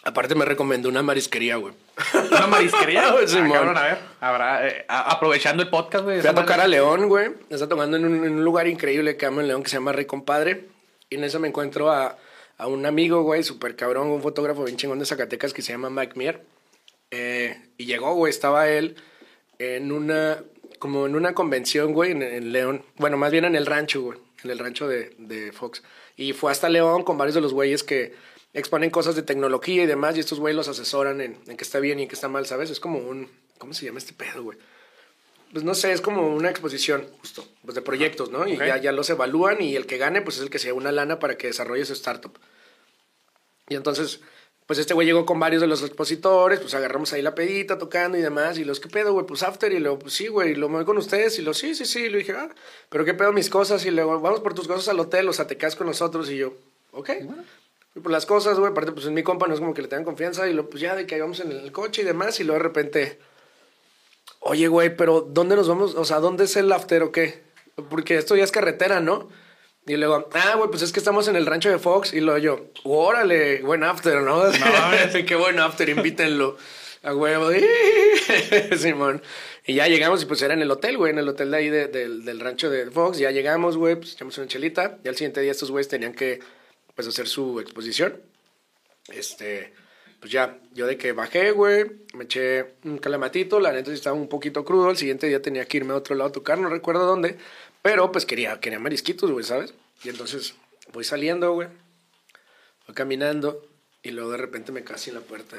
Aparte 0.06 0.36
me 0.36 0.44
recomendó 0.44 0.90
una 0.90 1.02
marisquería, 1.02 1.56
güey. 1.56 1.74
¿Una 2.32 2.48
marisquería? 2.48 3.04
Ah, 3.14 3.28
Simón. 3.28 3.52
cabrón, 3.52 3.78
a 3.78 3.84
ver. 3.84 3.98
Habrá, 4.20 4.68
eh, 4.68 4.86
a- 4.90 5.12
aprovechando 5.12 5.64
el 5.64 5.70
podcast, 5.70 6.04
güey. 6.04 6.20
Fui 6.20 6.30
a 6.30 6.34
tocar 6.36 6.60
a 6.60 6.68
León, 6.68 7.08
güey. 7.08 7.32
Está 7.50 7.70
tocando 7.70 7.96
en 7.98 8.06
un, 8.06 8.26
en 8.26 8.34
un 8.34 8.44
lugar 8.44 8.68
increíble 8.68 9.16
que 9.16 9.26
amo 9.26 9.40
en 9.42 9.48
León 9.48 9.64
que 9.64 9.70
se 9.70 9.78
llama 9.78 9.94
Rey 9.94 10.06
Compadre. 10.06 10.68
Y 11.10 11.16
en 11.16 11.24
eso 11.24 11.40
me 11.40 11.48
encuentro 11.48 11.90
a, 11.92 12.18
a 12.58 12.68
un 12.68 12.86
amigo, 12.86 13.22
güey, 13.24 13.44
súper 13.44 13.76
cabrón, 13.78 14.08
un 14.08 14.22
fotógrafo 14.22 14.64
bien 14.66 14.76
chingón 14.78 15.00
de 15.00 15.06
Zacatecas 15.06 15.54
que 15.54 15.62
se 15.62 15.72
llama 15.72 15.90
Mike 15.90 16.14
Mier. 16.18 16.44
Eh, 17.12 17.62
y 17.78 17.86
llegó, 17.86 18.14
güey, 18.16 18.32
estaba 18.32 18.68
él 18.68 18.96
en 19.60 19.92
una, 19.92 20.44
como 20.80 21.06
en 21.06 21.16
una 21.16 21.34
convención, 21.34 21.94
güey, 21.94 22.12
en, 22.12 22.24
en 22.24 22.52
León. 22.52 22.84
Bueno, 22.98 23.16
más 23.16 23.32
bien 23.32 23.46
en 23.46 23.56
el 23.56 23.66
rancho, 23.68 24.02
güey, 24.02 24.20
en 24.44 24.50
el 24.52 24.60
rancho 24.60 24.88
de, 24.88 25.14
de 25.20 25.52
Fox. 25.54 25.82
Y 26.24 26.34
fue 26.34 26.52
hasta 26.52 26.70
León 26.70 27.04
con 27.04 27.18
varios 27.18 27.36
de 27.36 27.42
los 27.42 27.54
güeyes 27.54 27.84
que 27.84 28.14
exponen 28.54 28.90
cosas 28.90 29.16
de 29.16 29.24
tecnología 29.24 29.84
y 29.84 29.86
demás. 29.86 30.16
Y 30.16 30.22
estos 30.22 30.40
güeyes 30.40 30.56
los 30.56 30.68
asesoran 30.68 31.20
en, 31.20 31.38
en 31.48 31.58
qué 31.58 31.64
está 31.64 31.80
bien 31.80 32.00
y 32.00 32.04
en 32.04 32.08
qué 32.08 32.16
está 32.16 32.30
mal, 32.30 32.46
¿sabes? 32.46 32.70
Es 32.70 32.80
como 32.80 33.00
un, 33.00 33.30
¿cómo 33.58 33.74
se 33.74 33.86
llama 33.86 34.00
este 34.00 34.14
pedo, 34.14 34.44
güey? 34.44 34.58
Pues 35.52 35.64
no 35.64 35.76
sé, 35.76 35.92
es 35.92 36.02
como 36.02 36.34
una 36.34 36.50
exposición, 36.50 37.06
justo, 37.20 37.46
pues 37.64 37.76
de 37.76 37.82
proyectos, 37.82 38.32
¿no? 38.32 38.48
Y 38.48 38.58
ya, 38.58 38.78
ya 38.78 38.92
los 38.92 39.10
evalúan 39.10 39.62
y 39.62 39.76
el 39.76 39.86
que 39.86 39.98
gane, 39.98 40.22
pues 40.22 40.38
es 40.38 40.44
el 40.44 40.50
que 40.50 40.58
se 40.58 40.70
da 40.70 40.74
una 40.74 40.92
lana 40.92 41.20
para 41.20 41.38
que 41.38 41.48
desarrolle 41.48 41.86
su 41.86 41.94
startup. 41.94 42.40
Y 43.70 43.76
entonces, 43.76 44.22
pues 44.65 44.80
este 44.80 44.93
güey 44.93 45.06
llegó 45.06 45.26
con 45.26 45.39
varios 45.39 45.62
de 45.62 45.67
los 45.67 45.82
expositores, 45.82 46.60
pues 46.60 46.73
agarramos 46.73 47.12
ahí 47.12 47.21
la 47.21 47.36
pedita 47.36 47.78
tocando 47.78 48.17
y 48.17 48.21
demás. 48.21 48.58
Y 48.58 48.63
los, 48.63 48.80
¿qué 48.80 48.88
pedo, 48.88 49.12
güey? 49.12 49.26
Pues 49.26 49.43
after. 49.43 49.71
Y 49.73 49.80
luego, 49.80 49.99
pues 49.99 50.13
sí, 50.13 50.28
güey, 50.28 50.56
lo 50.56 50.69
voy 50.69 50.86
con 50.86 50.97
ustedes. 50.97 51.38
Y 51.39 51.41
lo, 51.41 51.54
sí, 51.54 51.76
sí, 51.76 51.86
sí. 51.86 52.06
Y 52.06 52.10
le 52.10 52.19
dije, 52.19 52.34
ah, 52.34 52.49
pero 52.89 53.04
¿qué 53.04 53.13
pedo 53.13 53.34
mis 53.34 53.49
cosas? 53.49 53.86
Y 53.86 53.91
luego, 53.91 54.19
vamos 54.21 54.39
por 54.39 54.54
tus 54.54 54.67
cosas 54.67 54.88
al 54.88 54.99
hotel, 54.99 55.28
o 55.28 55.34
sea, 55.34 55.47
te 55.47 55.58
quedas 55.58 55.76
con 55.76 55.88
nosotros. 55.88 56.30
Y 56.30 56.38
yo, 56.38 56.54
ok. 56.91 57.10
Y 57.95 57.99
por 57.99 58.12
las 58.12 58.26
cosas, 58.26 58.58
güey, 58.58 58.71
aparte, 58.71 58.93
pues 58.93 59.06
en 59.06 59.13
mi 59.13 59.21
compa 59.21 59.47
no 59.47 59.54
es 59.54 59.60
como 59.60 59.73
que 59.73 59.82
le 59.82 59.89
tengan 59.89 60.06
confianza. 60.06 60.47
Y 60.47 60.54
luego, 60.54 60.69
pues 60.69 60.82
ya 60.82 60.95
de 60.95 61.06
que 61.06 61.17
íbamos 61.17 61.41
en 61.41 61.52
el 61.52 61.71
coche 61.73 62.04
y 62.04 62.06
demás. 62.06 62.39
Y 62.39 62.45
luego 62.45 62.60
de 62.60 62.63
repente, 62.63 63.19
oye, 64.39 64.69
güey, 64.69 64.95
pero 64.95 65.21
¿dónde 65.21 65.58
nos 65.58 65.67
vamos? 65.67 65.95
O 65.95 66.06
sea, 66.06 66.19
¿dónde 66.19 66.45
es 66.45 66.56
el 66.56 66.71
after 66.71 67.04
o 67.04 67.12
qué? 67.12 67.43
Porque 67.89 68.17
esto 68.17 68.38
ya 68.38 68.45
es 68.45 68.52
carretera, 68.52 69.02
¿no? 69.02 69.28
Y 69.86 69.98
luego, 69.98 70.30
ah, 70.34 70.56
güey, 70.56 70.69
pues 70.69 70.82
es 70.82 70.91
que 70.93 71.00
estamos 71.00 71.28
en 71.28 71.36
el 71.36 71.46
rancho 71.46 71.69
de 71.69 71.78
Fox. 71.80 72.13
Y 72.13 72.22
luego 72.22 72.38
yo, 72.39 72.65
órale, 72.84 73.62
buen 73.62 73.84
after, 73.84 74.22
¿no? 74.22 74.46
No, 74.46 74.54
qué 75.28 75.36
buen 75.36 75.60
after, 75.60 75.89
invítenlo. 75.89 76.58
A 77.04 77.13
huevo. 77.13 77.50
Simón. 78.78 79.22
Y 79.65 79.76
ya 79.76 79.88
llegamos 79.88 80.22
y 80.24 80.26
pues 80.26 80.41
era 80.41 80.54
en 80.54 80.62
el 80.62 80.72
hotel, 80.72 80.98
güey, 80.98 81.12
en 81.12 81.19
el 81.19 81.28
hotel 81.28 81.52
de 81.52 81.58
ahí 81.58 81.69
de- 81.69 81.88
del- 81.88 82.24
del 82.24 82.39
rancho 82.39 82.69
de 82.69 82.89
Fox. 82.91 83.17
Ya 83.17 83.32
llegamos, 83.32 83.76
güey, 83.78 83.96
pues 83.96 84.13
echamos 84.13 84.38
una 84.38 84.48
chelita. 84.48 85.00
Y 85.04 85.08
al 85.10 85.15
siguiente 85.15 85.41
día 85.41 85.52
estos 85.52 85.69
güeyes 85.72 85.89
tenían 85.89 86.13
que, 86.13 86.39
pues, 86.96 87.08
hacer 87.08 87.28
su 87.28 87.60
exposición. 87.60 88.22
Este, 89.10 89.74
pues 90.22 90.32
ya, 90.32 90.58
yo 90.74 90.88
de 90.88 90.98
que 90.98 91.12
bajé, 91.12 91.52
güey, 91.52 91.84
me 92.13 92.24
eché 92.24 92.76
un 92.86 92.98
calamatito, 93.00 93.60
la 93.60 93.74
neta 93.74 93.91
estaba 93.91 94.15
un 94.15 94.30
poquito 94.30 94.63
crudo, 94.63 94.89
el 94.89 94.96
siguiente 94.98 95.28
día 95.28 95.41
tenía 95.41 95.65
que 95.65 95.76
irme 95.78 95.91
a 95.91 95.98
otro 95.98 96.15
lado 96.15 96.30
a 96.30 96.32
tocar, 96.32 96.58
no 96.58 96.69
recuerdo 96.69 97.06
dónde, 97.06 97.38
pero 97.84 98.12
pues 98.12 98.26
quería, 98.26 98.60
quería 98.60 98.80
marisquitos, 98.80 99.30
güey, 99.30 99.46
¿sabes? 99.46 99.76
Y 100.04 100.10
entonces 100.10 100.56
voy 100.91 101.04
saliendo, 101.04 101.54
güey, 101.54 101.67
voy 102.88 102.96
caminando 102.96 103.67
y 104.02 104.12
luego 104.12 104.32
de 104.32 104.38
repente 104.38 104.72
me 104.72 104.84
así 104.89 105.12
en 105.12 105.17
la 105.17 105.22
puerta. 105.22 105.58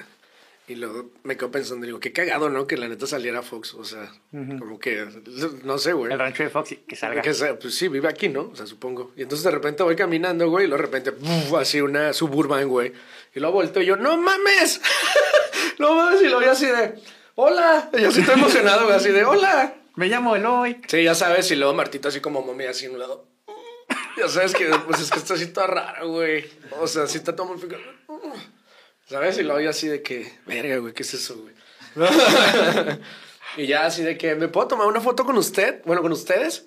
Y 0.67 0.77
luego 0.77 1.11
me 1.25 1.37
quedo 1.37 1.51
pensando, 1.51 1.85
digo, 1.85 2.01
qué 2.01 2.13
cagado, 2.13 2.49
¿no? 2.49 2.67
Que 2.67 2.79
la 2.79 2.89
neta 2.89 3.07
saliera 3.07 3.43
Fox, 3.43 3.75
o 3.75 3.85
sea, 3.85 4.11
como 4.31 4.79
que, 4.79 5.07
no 5.63 5.77
sé, 5.77 5.93
güey. 5.93 6.11
El 6.11 6.19
rancho 6.19 6.43
de 6.43 6.49
Fox, 6.49 6.75
que 6.89 6.97
salga. 6.97 7.21
Que 7.21 7.35
sea, 7.35 7.59
pues 7.59 7.75
sí, 7.75 7.89
vive 7.89 8.09
aquí, 8.09 8.31
¿no? 8.31 8.49
O 8.51 8.57
sea, 8.57 8.67
supongo. 8.67 9.13
Y 9.15 9.23
entonces 9.23 9.45
de 9.45 9.51
repente 9.51 9.83
voy 9.83 9.95
caminando, 9.95 10.49
güey, 10.49 10.65
y 10.65 10.69
luego 10.69 10.81
de 10.81 10.87
repente, 10.87 11.11
¡buf! 11.11 11.55
así 11.61 11.83
una 11.83 12.15
suburban, 12.15 12.67
güey. 12.67 12.95
Y 13.35 13.41
luego 13.41 13.57
volteo 13.57 13.83
y 13.83 13.87
yo, 13.87 13.97
¡no 13.97 14.17
mames! 14.17 14.81
¡No 15.79 15.95
mames! 15.97 16.23
Y 16.23 16.29
luego 16.29 16.41
yo 16.41 16.53
así 16.53 16.65
de, 16.65 16.95
¡hola! 17.35 17.91
Y 17.93 18.01
yo 18.01 18.09
así 18.09 18.21
estoy 18.21 18.37
emocionado, 18.37 18.85
güey, 18.85 18.97
así 18.97 19.11
de, 19.11 19.23
¡hola! 19.23 19.75
Me 19.97 20.09
llamo 20.09 20.35
Eloy. 20.37 20.81
Sí, 20.89 21.03
ya 21.05 21.15
sabes, 21.15 21.51
y 21.51 21.57
luego 21.57 21.75
Martito 21.75 22.09
así 22.09 22.21
como 22.21 22.43
momia, 22.43 22.71
así 22.71 22.87
en 22.87 22.93
un 22.93 22.99
lado. 23.01 23.29
Ya 24.17 24.29
sabes 24.29 24.55
que, 24.55 24.67
pues 24.87 25.01
es 25.01 25.11
que 25.11 25.19
está 25.19 25.35
así 25.35 25.49
toda 25.49 25.67
rara, 25.67 26.05
güey. 26.05 26.45
O 26.79 26.87
sea, 26.87 27.03
así 27.03 27.19
está 27.19 27.35
todo 27.35 27.47
muy 27.49 27.59
pico- 27.59 27.75
¿Sabes? 29.09 29.39
Y 29.39 29.43
luego 29.43 29.61
yo 29.61 29.71
así 29.71 29.89
de 29.89 30.03
que, 30.03 30.33
verga, 30.47 30.77
güey, 30.79 30.95
¿qué 30.95 31.03
es 31.03 31.15
eso, 31.15 31.37
güey? 31.37 31.55
y 33.57 33.67
ya 33.67 33.87
así 33.87 34.03
de 34.03 34.17
que, 34.17 34.35
¿me 34.37 34.47
puedo 34.49 34.69
tomar 34.69 34.87
una 34.87 35.01
foto 35.01 35.25
con 35.25 35.37
usted? 35.37 35.83
Bueno, 35.85 36.01
con 36.01 36.13
ustedes. 36.13 36.65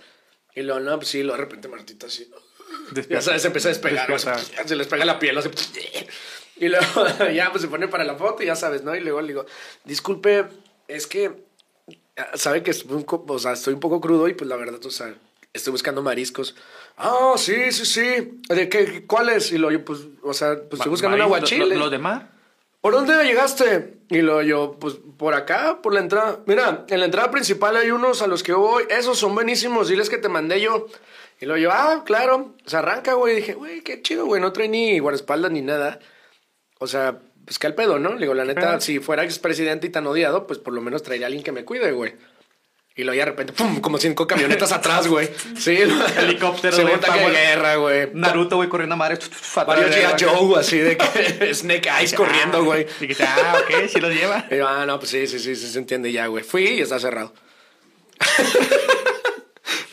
Y 0.55 0.61
luego, 0.61 0.81
no, 0.81 0.97
pues 0.97 1.07
sí, 1.09 1.23
luego 1.23 1.37
de 1.37 1.43
repente 1.45 1.67
Martito 1.69 2.07
así. 2.07 2.29
Ya 3.09 3.21
sabes, 3.21 3.41
se 3.41 3.47
empieza 3.47 3.69
a 3.69 3.71
despegar, 3.71 4.07
se 4.65 4.75
les 4.75 4.87
pega 4.87 5.05
la 5.05 5.19
piel, 5.19 5.37
así, 5.37 5.49
y 6.57 6.67
luego 6.67 6.85
ya 7.33 7.49
pues 7.51 7.61
se 7.61 7.67
pone 7.69 7.87
para 7.87 8.03
la 8.03 8.15
foto, 8.15 8.43
y 8.43 8.47
ya 8.47 8.55
sabes, 8.55 8.83
¿no? 8.83 8.93
Y 8.95 8.99
luego 8.99 9.21
le 9.21 9.27
digo, 9.27 9.45
disculpe, 9.85 10.45
es 10.87 11.07
que 11.07 11.46
sabe 12.33 12.63
que 12.63 12.71
estoy 12.71 12.95
un, 12.95 13.05
o 13.07 13.39
sea, 13.39 13.53
estoy 13.53 13.73
un 13.73 13.79
poco 13.79 14.01
crudo 14.01 14.27
y 14.27 14.33
pues 14.33 14.49
la 14.49 14.55
verdad, 14.55 14.83
o 14.85 14.91
sea, 14.91 15.13
estoy 15.53 15.71
buscando 15.71 16.01
mariscos. 16.01 16.55
Ah, 16.97 17.35
sí, 17.37 17.71
sí, 17.71 17.85
sí. 17.85 18.41
¿De 18.49 18.69
qué? 18.69 19.05
¿Cuáles? 19.05 19.51
Y 19.51 19.57
luego 19.57 19.77
yo, 19.77 19.85
pues, 19.85 20.01
o 20.23 20.33
sea, 20.33 20.55
pues 20.55 20.79
estoy 20.79 20.89
buscando 20.89 21.15
un 21.15 21.21
aguachile. 21.21 21.75
¿Los 21.75 21.91
de 21.91 21.99
mar? 21.99 22.31
¿Por 22.81 22.93
dónde 22.93 23.23
llegaste? 23.23 23.97
Y 24.09 24.19
luego 24.19 24.41
yo, 24.41 24.77
pues 24.79 24.95
por 25.17 25.33
acá, 25.33 25.81
por 25.81 25.93
la 25.93 25.99
entrada. 25.99 26.39
Mira, 26.45 26.85
en 26.87 26.99
la 26.99 27.05
entrada 27.05 27.31
principal 27.31 27.75
hay 27.75 27.91
unos 27.91 28.21
a 28.21 28.27
los 28.27 28.43
que 28.43 28.53
voy. 28.53 28.85
Esos 28.89 29.17
son 29.17 29.35
buenísimos, 29.35 29.89
diles 29.89 30.09
que 30.09 30.17
te 30.17 30.29
mandé 30.29 30.61
yo. 30.61 30.87
Y 31.39 31.45
luego 31.45 31.61
yo, 31.61 31.71
ah, 31.71 32.03
claro. 32.05 32.55
Se 32.65 32.77
arranca, 32.77 33.13
güey. 33.13 33.33
Y 33.33 33.35
dije, 33.37 33.53
güey, 33.55 33.81
qué 33.81 34.01
chido, 34.01 34.25
güey. 34.25 34.41
No 34.41 34.53
trae 34.53 34.69
ni 34.69 34.99
guardaespaldas 34.99 35.51
ni 35.51 35.61
nada. 35.61 35.99
O 36.79 36.87
sea, 36.87 37.19
pues 37.47 37.59
qué 37.59 37.67
al 37.67 37.75
pedo, 37.75 37.97
¿no? 37.97 38.13
Le 38.13 38.19
digo, 38.19 38.33
la 38.33 38.43
neta, 38.43 38.81
si 38.81 38.99
fuera 38.99 39.23
expresidente 39.23 39.87
y 39.87 39.89
tan 39.89 40.05
odiado, 40.05 40.45
pues 40.45 40.59
por 40.59 40.73
lo 40.73 40.81
menos 40.81 41.01
traería 41.01 41.27
a 41.27 41.29
alguien 41.29 41.45
que 41.45 41.53
me 41.53 41.63
cuide, 41.63 41.93
güey. 41.93 42.13
Y 42.97 43.03
luego 43.03 43.15
ya 43.15 43.23
de 43.23 43.31
repente, 43.31 43.53
¡pum! 43.53 43.79
Como 43.79 43.97
cinco 43.99 44.27
camionetas 44.27 44.69
atrás, 44.73 45.07
güey. 45.07 45.29
Sí, 45.57 45.77
Helicópteros, 46.17 46.75
Se 46.75 46.83
monta 46.83 47.15
guerra, 47.15 47.77
güey. 47.77 48.09
Naruto, 48.13 48.57
güey, 48.57 48.67
corriendo 48.67 48.95
a 48.95 48.97
madre. 48.97 49.17
Varios 49.65 49.95
G.I. 49.95 50.25
Joe, 50.25 50.59
así 50.59 50.77
de 50.77 50.97
que 51.39 51.53
Snake 51.53 51.89
Eyes 51.89 52.13
corriendo, 52.13 52.65
güey. 52.65 52.85
Y 52.99 53.07
que, 53.07 53.23
ah, 53.23 53.61
ok, 53.61 53.87
sí 53.87 54.01
los 54.01 54.13
lleva. 54.13 54.45
Y 54.51 54.57
yo, 54.57 54.67
ah, 54.67 54.85
no, 54.85 54.99
pues 54.99 55.11
sí, 55.11 55.25
sí, 55.25 55.39
sí, 55.39 55.55
sí, 55.55 55.67
se 55.69 55.79
entiende 55.79 56.11
ya, 56.11 56.27
güey. 56.27 56.43
Fui 56.43 56.65
y 56.65 56.81
está 56.81 56.99
cerrado. 56.99 57.33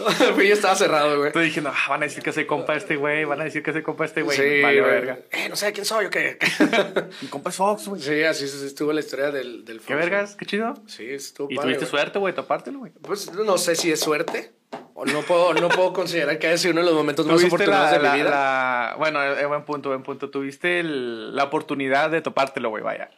Y 0.42 0.50
estaba 0.50 0.74
cerrado, 0.74 1.16
güey. 1.16 1.28
Estoy 1.28 1.44
diciendo, 1.46 1.70
ah, 1.74 1.88
van 1.88 2.02
a 2.02 2.06
decir 2.06 2.22
que 2.22 2.32
soy 2.32 2.46
compa 2.46 2.72
de 2.72 2.78
este 2.78 2.96
güey, 2.96 3.24
van 3.24 3.40
a 3.40 3.44
decir 3.44 3.62
que 3.62 3.72
soy 3.72 3.82
compa 3.82 4.04
de 4.04 4.08
este 4.08 4.22
güey. 4.22 4.36
Sí, 4.36 4.62
vale, 4.62 4.80
verga. 4.80 5.18
Eh, 5.30 5.48
no 5.48 5.56
sé 5.56 5.72
quién 5.72 5.84
soy 5.86 6.06
o 6.06 6.10
qué. 6.10 6.38
Mi 7.22 7.28
compa 7.28 7.50
es 7.50 7.56
Fox, 7.56 7.88
güey. 7.88 8.00
sí, 8.02 8.22
así 8.22 8.44
estuvo 8.44 8.92
la 8.92 9.00
historia 9.00 9.30
del, 9.30 9.64
del 9.64 9.78
Qué 9.80 9.94
Fox, 9.94 9.96
vergas, 9.98 10.36
qué 10.36 10.46
chido. 10.46 10.74
Sí, 10.86 11.06
estuvo 11.10 11.50
Y 11.50 11.56
padre, 11.56 11.74
tuviste 11.74 11.86
suerte, 11.90 12.18
güey, 12.18 12.34
topártelo, 12.34 12.78
güey. 12.80 12.92
Pues 13.02 13.32
no 13.32 13.58
sé 13.58 13.76
si 13.76 13.90
es 13.92 14.00
suerte. 14.00 14.52
O 14.94 15.04
no 15.06 15.22
puedo, 15.22 15.54
no 15.54 15.68
puedo 15.68 15.92
considerar 15.92 16.38
que 16.38 16.48
haya 16.48 16.58
sido 16.58 16.72
uno 16.72 16.80
de 16.80 16.86
los 16.86 16.94
momentos 16.96 17.26
más 17.26 17.42
oportunos 17.44 17.68
la, 17.80 17.92
de 17.92 17.98
la- 18.00 18.12
mi 18.12 18.18
vida. 18.18 18.30
la- 18.30 18.94
Bueno, 18.98 19.22
eh, 19.22 19.46
buen 19.46 19.64
punto, 19.64 19.88
buen 19.90 20.02
punto. 20.02 20.30
Tuviste 20.30 20.80
el- 20.80 21.34
la 21.34 21.44
oportunidad 21.44 22.10
de 22.10 22.20
topártelo, 22.22 22.70
güey, 22.70 22.82
vaya. 22.82 23.10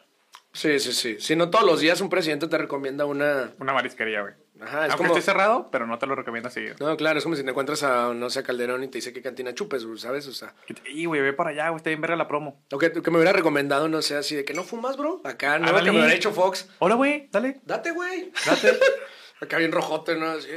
Sí, 0.53 0.79
sí, 0.79 0.91
sí. 0.93 1.17
Si 1.19 1.35
no 1.35 1.49
todos 1.51 1.65
los 1.65 1.79
días 1.79 2.01
un 2.01 2.09
presidente 2.09 2.47
te 2.47 2.57
recomienda 2.57 3.05
una. 3.05 3.53
Una 3.59 3.73
marisquería, 3.73 4.21
güey. 4.21 4.33
Ajá, 4.61 4.85
es 4.85 4.91
Aunque 4.91 4.97
como. 5.07 5.17
esté 5.17 5.21
cerrado, 5.31 5.69
pero 5.71 5.85
no 5.85 5.97
te 5.99 6.07
lo 6.07 6.15
recomiendo 6.15 6.49
seguir. 6.49 6.75
No, 6.79 6.97
claro, 6.97 7.17
es 7.19 7.23
como 7.23 7.35
si 7.35 7.43
te 7.43 7.49
encuentras 7.49 7.83
a, 7.83 8.13
no 8.13 8.29
sé, 8.29 8.41
Calderón 8.43 8.83
y 8.83 8.87
te 8.87 8.97
dice 8.97 9.13
qué 9.13 9.21
cantina 9.21 9.53
chupes, 9.53 9.85
¿sabes? 9.97 10.25
O 10.27 10.33
sea, 10.33 10.53
Y, 10.85 11.05
güey, 11.05 11.21
ve 11.21 11.33
para 11.33 11.51
allá, 11.51 11.69
güey, 11.69 11.77
está 11.77 11.89
bien 11.89 12.01
verga 12.01 12.15
la 12.15 12.27
promo. 12.27 12.61
lo 12.71 12.77
que, 12.77 12.91
que 12.91 13.11
me 13.11 13.17
hubiera 13.17 13.33
recomendado, 13.33 13.87
no 13.87 14.01
sé, 14.01 14.15
así 14.15 14.35
de 14.35 14.45
que 14.45 14.53
no 14.53 14.63
fumas, 14.63 14.97
bro. 14.97 15.21
Acá, 15.23 15.59
no, 15.59 15.67
que 15.67 15.91
me 15.91 15.99
hubiera 15.99 16.13
hecho 16.13 16.31
Fox. 16.31 16.67
Hola, 16.79 16.95
güey, 16.95 17.29
dale. 17.31 17.61
Date, 17.65 17.91
güey. 17.91 18.31
Date. 18.45 18.79
Acá 19.41 19.57
bien 19.59 19.71
rojote, 19.71 20.15
¿no? 20.15 20.31
Así, 20.31 20.47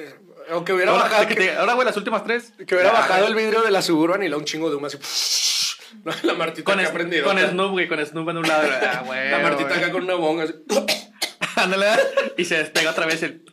o 0.52 0.64
que 0.64 0.72
hubiera 0.72 0.92
Ahora, 0.92 1.04
bajado, 1.04 1.28
que 1.28 1.34
te- 1.34 1.54
ahora, 1.54 1.74
güey, 1.74 1.84
las 1.84 1.96
últimas 1.98 2.24
tres. 2.24 2.54
que 2.66 2.74
hubiera 2.74 2.92
Ya, 2.92 2.98
bajado 3.00 3.26
el 3.26 3.34
vidrio 3.34 3.60
de 3.60 3.70
la 3.70 3.82
Suburban 3.82 4.22
y 4.22 4.28
luego 4.28 4.40
un 4.40 4.46
chingo 4.46 4.70
de 4.70 4.76
humo 4.76 4.86
así. 4.86 4.96
¿no? 6.04 6.12
La 6.22 6.32
Martita 6.34 6.64
Con, 6.72 6.80
acá 6.80 6.90
prendido. 6.92 7.24
con 7.26 7.38
Snoop, 7.38 7.72
güey, 7.72 7.86
con 7.88 8.04
Snoop 8.06 8.30
en 8.30 8.38
un 8.38 8.48
lado. 8.48 8.66
Ah, 8.82 9.02
güey. 9.04 9.30
La 9.30 9.40
Martita 9.40 9.74
acá 9.76 9.90
con 9.92 10.04
una 10.04 10.14
bonga. 10.14 10.44
Así. 10.44 10.54
Ándale, 11.56 11.86
y 12.38 12.44
se 12.46 12.56
despega 12.56 12.90
otra 12.92 13.04
vez 13.06 13.22
el. 13.22 13.44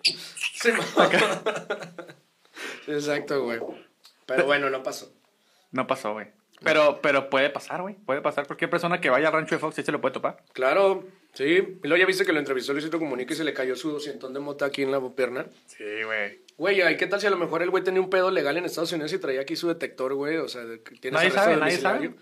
Sí, 0.62 0.72
Sí, 2.86 2.92
Exacto, 2.92 3.44
güey. 3.44 3.60
Pero 4.26 4.46
bueno, 4.46 4.70
no 4.70 4.84
pasó. 4.84 5.12
No 5.72 5.88
pasó, 5.88 6.14
güey. 6.14 6.28
Pero, 6.64 7.00
pero 7.02 7.30
puede 7.30 7.50
pasar, 7.50 7.82
güey. 7.82 7.96
Puede 7.96 8.22
pasar. 8.22 8.48
Cualquier 8.48 8.70
persona 8.70 9.00
que 9.00 9.10
vaya 9.10 9.28
al 9.28 9.34
rancho 9.34 9.56
de 9.56 9.60
Fox 9.60 9.76
sí 9.76 9.84
se 9.84 9.92
lo 9.92 10.02
puede 10.02 10.14
topar. 10.14 10.44
Claro, 10.54 11.06
sí. 11.34 11.80
Y 11.84 11.88
luego 11.88 11.98
ya 11.98 12.08
viste 12.08 12.26
que 12.26 12.34
lo 12.34 12.40
entrevistó 12.40 12.74
Luisito 12.74 12.98
Comunica 12.98 13.34
y 13.34 13.38
se 13.38 13.44
le 13.44 13.54
cayó 13.54 13.76
su 13.76 13.92
doscientón 13.92 14.34
de 14.34 14.40
mota 14.40 14.66
aquí 14.66 14.82
en 14.82 14.92
la 14.92 15.00
pierna. 15.10 15.46
Sí, 15.68 15.84
güey. 16.04 16.42
Güey, 16.58 16.82
ay, 16.82 16.98
¿qué 16.98 17.06
tal 17.06 17.22
si 17.22 17.28
a 17.28 17.30
lo 17.30 17.38
mejor 17.38 17.62
el 17.62 17.70
güey 17.70 17.84
tenía 17.84 18.02
un 18.02 18.10
pedo 18.10 18.32
legal 18.32 18.58
en 18.58 18.66
Estados 18.66 18.92
Unidos 18.92 19.14
y 19.14 19.20
traía 19.20 19.42
aquí 19.42 19.56
su 19.56 19.68
detector, 19.68 20.16
güey? 20.16 20.38
O 20.38 20.48
sea, 20.48 20.64
tiene 21.00 21.16
Nadie 21.16 21.30
sabe, 21.30 21.58
nadie 21.58 21.78
sabe. 21.78 22.16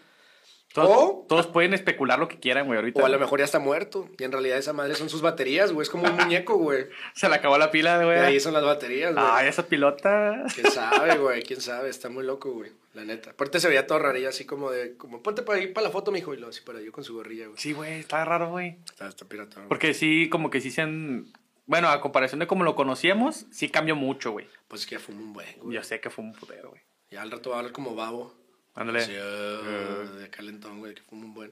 Todos, 0.76 0.90
O- 0.98 1.26
todos 1.28 1.48
pueden 1.48 1.74
especular 1.74 2.20
lo 2.20 2.28
que 2.28 2.38
quieran, 2.40 2.68
güey, 2.68 2.78
ahorita. 2.78 3.02
O 3.02 3.06
a 3.06 3.10
lo 3.10 3.18
mejor 3.18 3.40
ya 3.40 3.46
está 3.46 3.60
muerto. 3.60 4.10
Y 4.20 4.24
en 4.26 4.32
realidad 4.32 4.58
esa 4.58 4.74
madre 4.74 4.94
son 4.96 5.10
sus 5.10 5.22
baterías, 5.22 5.72
güey. 5.72 5.84
Es 5.84 5.90
como 5.90 6.04
un 6.08 6.16
muñeco, 6.16 6.58
güey. 6.58 6.86
Se 7.16 7.30
le 7.30 7.36
acabó 7.36 7.58
la 7.58 7.72
pila, 7.72 8.00
Y 8.02 8.06
güey. 8.06 8.20
ahí 8.20 8.40
son 8.40 8.54
las 8.54 8.64
baterías, 8.64 9.14
güey. 9.14 9.26
Ay, 9.28 9.48
esa 9.48 9.66
pilota. 9.68 10.44
¿Quién 10.54 10.70
sabe, 10.70 11.18
güey? 11.18 11.42
¿Quién 11.44 11.62
sabe? 11.62 11.90
Está 11.90 12.10
muy 12.10 12.24
loco, 12.26 12.52
güey. 12.52 12.72
La 12.94 13.06
neta. 13.06 13.32
Aparte 13.32 13.60
se 13.60 13.68
veía 13.68 13.88
todo 13.88 14.00
rarillo, 14.00 14.30
así 14.30 14.46
como 14.46 14.70
de... 14.70 14.96
Como, 14.98 15.24
ponte 15.24 15.42
para 15.42 15.60
ir 15.60 15.74
para 15.74 15.88
la 15.88 15.92
foto, 15.92 16.12
mijo. 16.12 16.34
Y 16.34 16.38
lo 16.38 16.48
así 16.50 16.62
para 16.62 16.82
yo 16.82 16.92
con 16.92 17.04
su 17.04 17.14
gorrilla, 17.16 17.48
güey. 17.48 17.58
Sí, 17.58 17.74
güey, 17.74 18.00
está 18.00 18.24
raro, 18.26 18.50
güey. 18.52 18.78
Está, 18.86 19.08
está 19.08 19.26
pirata, 19.26 19.56
güey. 19.56 19.68
Porque 19.70 19.94
sí, 19.94 20.30
como 20.30 20.50
que 20.50 20.62
sí 20.62 20.72
se 20.72 20.82
han. 20.82 21.32
Bueno, 21.68 21.88
a 21.90 22.00
comparación 22.02 22.40
de 22.40 22.48
como 22.48 22.64
lo 22.64 22.76
conocíamos, 22.76 23.46
sí 23.52 23.70
cambió 23.70 23.96
mucho, 23.96 24.32
güey. 24.32 24.48
Pues 24.68 24.82
es 24.82 24.88
que 24.88 24.96
ya 24.96 25.00
fumó 25.00 25.22
un 25.24 25.34
buen, 25.34 25.48
güey. 25.62 25.76
Yo 25.76 25.84
sé 25.84 26.00
que 26.00 26.10
fue 26.10 26.24
un 26.24 26.34
putero, 26.34 26.70
güey. 26.70 26.82
Ya 27.12 27.22
al 27.22 27.32
rato 27.32 27.50
va 27.52 27.56
a 27.56 27.60
hablar 27.60 27.72
como 27.74 27.96
babo. 27.96 28.34
Ándale. 28.76 29.02
Sí, 29.06 29.14
ah, 29.20 30.12
de 30.20 30.30
calentón, 30.30 30.80
güey, 30.80 30.94
que 30.94 31.02
fuma 31.02 31.26
un 31.26 31.34
buen. 31.34 31.52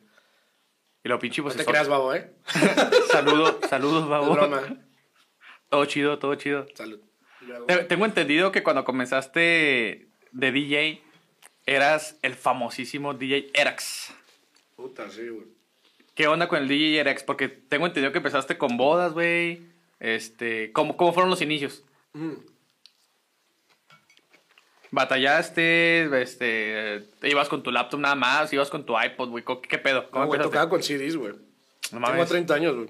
Y 1.03 1.09
lo 1.09 1.19
pinche, 1.19 1.41
No 1.41 1.45
pues. 1.45 1.55
te 1.55 1.61
eso- 1.63 1.71
creas, 1.71 1.87
babo, 1.87 2.13
¿eh? 2.13 2.31
Saludos, 3.11 4.07
babo. 4.07 4.33
broma. 4.33 4.61
Todo 5.69 5.85
chido, 5.85 6.19
todo 6.19 6.35
chido. 6.35 6.65
Salud. 6.75 6.99
Luego- 7.41 7.65
Te- 7.65 7.83
Tengo 7.85 8.05
entendido 8.05 8.51
que 8.51 8.63
cuando 8.63 8.83
comenzaste 8.85 10.07
de 10.31 10.51
DJ, 10.51 11.01
eras 11.65 12.17
el 12.21 12.35
famosísimo 12.35 13.13
DJ 13.13 13.49
Erax. 13.53 14.13
Puta, 14.75 15.09
sí, 15.09 15.27
güey. 15.27 15.47
¿Qué 16.15 16.27
onda 16.27 16.47
con 16.47 16.59
el 16.61 16.67
DJ 16.67 16.99
Erax? 16.99 17.23
Porque 17.23 17.47
tengo 17.49 17.85
entendido 17.87 18.11
que 18.11 18.19
empezaste 18.19 18.57
con 18.57 18.77
bodas, 18.77 19.13
güey. 19.13 19.61
Este, 19.99 20.71
¿cómo, 20.73 20.95
¿Cómo 20.97 21.13
fueron 21.13 21.29
los 21.29 21.41
inicios? 21.41 21.83
Mm. 22.13 22.33
¿Batallaste? 24.93 26.21
Este, 26.21 26.99
¿te 27.19 27.27
ibas 27.27 27.49
con 27.49 27.63
tu 27.63 27.71
laptop 27.71 27.99
nada 27.99 28.13
más? 28.13 28.53
¿Ibas 28.53 28.69
con 28.69 28.85
tu 28.85 28.93
iPod, 28.95 29.29
güey? 29.29 29.43
¿Qué, 29.67 29.79
pedo? 29.79 30.07
¿Cómo 30.11 30.25
No, 30.25 30.27
güey, 30.27 30.39
tocaba 30.39 30.69
con 30.69 30.83
CDs, 30.83 31.17
güey. 31.17 31.33
No 31.33 31.39
Tengo 31.89 32.01
mames. 32.01 32.29
30 32.29 32.53
años, 32.53 32.75
güey. 32.75 32.89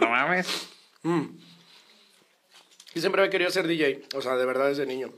No 0.00 0.08
mames. 0.08 0.68
Y 2.92 2.98
siempre 2.98 3.22
había 3.22 3.30
querido 3.30 3.48
ser 3.52 3.68
DJ, 3.68 4.02
o 4.16 4.20
sea, 4.20 4.34
de 4.34 4.44
verdad 4.44 4.66
desde 4.66 4.84
niño. 4.84 5.12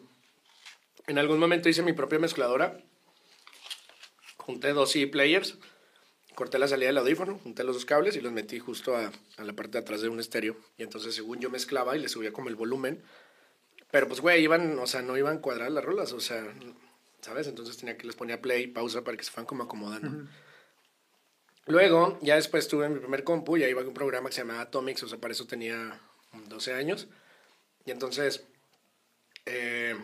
En 1.07 1.19
algún 1.19 1.39
momento 1.39 1.71
hice 1.71 1.83
mi 1.83 1.95
propia 1.95 2.19
mezcladora. 2.19 2.77
Junté 4.37 4.75
dos 4.75 4.93
CD 4.93 5.07
players, 5.07 5.57
corté 6.35 6.59
la 6.59 6.69
salida 6.69 6.89
del 6.89 6.99
audífono, 6.99 7.41
junté 7.43 7.65
los 7.65 7.77
dos 7.77 7.87
cables 7.87 8.15
y 8.17 8.21
los 8.21 8.31
metí 8.31 8.59
justo 8.59 8.95
a, 8.95 9.11
a 9.39 9.45
la 9.45 9.55
parte 9.55 9.79
de 9.79 9.79
atrás 9.79 10.03
de 10.03 10.11
un 10.11 10.21
estéreo. 10.21 10.55
Y 10.77 10.83
entonces, 10.83 11.15
según 11.15 11.41
yo 11.41 11.49
mezclaba 11.49 11.97
y 11.97 12.01
le 12.01 12.11
subía 12.11 12.35
como 12.35 12.51
el 12.51 12.57
volumen. 12.57 13.03
Pero 13.93 14.09
pues, 14.09 14.21
güey, 14.21 14.43
iban, 14.43 14.79
o 14.79 14.87
sea, 14.87 15.03
no 15.03 15.19
iban 15.19 15.39
cuadradas 15.39 15.71
las 15.71 15.85
rolas, 15.85 16.13
o 16.15 16.21
sea, 16.21 16.43
¿sabes? 17.21 17.47
Entonces 17.47 17.77
tenía 17.77 17.99
que 17.99 18.07
les 18.07 18.17
ponía 18.17 18.41
play, 18.41 18.67
pausa 18.67 19.05
para 19.05 19.19
que 19.19 19.23
se 19.23 19.31
fueran 19.31 19.45
como 19.47 19.65
acomodando. 19.65 20.29
Luego, 21.67 22.19
ya 22.23 22.37
después 22.37 22.67
tuve 22.69 22.89
mi 22.89 23.01
primer 23.01 23.23
compu 23.23 23.59
y 23.59 23.65
ahí 23.65 23.71
iba 23.71 23.83
con 23.83 23.89
un 23.89 23.95
programa 23.95 24.31
que 24.31 24.35
se 24.35 24.41
llamaba 24.41 24.63
Atomics, 24.63 25.03
o 25.03 25.09
sea, 25.09 25.19
para 25.19 25.33
eso 25.33 25.47
tenía 25.47 26.01
12 26.49 26.73
años. 26.73 27.07
Y 27.85 27.91
entonces, 27.91 28.45
eh, 29.45 29.95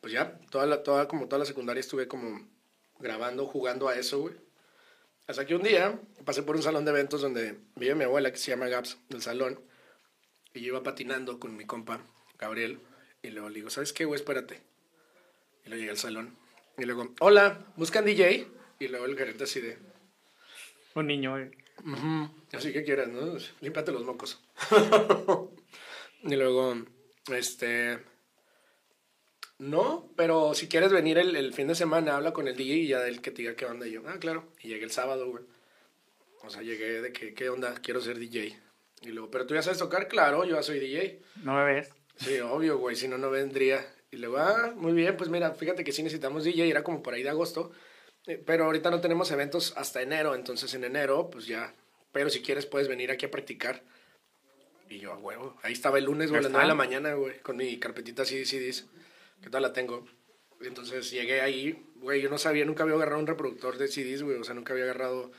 pues 0.00 0.10
ya, 0.10 0.38
toda 0.50 0.64
la, 0.64 0.82
toda, 0.82 1.06
como 1.06 1.26
toda 1.26 1.40
la 1.40 1.44
secundaria 1.44 1.80
estuve 1.80 2.08
como 2.08 2.48
grabando, 2.98 3.44
jugando 3.44 3.88
a 3.88 3.94
eso, 3.96 4.20
güey. 4.20 4.36
Hasta 5.26 5.44
que 5.44 5.54
un 5.54 5.62
día 5.62 6.00
pasé 6.24 6.42
por 6.42 6.56
un 6.56 6.62
salón 6.62 6.86
de 6.86 6.92
eventos 6.92 7.20
donde 7.20 7.58
vive 7.76 7.94
mi 7.94 8.04
abuela, 8.04 8.32
que 8.32 8.38
se 8.38 8.52
llama 8.52 8.68
Gaps, 8.68 8.96
del 9.10 9.20
salón. 9.20 9.60
Y 10.54 10.62
yo 10.62 10.68
iba 10.68 10.82
patinando 10.82 11.38
con 11.38 11.54
mi 11.54 11.66
compa, 11.66 12.00
Gabriel. 12.38 12.80
Y 13.22 13.30
luego 13.30 13.48
le 13.48 13.56
digo, 13.56 13.70
¿sabes 13.70 13.92
qué, 13.92 14.04
güey? 14.04 14.20
Espérate. 14.20 14.60
Y 15.64 15.68
luego 15.68 15.80
llegué 15.80 15.90
al 15.90 15.98
salón. 15.98 16.36
Y 16.76 16.84
luego, 16.84 17.14
hola, 17.20 17.66
¿buscan 17.76 18.04
DJ? 18.04 18.46
Y 18.78 18.88
luego 18.88 19.06
el 19.06 19.16
gerente 19.16 19.44
así 19.44 19.60
de, 19.60 19.78
Un 20.94 21.08
niño, 21.08 21.32
güey. 21.32 21.50
Así 22.52 22.72
que 22.72 22.84
quieras, 22.84 23.08
¿no? 23.08 23.36
Límpiate 23.60 23.92
los 23.92 24.04
mocos. 24.04 24.40
y 26.22 26.36
luego, 26.36 26.76
este. 27.32 27.98
No, 29.58 30.08
pero 30.16 30.54
si 30.54 30.68
quieres 30.68 30.92
venir 30.92 31.18
el, 31.18 31.34
el 31.34 31.52
fin 31.52 31.66
de 31.66 31.74
semana, 31.74 32.16
habla 32.16 32.32
con 32.32 32.46
el 32.46 32.56
DJ 32.56 32.74
y 32.74 32.86
ya 32.88 33.06
él 33.06 33.20
que 33.20 33.32
te 33.32 33.42
diga 33.42 33.56
qué 33.56 33.66
onda. 33.66 33.86
Y 33.86 33.92
yo, 33.92 34.02
ah, 34.06 34.18
claro. 34.20 34.52
Y 34.62 34.68
llegué 34.68 34.84
el 34.84 34.92
sábado, 34.92 35.28
güey. 35.28 35.44
O 36.42 36.50
sea, 36.50 36.62
llegué 36.62 37.02
de 37.02 37.12
que, 37.12 37.34
¿qué 37.34 37.48
onda? 37.48 37.74
Quiero 37.82 38.00
ser 38.00 38.18
DJ. 38.18 38.56
Y 39.02 39.08
luego, 39.08 39.30
¿pero 39.30 39.46
tú 39.46 39.54
ya 39.54 39.62
sabes 39.62 39.78
tocar? 39.78 40.06
Claro, 40.06 40.44
yo 40.44 40.56
ya 40.56 40.62
soy 40.62 40.78
DJ. 40.78 41.20
No 41.42 41.54
me 41.54 41.64
ves. 41.64 41.90
Sí, 42.18 42.38
obvio, 42.40 42.78
güey, 42.78 42.96
si 42.96 43.08
no, 43.08 43.18
no 43.18 43.30
vendría. 43.30 43.86
Y 44.10 44.16
luego, 44.16 44.38
ah, 44.38 44.72
muy 44.76 44.92
bien, 44.92 45.16
pues 45.16 45.30
mira, 45.30 45.52
fíjate 45.52 45.84
que 45.84 45.92
sí 45.92 46.02
necesitamos 46.02 46.44
DJ, 46.44 46.68
era 46.68 46.82
como 46.82 47.02
por 47.02 47.14
ahí 47.14 47.22
de 47.22 47.28
agosto, 47.28 47.72
eh, 48.26 48.42
pero 48.44 48.64
ahorita 48.64 48.90
no 48.90 49.00
tenemos 49.00 49.30
eventos 49.30 49.74
hasta 49.76 50.00
enero, 50.02 50.34
entonces 50.34 50.72
en 50.74 50.84
enero, 50.84 51.28
pues 51.30 51.46
ya, 51.46 51.74
pero 52.12 52.30
si 52.30 52.40
quieres 52.40 52.66
puedes 52.66 52.88
venir 52.88 53.10
aquí 53.10 53.26
a 53.26 53.30
practicar. 53.30 53.82
Y 54.88 54.98
yo, 54.98 55.12
a 55.12 55.18
huevo, 55.18 55.56
ahí 55.62 55.74
estaba 55.74 55.98
el 55.98 56.04
lunes, 56.04 56.30
güey, 56.30 56.38
a 56.38 56.42
las 56.42 56.50
está. 56.50 56.58
9 56.58 56.64
de 56.64 56.68
la 56.68 56.74
mañana, 56.74 57.14
güey, 57.14 57.38
con 57.40 57.56
mi 57.58 57.78
carpetita 57.78 58.24
CD, 58.24 58.46
CDs, 58.46 58.86
que 59.42 59.50
tal 59.50 59.62
la 59.62 59.74
tengo. 59.74 60.06
Entonces 60.62 61.10
llegué 61.10 61.42
ahí, 61.42 61.86
güey, 61.96 62.22
yo 62.22 62.30
no 62.30 62.38
sabía, 62.38 62.64
nunca 62.64 62.82
había 62.84 62.96
agarrado 62.96 63.20
un 63.20 63.26
reproductor 63.26 63.76
de 63.76 63.88
CDs, 63.88 64.22
güey, 64.22 64.38
o 64.38 64.44
sea, 64.44 64.54
nunca 64.54 64.72
había 64.72 64.84
agarrado 64.84 65.30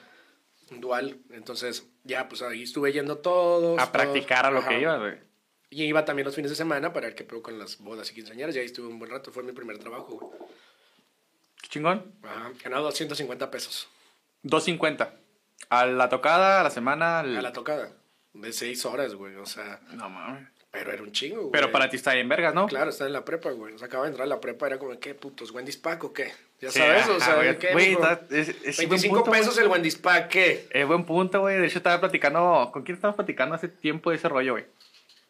un 0.70 0.80
dual, 0.80 1.18
entonces 1.32 1.88
ya, 2.04 2.30
pues 2.30 2.44
ahí 2.44 2.62
estuve 2.62 2.94
yendo 2.94 3.18
todos. 3.18 3.80
A 3.80 3.92
practicar 3.92 4.46
a 4.46 4.52
lo 4.52 4.60
Ajá. 4.60 4.70
que 4.70 4.80
iba, 4.82 4.98
güey. 5.00 5.29
Y 5.72 5.84
iba 5.84 6.04
también 6.06 6.26
los 6.26 6.36
fines 6.36 6.50
de 6.50 6.56
semana 6.56 6.92
para 6.94 7.08
ver 7.08 7.16
qué 7.16 7.24
pedo 7.24 7.44
con 7.44 7.60
las 7.60 7.78
bodas 7.78 8.10
y 8.12 8.16
quinceañeras. 8.16 8.56
Y 8.56 8.60
ahí 8.60 8.66
estuve 8.66 8.88
un 8.88 8.98
buen 8.98 9.12
rato. 9.12 9.32
Fue 9.32 9.44
mi 9.44 9.52
primer 9.52 9.78
trabajo, 9.78 10.18
güey. 10.18 10.32
Qué 11.62 11.68
chingón. 11.70 12.12
Ajá. 12.24 12.52
Ganaba 12.64 12.84
250 12.84 13.52
pesos 13.52 13.88
2.50. 14.44 15.10
A 15.70 15.86
la 15.86 16.10
tocada, 16.10 16.62
a 16.62 16.64
la 16.64 16.70
semana. 16.72 17.20
al- 17.20 17.38
a 17.38 17.42
la 17.42 17.54
tocada. 17.54 17.92
De 18.34 18.54
seis 18.54 18.86
horas, 18.86 19.14
güey. 19.16 19.36
O 19.36 19.46
sea, 19.46 19.80
No 19.92 20.10
mames. 20.10 20.48
pero 20.72 20.92
era 20.92 21.04
un 21.04 21.12
chingo, 21.12 21.40
güey. 21.42 21.52
Pero 21.52 21.72
para 21.72 21.90
ti 21.90 21.98
está 21.98 22.14
bien 22.14 22.30
vergas, 22.30 22.54
¿no? 22.56 22.68
Claro, 22.68 22.90
está 22.90 23.06
en 23.06 23.14
la 23.14 23.26
prepa, 23.26 23.52
güey. 23.52 23.74
O 23.74 23.78
sea, 23.78 23.88
acaba 23.88 24.06
de 24.06 24.10
entrar 24.12 24.26
a 24.26 24.30
la 24.30 24.40
prepa. 24.40 24.66
Era 24.68 24.80
como, 24.80 24.98
¿qué 25.00 25.14
putos? 25.14 25.52
¿Wendy's 25.52 25.78
Pack 25.78 26.04
o 26.06 26.14
qué? 26.14 26.32
Ya 26.62 26.72
Sí, 26.72 26.80
sabes, 26.80 27.08
o 27.10 27.16
ajá, 27.16 27.26
sea, 27.26 27.36
güey. 27.36 27.60
¿qué? 27.60 27.72
Güey, 27.74 27.90
mijo? 27.90 28.04
está- 28.08 28.36
es- 28.36 28.50
es 28.50 28.78
buen 28.78 28.90
25 28.90 29.16
punto, 29.18 29.30
güey. 29.32 29.42
pesos 29.42 29.58
el 29.58 29.68
Wendy's 29.68 29.96
Pack, 29.98 30.30
¿qué? 30.30 30.68
Es 30.72 30.88
buen 30.88 31.06
punto, 31.06 31.42
güey. 31.42 31.58
De 31.60 31.68
hecho, 31.68 31.78
estaba 31.78 32.00
platicando. 32.00 32.70
¿Con 32.72 32.84
quién 32.84 32.96
estábamos 32.96 33.18
platicando 33.18 33.54
hace 33.56 33.68
tiempo 33.68 34.10
de 34.10 34.16
ese 34.16 34.30
rollo, 34.30 34.54
güey? 34.54 34.66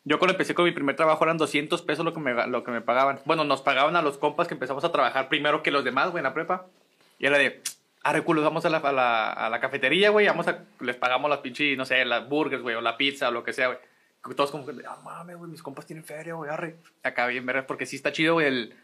Yo 0.05 0.17
cuando 0.17 0.33
empecé 0.33 0.55
con 0.55 0.65
mi 0.65 0.71
primer 0.71 0.95
trabajo 0.95 1.23
eran 1.23 1.37
200 1.37 1.81
pesos 1.81 2.05
lo 2.05 2.13
que, 2.13 2.19
me, 2.19 2.47
lo 2.47 2.63
que 2.63 2.71
me 2.71 2.81
pagaban. 2.81 3.19
Bueno, 3.25 3.43
nos 3.43 3.61
pagaban 3.61 3.95
a 3.95 4.01
los 4.01 4.17
compas 4.17 4.47
que 4.47 4.53
empezamos 4.53 4.83
a 4.83 4.91
trabajar 4.91 5.29
primero 5.29 5.61
que 5.61 5.71
los 5.71 5.83
demás, 5.83 6.11
güey, 6.11 6.19
en 6.19 6.23
la 6.23 6.33
prepa. 6.33 6.65
Y 7.19 7.25
era 7.25 7.37
de, 7.37 7.61
arre, 8.03 8.23
culo, 8.23 8.41
vamos 8.41 8.65
a 8.65 8.69
la, 8.69 8.77
a 8.77 8.91
la, 8.91 9.31
a 9.33 9.49
la 9.49 9.59
cafetería, 9.59 10.09
güey, 10.09 10.27
vamos 10.27 10.47
a, 10.47 10.63
les 10.79 10.95
pagamos 10.95 11.29
las 11.29 11.39
pinches, 11.39 11.77
no 11.77 11.85
sé, 11.85 12.03
las 12.05 12.27
burgers, 12.27 12.61
güey, 12.61 12.75
o 12.75 12.81
la 12.81 12.97
pizza, 12.97 13.29
o 13.29 13.31
lo 13.31 13.43
que 13.43 13.53
sea, 13.53 13.67
güey. 13.67 13.79
Todos 14.35 14.51
como 14.51 14.65
que, 14.65 14.73
ah, 14.87 14.99
mames, 15.03 15.37
güey, 15.37 15.51
mis 15.51 15.63
compas 15.63 15.85
tienen 15.85 16.03
feria, 16.03 16.33
güey, 16.33 16.49
arre. 16.49 16.77
Acá 17.03 17.27
bien 17.27 17.45
vergas, 17.45 17.65
porque 17.65 17.85
sí 17.85 17.95
está 17.95 18.11
chido, 18.11 18.35
güey, 18.35 18.47
el, 18.47 18.75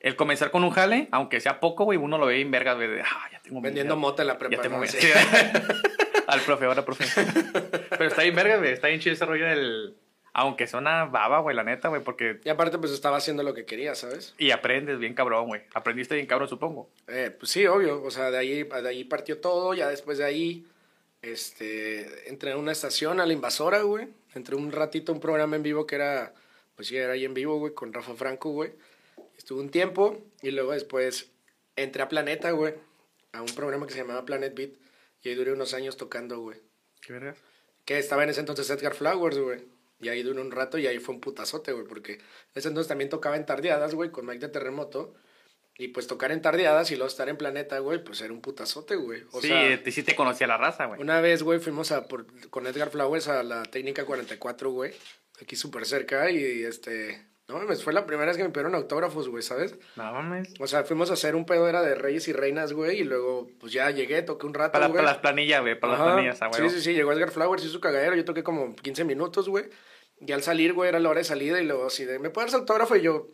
el 0.00 0.16
comenzar 0.16 0.50
con 0.50 0.64
un 0.64 0.70
jale, 0.70 1.08
aunque 1.10 1.40
sea 1.40 1.60
poco, 1.60 1.84
güey, 1.84 1.98
uno 1.98 2.18
lo 2.18 2.26
ve 2.26 2.34
bien 2.36 2.50
vergas, 2.50 2.76
güey, 2.76 2.88
de, 2.88 3.00
ah, 3.02 3.28
ya 3.32 3.40
tengo 3.40 3.60
Vendiendo 3.60 3.94
dinero". 3.94 3.96
mota 3.96 4.22
en 4.22 4.28
la 4.28 4.38
prepa. 4.38 4.56
Ya 4.56 4.62
te 4.62 4.68
¿no? 4.68 4.86
Sí. 4.86 4.98
Al 6.26 6.40
profe, 6.40 6.64
ahora 6.64 6.84
profe. 6.84 7.04
Pero 7.90 8.06
está 8.06 8.22
bien 8.22 8.34
güey. 8.34 8.72
Está 8.72 8.88
bien 8.88 9.00
chido 9.00 9.14
ese 9.14 9.26
rollo 9.26 9.46
del... 9.46 9.94
Aunque 10.34 10.66
suena 10.66 11.04
baba, 11.04 11.40
güey, 11.40 11.54
la 11.54 11.62
neta, 11.62 11.88
güey, 11.88 12.02
porque... 12.02 12.40
Y 12.44 12.48
aparte, 12.48 12.78
pues 12.78 12.92
estaba 12.92 13.18
haciendo 13.18 13.42
lo 13.42 13.52
que 13.52 13.66
quería, 13.66 13.94
¿sabes? 13.94 14.34
Y 14.38 14.50
aprendes 14.50 14.98
bien 14.98 15.14
cabrón, 15.14 15.46
güey. 15.46 15.62
Aprendiste 15.74 16.14
bien 16.14 16.26
cabrón, 16.26 16.48
supongo. 16.48 16.88
Eh, 17.06 17.34
pues 17.38 17.52
sí, 17.52 17.66
obvio. 17.66 18.02
O 18.02 18.10
sea, 18.10 18.30
de 18.30 18.38
ahí, 18.38 18.62
de 18.62 18.88
ahí 18.88 19.04
partió 19.04 19.38
todo. 19.40 19.74
Ya 19.74 19.88
después 19.88 20.16
de 20.16 20.24
ahí, 20.24 20.66
este, 21.20 22.30
entré 22.30 22.52
a 22.52 22.56
una 22.56 22.72
estación, 22.72 23.20
a 23.20 23.26
la 23.26 23.32
invasora, 23.34 23.82
güey. 23.82 24.08
Entré 24.34 24.56
un 24.56 24.72
ratito 24.72 25.12
a 25.12 25.14
un 25.14 25.20
programa 25.20 25.56
en 25.56 25.62
vivo 25.62 25.86
que 25.86 25.96
era, 25.96 26.32
pues 26.76 26.88
sí, 26.88 26.96
era 26.96 27.12
ahí 27.12 27.26
en 27.26 27.34
vivo, 27.34 27.58
güey, 27.58 27.74
con 27.74 27.92
Rafa 27.92 28.14
Franco, 28.14 28.50
güey. 28.50 28.72
Estuve 29.36 29.60
un 29.60 29.70
tiempo 29.70 30.18
y 30.40 30.50
luego 30.50 30.72
después 30.72 31.30
entré 31.76 32.02
a 32.02 32.08
Planeta, 32.08 32.52
güey, 32.52 32.74
a 33.32 33.42
un 33.42 33.54
programa 33.54 33.86
que 33.86 33.92
se 33.92 33.98
llamaba 33.98 34.24
Planet 34.24 34.54
Beat. 34.54 34.70
Y 35.22 35.28
ahí 35.28 35.34
duré 35.34 35.52
unos 35.52 35.74
años 35.74 35.98
tocando, 35.98 36.40
güey. 36.40 36.58
¿Qué 37.02 37.12
vergas? 37.12 37.36
Que 37.84 37.98
estaba 37.98 38.24
en 38.24 38.30
ese 38.30 38.40
entonces 38.40 38.70
Edgar 38.70 38.94
Flowers, 38.94 39.38
güey. 39.38 39.71
Y 40.02 40.08
ahí 40.10 40.22
duró 40.22 40.42
un 40.42 40.50
rato 40.50 40.76
y 40.76 40.86
ahí 40.86 40.98
fue 40.98 41.14
un 41.14 41.20
putazote, 41.20 41.72
güey. 41.72 41.86
Porque 41.86 42.18
ese 42.54 42.68
entonces 42.68 42.88
también 42.88 43.08
tocaba 43.08 43.36
en 43.36 43.46
tardeadas, 43.46 43.94
güey, 43.94 44.10
con 44.10 44.26
Mike 44.26 44.40
de 44.40 44.48
Terremoto. 44.48 45.14
Y 45.78 45.88
pues 45.88 46.06
tocar 46.06 46.32
en 46.32 46.42
tardeadas 46.42 46.90
y 46.90 46.96
luego 46.96 47.08
estar 47.08 47.30
en 47.30 47.38
Planeta, 47.38 47.78
güey, 47.78 48.04
pues 48.04 48.20
era 48.20 48.32
un 48.32 48.42
putazote, 48.42 48.94
güey. 48.96 49.22
O 49.32 49.40
sí, 49.40 49.48
sea, 49.48 49.82
te, 49.82 49.90
sí 49.90 50.02
te 50.02 50.14
conocía 50.14 50.46
la 50.46 50.58
raza, 50.58 50.84
güey. 50.84 51.00
una 51.00 51.22
vez, 51.22 51.42
güey, 51.42 51.60
fuimos 51.60 51.92
a 51.92 52.06
por, 52.08 52.26
con 52.50 52.66
Edgar 52.66 52.90
Flowers 52.90 53.28
a 53.28 53.42
la 53.42 53.62
técnica 53.62 54.04
44, 54.04 54.70
güey. 54.70 54.92
Aquí 55.40 55.56
súper 55.56 55.86
cerca 55.86 56.30
y 56.30 56.62
este... 56.64 57.24
No 57.48 57.58
mames, 57.58 57.82
fue 57.82 57.92
la 57.92 58.06
primera 58.06 58.26
vez 58.28 58.36
que 58.36 58.44
me 58.44 58.50
pidieron 58.50 58.74
autógrafos, 58.74 59.28
güey, 59.28 59.42
¿sabes? 59.42 59.74
No 59.96 60.04
mames. 60.12 60.52
O 60.60 60.66
sea, 60.66 60.84
fuimos 60.84 61.10
a 61.10 61.14
hacer 61.14 61.34
un 61.34 61.44
pedo, 61.44 61.68
era 61.68 61.82
de 61.82 61.94
reyes 61.94 62.28
y 62.28 62.32
reinas, 62.32 62.72
güey. 62.72 63.00
Y 63.00 63.04
luego, 63.04 63.48
pues 63.58 63.72
ya 63.72 63.90
llegué, 63.90 64.22
toqué 64.22 64.46
un 64.46 64.54
rato, 64.54 64.72
Para, 64.72 64.86
güey. 64.86 64.98
para 64.98 65.12
las 65.12 65.20
planillas, 65.20 65.60
güey. 65.62 65.78
Para 65.78 65.94
Ajá. 65.94 66.04
las 66.04 66.12
planillas, 66.14 66.40
güey. 66.58 66.70
Sí, 66.70 66.76
sí, 66.76 66.82
sí, 66.82 66.94
llegó 66.94 67.12
Edgar 67.12 67.30
Flowers, 67.30 67.62
hizo 67.64 67.72
su 67.72 67.80
cagadero, 67.80 68.14
yo 68.14 68.24
toqué 68.24 68.42
como 68.42 68.76
15 68.76 69.04
minutos, 69.04 69.48
güey. 69.48 69.64
Y 70.24 70.32
al 70.32 70.42
salir, 70.42 70.72
güey, 70.72 70.88
era 70.88 71.00
la 71.00 71.08
hora 71.08 71.18
de 71.18 71.24
salida 71.24 71.60
y 71.60 71.66
luego 71.66 71.86
así 71.86 72.04
de, 72.04 72.18
¿me 72.18 72.30
puedes 72.30 72.52
dar 72.52 72.60
autógrafo? 72.60 72.96
Y 72.96 73.02
yo, 73.02 73.28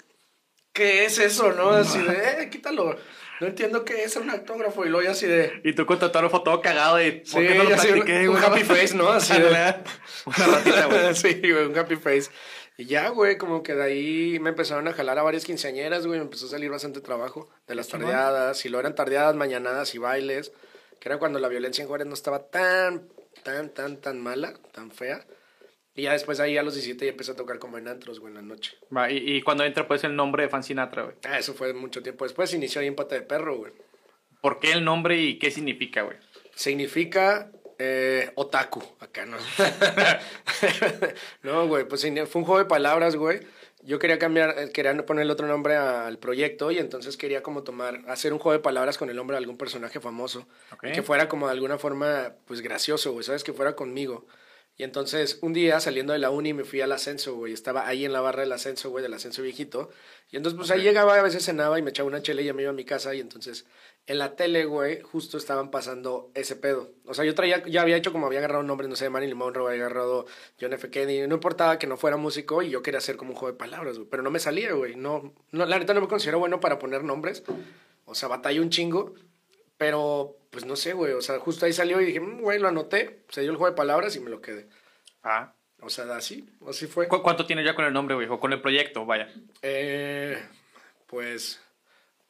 ¿qué 0.72 1.04
es 1.04 1.18
eso, 1.18 1.52
no? 1.52 1.70
Así 1.70 2.00
de, 2.02 2.42
eh, 2.42 2.50
quítalo. 2.50 2.96
No 3.40 3.46
entiendo 3.46 3.84
qué 3.84 4.02
es 4.02 4.16
un 4.16 4.30
autógrafo. 4.30 4.84
Y 4.84 4.88
luego 4.88 5.04
ya 5.04 5.12
así 5.12 5.26
de, 5.26 5.60
Y 5.64 5.74
tú 5.74 5.86
con 5.86 5.98
tu 5.98 6.06
autógrafo 6.06 6.42
todo 6.42 6.60
cagado 6.60 6.98
sí, 6.98 7.22
¿Por 7.32 7.46
qué 7.46 7.54
no 7.54 7.64
lo 7.64 7.70
practiqué, 7.70 8.28
un 8.28 8.34
güey? 8.34 8.44
happy 8.44 8.64
face, 8.64 8.94
¿no? 8.96 9.08
Así 9.10 9.34
de, 9.34 9.48
Una 9.48 10.46
ratita, 10.46 10.86
güey. 10.86 11.14
sí, 11.14 11.40
güey, 11.40 11.66
un 11.66 11.78
happy 11.78 11.96
face. 11.96 12.30
Y 12.76 12.86
ya, 12.86 13.08
güey, 13.08 13.36
como 13.38 13.62
que 13.62 13.74
de 13.74 13.82
ahí 13.82 14.38
me 14.40 14.50
empezaron 14.50 14.86
a 14.88 14.92
jalar 14.92 15.18
a 15.18 15.22
varias 15.22 15.44
quinceañeras, 15.44 16.06
güey, 16.06 16.20
me 16.20 16.24
empezó 16.24 16.46
a 16.46 16.50
salir 16.50 16.70
bastante 16.70 17.00
trabajo 17.00 17.48
de 17.66 17.74
las 17.74 17.88
tardeadas, 17.88 18.64
y 18.64 18.68
lo 18.68 18.78
eran 18.78 18.94
tardeadas, 18.94 19.34
mañanadas 19.34 19.96
y 19.96 19.98
bailes, 19.98 20.52
que 21.00 21.08
era 21.08 21.18
cuando 21.18 21.40
la 21.40 21.48
violencia 21.48 21.82
en 21.82 21.88
Juárez 21.88 22.06
no 22.06 22.14
estaba 22.14 22.50
tan, 22.50 23.08
tan, 23.42 23.70
tan, 23.70 23.96
tan 23.96 24.20
mala, 24.20 24.54
tan 24.72 24.92
fea. 24.92 25.26
Y 25.98 26.02
ya 26.02 26.12
después 26.12 26.38
de 26.38 26.44
ahí 26.44 26.56
a 26.56 26.62
los 26.62 26.74
17 26.74 27.06
ya 27.06 27.10
empecé 27.10 27.32
a 27.32 27.34
tocar 27.34 27.58
como 27.58 27.76
en 27.76 27.88
antros, 27.88 28.20
güey, 28.20 28.30
en 28.30 28.36
la 28.36 28.42
noche. 28.42 28.76
Va, 28.96 29.10
y, 29.10 29.16
y 29.16 29.42
cuando 29.42 29.64
entra, 29.64 29.88
pues, 29.88 30.04
el 30.04 30.14
nombre 30.14 30.44
de 30.44 30.48
Fan 30.48 30.62
Sinatra, 30.62 31.02
güey. 31.02 31.16
Ah, 31.24 31.40
eso 31.40 31.54
fue 31.54 31.74
mucho 31.74 32.04
tiempo 32.04 32.24
después, 32.24 32.54
inició 32.54 32.80
ahí 32.80 32.86
en 32.86 32.94
Pata 32.94 33.16
de 33.16 33.22
Perro, 33.22 33.56
güey. 33.56 33.72
¿Por 34.40 34.60
qué 34.60 34.70
el 34.70 34.84
nombre 34.84 35.20
y 35.20 35.40
qué 35.40 35.50
significa, 35.50 36.02
güey? 36.02 36.16
Significa 36.54 37.50
eh, 37.80 38.30
otaku, 38.36 38.80
acá 39.00 39.26
no. 39.26 39.38
no, 41.42 41.66
güey, 41.66 41.88
pues 41.88 42.02
fue 42.02 42.40
un 42.42 42.46
juego 42.46 42.58
de 42.58 42.66
palabras, 42.66 43.16
güey. 43.16 43.40
Yo 43.82 43.98
quería 43.98 44.20
cambiar, 44.20 44.54
eh, 44.56 44.70
quería 44.70 45.04
ponerle 45.04 45.32
otro 45.32 45.48
nombre 45.48 45.74
al 45.74 46.18
proyecto 46.18 46.70
y 46.70 46.78
entonces 46.78 47.16
quería 47.16 47.42
como 47.42 47.64
tomar, 47.64 48.02
hacer 48.06 48.32
un 48.32 48.38
juego 48.38 48.56
de 48.56 48.62
palabras 48.62 48.98
con 48.98 49.10
el 49.10 49.16
nombre 49.16 49.34
de 49.34 49.38
algún 49.38 49.58
personaje 49.58 49.98
famoso. 49.98 50.46
Ok. 50.72 50.84
Y 50.84 50.92
que 50.92 51.02
fuera 51.02 51.28
como 51.28 51.46
de 51.46 51.54
alguna 51.54 51.76
forma, 51.76 52.34
pues 52.46 52.60
gracioso, 52.60 53.10
güey, 53.10 53.24
¿sabes? 53.24 53.42
Que 53.42 53.52
fuera 53.52 53.74
conmigo. 53.74 54.24
Y 54.78 54.84
entonces 54.84 55.38
un 55.42 55.52
día 55.52 55.80
saliendo 55.80 56.12
de 56.12 56.20
la 56.20 56.30
uni 56.30 56.54
me 56.54 56.64
fui 56.64 56.80
al 56.80 56.92
ascenso, 56.92 57.34
güey. 57.34 57.52
Estaba 57.52 57.88
ahí 57.88 58.04
en 58.04 58.12
la 58.12 58.20
barra 58.20 58.42
del 58.42 58.52
ascenso, 58.52 58.90
güey, 58.90 59.02
del 59.02 59.12
ascenso 59.12 59.42
viejito. 59.42 59.90
Y 60.30 60.36
entonces 60.36 60.56
pues 60.56 60.70
ahí 60.70 60.82
llegaba, 60.82 61.18
a 61.18 61.22
veces 61.22 61.44
cenaba 61.44 61.80
y 61.80 61.82
me 61.82 61.90
echaba 61.90 62.06
una 62.06 62.22
chela 62.22 62.42
y 62.42 62.44
ya 62.44 62.54
me 62.54 62.62
iba 62.62 62.70
a 62.70 62.74
mi 62.74 62.84
casa. 62.84 63.12
Y 63.12 63.20
entonces 63.20 63.66
en 64.06 64.18
la 64.18 64.36
tele, 64.36 64.66
güey, 64.66 65.02
justo 65.02 65.36
estaban 65.36 65.72
pasando 65.72 66.30
ese 66.34 66.54
pedo. 66.54 66.92
O 67.06 67.12
sea, 67.12 67.24
yo 67.24 67.34
traía, 67.34 67.66
ya 67.66 67.82
había 67.82 67.96
hecho 67.96 68.12
como 68.12 68.26
había 68.26 68.38
agarrado 68.38 68.62
nombres, 68.62 68.88
no 68.88 68.94
sé, 68.94 69.10
Marilyn 69.10 69.36
Monroe, 69.36 69.68
había 69.72 69.84
agarrado 69.84 70.26
John 70.60 70.72
F. 70.72 70.90
Kennedy. 70.90 71.26
No 71.26 71.34
importaba 71.34 71.78
que 71.80 71.88
no 71.88 71.96
fuera 71.96 72.16
músico 72.16 72.62
y 72.62 72.70
yo 72.70 72.80
quería 72.80 72.98
hacer 72.98 73.16
como 73.16 73.32
un 73.32 73.36
juego 73.36 73.52
de 73.52 73.58
palabras, 73.58 73.98
güey. 73.98 74.08
Pero 74.08 74.22
no 74.22 74.30
me 74.30 74.38
salía, 74.38 74.72
güey. 74.74 74.94
No, 74.94 75.34
no, 75.50 75.66
la 75.66 75.80
neta 75.80 75.92
no 75.92 76.00
me 76.00 76.08
considero 76.08 76.38
bueno 76.38 76.60
para 76.60 76.78
poner 76.78 77.02
nombres. 77.02 77.42
O 78.04 78.14
sea, 78.14 78.28
batalla 78.28 78.62
un 78.62 78.70
chingo. 78.70 79.14
Pero, 79.78 80.36
pues 80.50 80.64
no 80.66 80.76
sé, 80.76 80.92
güey. 80.92 81.12
O 81.14 81.22
sea, 81.22 81.38
justo 81.38 81.64
ahí 81.64 81.72
salió 81.72 82.00
y 82.00 82.04
dije, 82.06 82.20
"Mm, 82.20 82.40
güey, 82.42 82.58
lo 82.58 82.68
anoté. 82.68 83.24
Se 83.28 83.40
dio 83.40 83.50
el 83.50 83.56
juego 83.56 83.70
de 83.72 83.76
palabras 83.76 84.14
y 84.16 84.20
me 84.20 84.28
lo 84.30 84.40
quedé. 84.42 84.68
Ah. 85.22 85.54
O 85.80 85.88
sea, 85.88 86.04
así, 86.16 86.48
así 86.68 86.86
fue. 86.88 87.06
¿Cu- 87.08 87.22
¿Cuánto 87.22 87.46
tienes 87.46 87.64
ya 87.64 87.74
con 87.74 87.84
el 87.84 87.92
nombre, 87.92 88.16
güey? 88.16 88.26
O 88.28 88.40
con 88.40 88.52
el 88.52 88.60
proyecto, 88.60 89.06
vaya. 89.06 89.32
Eh, 89.62 90.36
pues, 91.06 91.62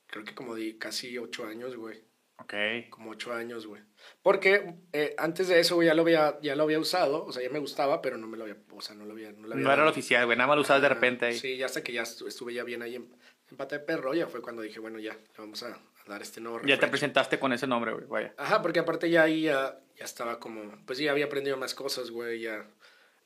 creo 0.06 0.24
que 0.24 0.34
como 0.34 0.54
di 0.54 0.74
casi 0.78 1.16
ocho 1.18 1.46
años, 1.46 1.74
güey. 1.76 2.02
Ok. 2.40 2.54
Como 2.90 3.10
ocho 3.10 3.32
años, 3.32 3.66
güey. 3.66 3.82
Porque 4.22 4.74
eh, 4.92 5.14
antes 5.18 5.48
de 5.48 5.58
eso, 5.58 5.74
güey, 5.76 5.86
ya 5.88 5.94
lo 5.94 6.02
había, 6.02 6.38
ya 6.42 6.54
lo 6.54 6.64
había 6.64 6.78
usado. 6.78 7.24
O 7.24 7.32
sea, 7.32 7.42
ya 7.42 7.50
me 7.50 7.58
gustaba, 7.58 8.00
pero 8.02 8.16
no 8.18 8.26
me 8.28 8.36
lo 8.36 8.44
había, 8.44 8.58
o 8.70 8.80
sea, 8.82 8.94
no 8.94 9.06
lo 9.06 9.12
había, 9.12 9.32
no 9.32 9.48
lo 9.48 9.54
había 9.54 9.64
No 9.66 9.72
era 9.72 9.82
el 9.82 9.88
oficial, 9.88 10.26
güey. 10.26 10.36
Nada 10.36 10.46
más 10.48 10.56
lo 10.56 10.62
usabas 10.62 10.82
de 10.82 10.88
repente 10.90 11.24
ahí. 11.26 11.38
Sí, 11.38 11.56
ya 11.56 11.66
hasta 11.66 11.82
que 11.82 11.92
ya 11.94 12.02
estu- 12.02 12.28
estuve 12.28 12.52
ya 12.54 12.62
bien 12.64 12.82
ahí 12.82 12.96
en, 12.96 13.08
en 13.50 13.56
Pata 13.56 13.78
de 13.78 13.84
Perro, 13.84 14.14
ya 14.14 14.26
fue 14.26 14.40
cuando 14.42 14.62
dije, 14.62 14.78
bueno, 14.80 14.98
ya, 14.98 15.12
le 15.14 15.38
vamos 15.38 15.62
a, 15.62 15.68
a 15.68 16.08
dar 16.08 16.20
este 16.22 16.40
nuevo 16.40 16.60
Ya 16.64 16.78
te 16.78 16.86
presentaste 16.88 17.38
con 17.38 17.52
ese 17.52 17.66
nombre, 17.66 17.92
güey. 17.92 18.04
Vaya. 18.06 18.34
Ajá, 18.36 18.60
porque 18.62 18.78
aparte 18.80 19.08
ya 19.10 19.22
ahí 19.22 19.42
ya, 19.42 19.78
ya 19.96 20.04
estaba 20.04 20.38
como, 20.38 20.62
pues 20.86 20.98
ya 20.98 21.10
había 21.10 21.26
aprendido 21.26 21.56
más 21.56 21.74
cosas, 21.74 22.10
güey, 22.10 22.40
ya 22.40 22.64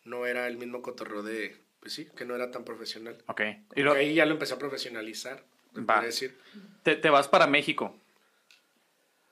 no 0.05 0.27
era 0.27 0.47
el 0.47 0.57
mismo 0.59 0.81
cotorro 0.83 1.23
de, 1.23 1.57
pues 1.81 1.93
sí, 1.93 2.09
que 2.17 2.25
no 2.25 2.35
era 2.37 2.51
tan 2.51 2.65
profesional. 2.65 3.17
Ok. 3.27 3.41
Y 3.75 3.81
Y 3.81 3.83
lo- 3.83 3.93
ahí 3.95 4.15
ya 4.15 4.27
lo 4.27 4.33
empecé 4.33 4.55
a 4.55 4.59
profesionalizar, 4.59 5.43
Va. 5.79 6.01
decir. 6.03 6.39
te, 6.83 6.97
te 6.97 7.11
vas 7.11 7.29
para 7.29 7.47
México. 7.47 7.97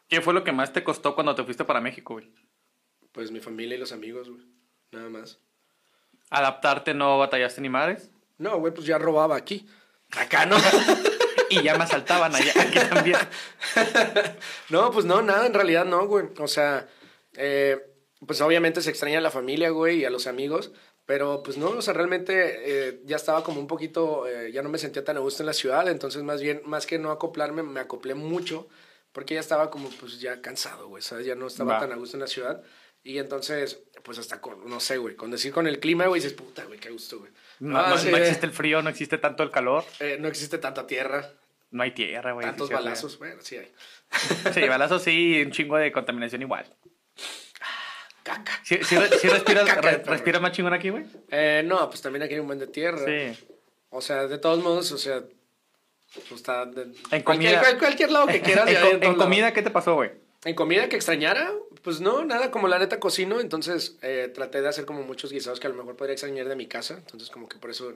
¿Qué 0.09 0.21
fue 0.21 0.35
lo 0.35 0.43
que 0.43 0.51
más 0.53 0.73
te 0.73 0.83
costó 0.83 1.15
cuando 1.15 1.35
te 1.37 1.45
fuiste 1.45 1.65
para 1.65 1.81
México, 1.81 2.15
güey? 2.15 2.29
Pues 3.13 3.31
mi 3.31 3.39
familia 3.41 3.77
y 3.77 3.79
los 3.79 3.93
amigos, 3.93 4.29
güey, 4.29 4.43
nada 4.91 5.09
más. 5.09 5.39
¿Adaptarte 6.31 6.95
no 6.95 7.19
batallaste 7.19 7.61
ni 7.61 7.69
madres? 7.69 8.11
No, 8.39 8.59
güey, 8.59 8.73
pues 8.73 8.87
ya 8.87 8.99
robaba 8.99 9.37
aquí. 9.37 9.69
Acá 10.17 10.47
no. 10.47 10.57
Y 11.51 11.65
ya 11.65 11.77
me 11.77 11.83
asaltaban 11.83 12.33
allá, 12.33 12.53
aquí 12.57 12.79
también. 12.79 13.19
no, 14.71 14.93
pues 14.93 15.05
no, 15.05 15.21
nada, 15.21 15.47
en 15.47 15.53
realidad 15.53 15.85
no, 15.85 16.07
güey. 16.07 16.27
O 16.39 16.47
sea, 16.47 16.87
eh, 17.35 17.77
pues 18.25 18.41
obviamente 18.41 18.81
se 18.83 18.91
extraña 18.91 19.19
a 19.19 19.21
la 19.21 19.33
familia, 19.33 19.71
güey, 19.71 19.99
y 19.99 20.05
a 20.05 20.11
los 20.11 20.29
amigos. 20.29 20.71
Pero 21.07 21.43
pues 21.43 21.57
no, 21.59 21.71
o 21.71 21.83
sea, 21.83 21.93
realmente 21.93 22.35
eh, 22.89 23.01
ya 23.05 23.17
estaba 23.17 23.43
como 23.43 23.59
un 23.59 23.67
poquito, 23.67 24.29
eh, 24.29 24.53
ya 24.53 24.63
no 24.63 24.69
me 24.69 24.79
sentía 24.79 25.05
tan 25.05 25.17
a 25.17 25.21
gusto 25.21 25.43
en 25.43 25.49
la 25.49 25.53
ciudad. 25.53 25.89
Entonces, 25.89 26.23
más 26.23 26.41
bien, 26.41 26.63
más 26.67 26.87
que 26.87 27.01
no 27.01 27.11
acoplarme, 27.11 27.65
me 27.65 27.81
acoplé 27.81 28.15
mucho. 28.15 28.69
Porque 29.11 29.35
ya 29.35 29.41
estaba 29.41 29.71
como, 29.71 29.89
pues 29.99 30.21
ya 30.21 30.41
cansado, 30.41 30.87
güey, 30.87 31.03
¿sabes? 31.03 31.27
Ya 31.27 31.35
no 31.35 31.49
estaba 31.49 31.75
Va. 31.75 31.81
tan 31.81 31.91
a 31.91 31.97
gusto 31.97 32.17
en 32.17 32.21
la 32.21 32.29
ciudad. 32.29 32.63
Y 33.03 33.19
entonces, 33.19 33.81
pues 34.03 34.19
hasta 34.19 34.41
con, 34.41 34.69
no 34.69 34.79
sé, 34.81 34.99
güey, 34.99 35.17
con 35.17 35.31
decir 35.31 35.53
con 35.53 35.67
el 35.67 35.81
clima, 35.81 36.07
güey, 36.07 36.21
dices, 36.21 36.35
puta, 36.37 36.65
güey, 36.65 36.79
qué 36.79 36.91
gusto, 36.91 37.19
güey. 37.21 37.31
No, 37.61 37.79
Ah, 37.79 37.91
no- 37.91 37.99
sí, 37.99 38.11
no 38.11 38.17
existe 38.19 38.45
el 38.47 38.53
frío, 38.53 38.83
no 38.83 38.91
existe 38.91 39.17
tanto 39.19 39.43
el 39.43 39.51
calor. 39.51 39.85
eh, 40.01 40.17
no 40.21 40.29
existe 40.29 40.59
tanta 40.59 40.87
tierra, 40.87 41.31
No 41.71 41.83
hay 41.83 41.93
tierra, 41.93 42.33
güey. 42.33 42.45
tantos 42.47 42.69
balazos, 42.71 43.19
bueno, 43.19 43.41
sí 43.43 43.57
hay. 43.57 43.73
Sí, 44.55 44.61
balazos 44.69 45.03
sí, 45.03 45.41
un 45.45 45.51
chingo 45.53 45.77
de 45.77 45.93
contaminación 45.93 46.43
igual. 46.43 46.67
Caca. 48.23 48.53
¿Sí, 48.65 48.79
sí 48.83 48.97
re- 48.97 49.09
sí 49.19 49.29
respiras, 49.29 49.65
Caca 49.69 49.81
re- 49.81 50.03
respiras 50.05 50.43
más 50.43 50.53
chingón 50.53 50.75
aquí, 50.75 50.91
güey? 50.91 51.05
Eh, 51.31 51.63
no, 51.65 51.89
pues 51.89 52.03
también 52.03 52.23
aquí 52.23 52.35
hay 52.35 52.41
un 52.41 52.47
buen 52.47 52.59
de 52.59 52.67
tierra. 52.67 52.99
Sí. 53.07 53.47
O 53.91 54.01
sea, 54.03 54.27
de 54.27 54.39
todos 54.39 54.63
modos, 54.63 54.93
o 54.93 54.99
sea, 54.99 55.23
pues 56.15 56.33
está... 56.33 56.67
de- 56.67 56.93
En 57.13 57.23
cualquier, 57.23 57.55
comida- 57.55 57.61
cual- 57.61 57.79
cualquier 57.79 58.11
lado 58.13 58.27
que 58.27 58.41
quieras. 58.43 58.69
en, 58.69 59.03
en 59.03 59.15
comida, 59.15 59.43
lados. 59.43 59.55
¿qué 59.55 59.63
te 59.63 59.71
pasó, 59.71 59.95
güey? 59.95 60.11
En 60.45 60.55
comida 60.55 60.89
que 60.89 60.97
extrañara, 60.97 61.51
pues 61.83 62.01
no, 62.01 62.25
nada, 62.25 62.51
como 62.51 62.69
la 62.69 62.79
neta 62.79 63.01
cocino, 63.01 63.41
entonces 63.41 63.97
eh, 64.03 64.31
traté 64.35 64.61
de 64.61 64.69
hacer 64.69 64.85
como 64.85 65.03
muchos 65.03 65.33
guisados 65.33 65.61
que 65.61 65.67
a 65.67 65.71
lo 65.71 65.77
mejor 65.77 65.97
podría 65.97 66.15
extrañar 66.15 66.49
de 66.49 66.57
mi 66.57 66.67
casa, 66.67 66.95
entonces 66.95 67.31
como 67.31 67.49
que 67.49 67.59
por 67.59 67.71
eso 67.71 67.95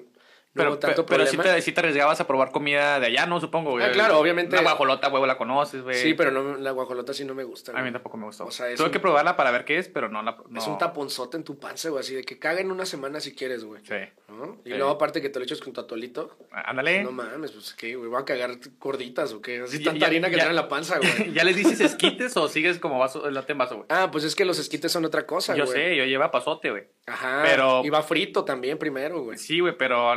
no 0.54 0.60
Pero, 0.60 0.70
hubo 0.70 0.78
tanto 0.78 1.04
pero, 1.04 1.24
pero 1.24 1.30
sí, 1.30 1.36
te, 1.36 1.62
sí 1.62 1.72
te 1.72 1.80
arriesgabas 1.80 2.20
a 2.20 2.26
probar 2.28 2.52
comida 2.52 3.00
de 3.00 3.06
allá, 3.06 3.26
¿no? 3.26 3.40
Supongo, 3.40 3.72
güey. 3.72 3.84
Ah, 3.84 3.90
claro, 3.90 4.18
obviamente. 4.20 4.54
La 4.54 4.62
guajolota, 4.62 5.08
huevo, 5.08 5.26
la 5.26 5.36
conoces, 5.36 5.82
güey. 5.82 5.96
Sí, 5.96 6.14
pero 6.14 6.30
no, 6.30 6.56
la 6.56 6.70
guajolota 6.70 7.12
sí 7.12 7.24
no 7.24 7.34
me 7.34 7.42
gusta. 7.42 7.72
A 7.72 7.74
mí 7.76 7.80
güey. 7.80 7.92
tampoco 7.92 8.16
me 8.16 8.26
gustó. 8.26 8.44
O 8.46 8.50
sea, 8.52 8.72
Tuve 8.76 8.86
un- 8.86 8.92
que 8.92 9.00
probarla 9.00 9.36
para 9.36 9.50
ver 9.50 9.64
qué 9.64 9.78
es, 9.78 9.88
pero 9.88 10.08
no 10.08 10.22
la... 10.22 10.36
No. 10.48 10.60
Es 10.60 10.66
un 10.68 10.78
taponzote 10.78 11.36
en 11.36 11.42
tu 11.42 11.58
panza, 11.58 11.88
güey, 11.88 12.00
así 12.00 12.14
de 12.14 12.22
que 12.22 12.38
caga 12.38 12.60
en 12.60 12.70
una 12.70 12.86
semana 12.86 13.18
si 13.18 13.34
quieres, 13.34 13.64
güey. 13.64 13.82
Sí. 13.84 13.94
¿No? 14.28 14.58
Y 14.64 14.70
Sí. 14.70 14.76
luego 14.76 14.90
aparte 14.90 15.20
que 15.20 15.28
te 15.28 15.40
lo 15.40 15.44
echas 15.44 15.60
con 15.60 15.72
tu 15.72 15.80
atolito. 15.80 16.36
Ándale. 16.52 17.02
No 17.02 17.10
mames, 17.10 17.50
pues 17.50 17.74
qué, 17.74 17.96
güey, 17.96 18.08
voy 18.08 18.22
a 18.22 18.24
cagar 18.24 18.52
gorditas 18.78 19.32
o 19.32 19.40
qué. 19.42 19.60
Así 19.60 19.78
Ya- 19.80 19.86
tanta 19.86 20.00
ya- 20.00 20.06
harina 20.06 20.28
que 20.30 20.36
ya- 20.36 20.42
trae 20.42 20.50
en 20.50 20.56
la 20.56 20.68
panza, 20.68 20.98
güey. 20.98 21.32
¿Ya 21.34 21.42
les 21.42 21.56
dices 21.56 21.80
esquites 21.80 22.36
o 22.36 22.46
sigues 22.48 22.78
como 22.78 22.98
vaso, 23.00 23.26
elote 23.26 23.52
en 23.52 23.58
vaso, 23.58 23.74
güey? 23.76 23.86
Ah, 23.90 24.10
pues 24.12 24.22
es 24.22 24.36
que 24.36 24.44
los 24.44 24.58
esquites 24.60 24.92
son 24.92 25.04
otra 25.04 25.26
cosa, 25.26 25.56
yo 25.56 25.64
güey. 25.66 25.76
sé, 25.76 25.96
yo 25.96 26.04
lleva 26.04 26.30
pasote, 26.30 26.70
güey. 26.70 26.84
Ajá. 27.06 27.42
Pero- 27.44 27.82
Y 27.84 27.90
va 27.90 28.02
frito 28.02 28.44
también 28.44 28.78
primero, 28.78 29.20
güey. 29.22 29.36
Sí, 29.38 29.58
güey, 29.60 29.76
pero 29.76 30.14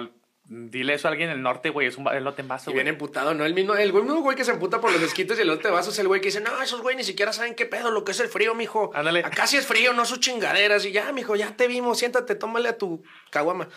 dile 0.49 0.93
eso 0.93 1.07
a 1.07 1.11
alguien 1.11 1.29
del 1.29 1.41
norte, 1.41 1.69
güey, 1.69 1.87
es 1.87 1.97
un 1.97 2.07
elote 2.07 2.41
en 2.41 2.47
vaso, 2.47 2.71
Y 2.71 2.73
viene 2.73 2.89
emputado, 2.91 3.33
¿no? 3.33 3.45
El 3.45 3.53
mismo, 3.53 3.75
el 3.75 3.91
güey, 3.91 4.03
mismo 4.03 4.21
güey 4.21 4.35
que 4.37 4.43
se 4.45 4.51
emputa 4.51 4.79
por 4.79 4.91
los 4.91 5.01
esquites 5.01 5.37
y 5.37 5.41
el 5.41 5.49
otro 5.49 5.73
vaso 5.73 5.89
es 5.91 5.99
el 5.99 6.07
güey 6.07 6.21
que 6.21 6.27
dice, 6.29 6.39
no, 6.41 6.61
esos 6.61 6.81
güey 6.81 6.95
ni 6.95 7.03
siquiera 7.03 7.33
saben 7.33 7.53
qué 7.55 7.65
pedo, 7.65 7.91
lo 7.91 8.03
que 8.05 8.11
es 8.13 8.19
el 8.19 8.27
frío, 8.29 8.55
mijo. 8.55 8.91
Ándale. 8.93 9.19
Acá 9.25 9.45
sí 9.47 9.57
es 9.57 9.65
frío, 9.65 9.93
no 9.93 10.05
sus 10.05 10.19
chingaderas. 10.19 10.85
Y 10.85 10.91
ya, 10.91 11.11
mijo, 11.11 11.35
ya 11.35 11.55
te 11.55 11.67
vimos, 11.67 11.97
siéntate, 11.99 12.35
tómale 12.35 12.69
a 12.69 12.77
tu 12.77 13.03
caguama. 13.29 13.67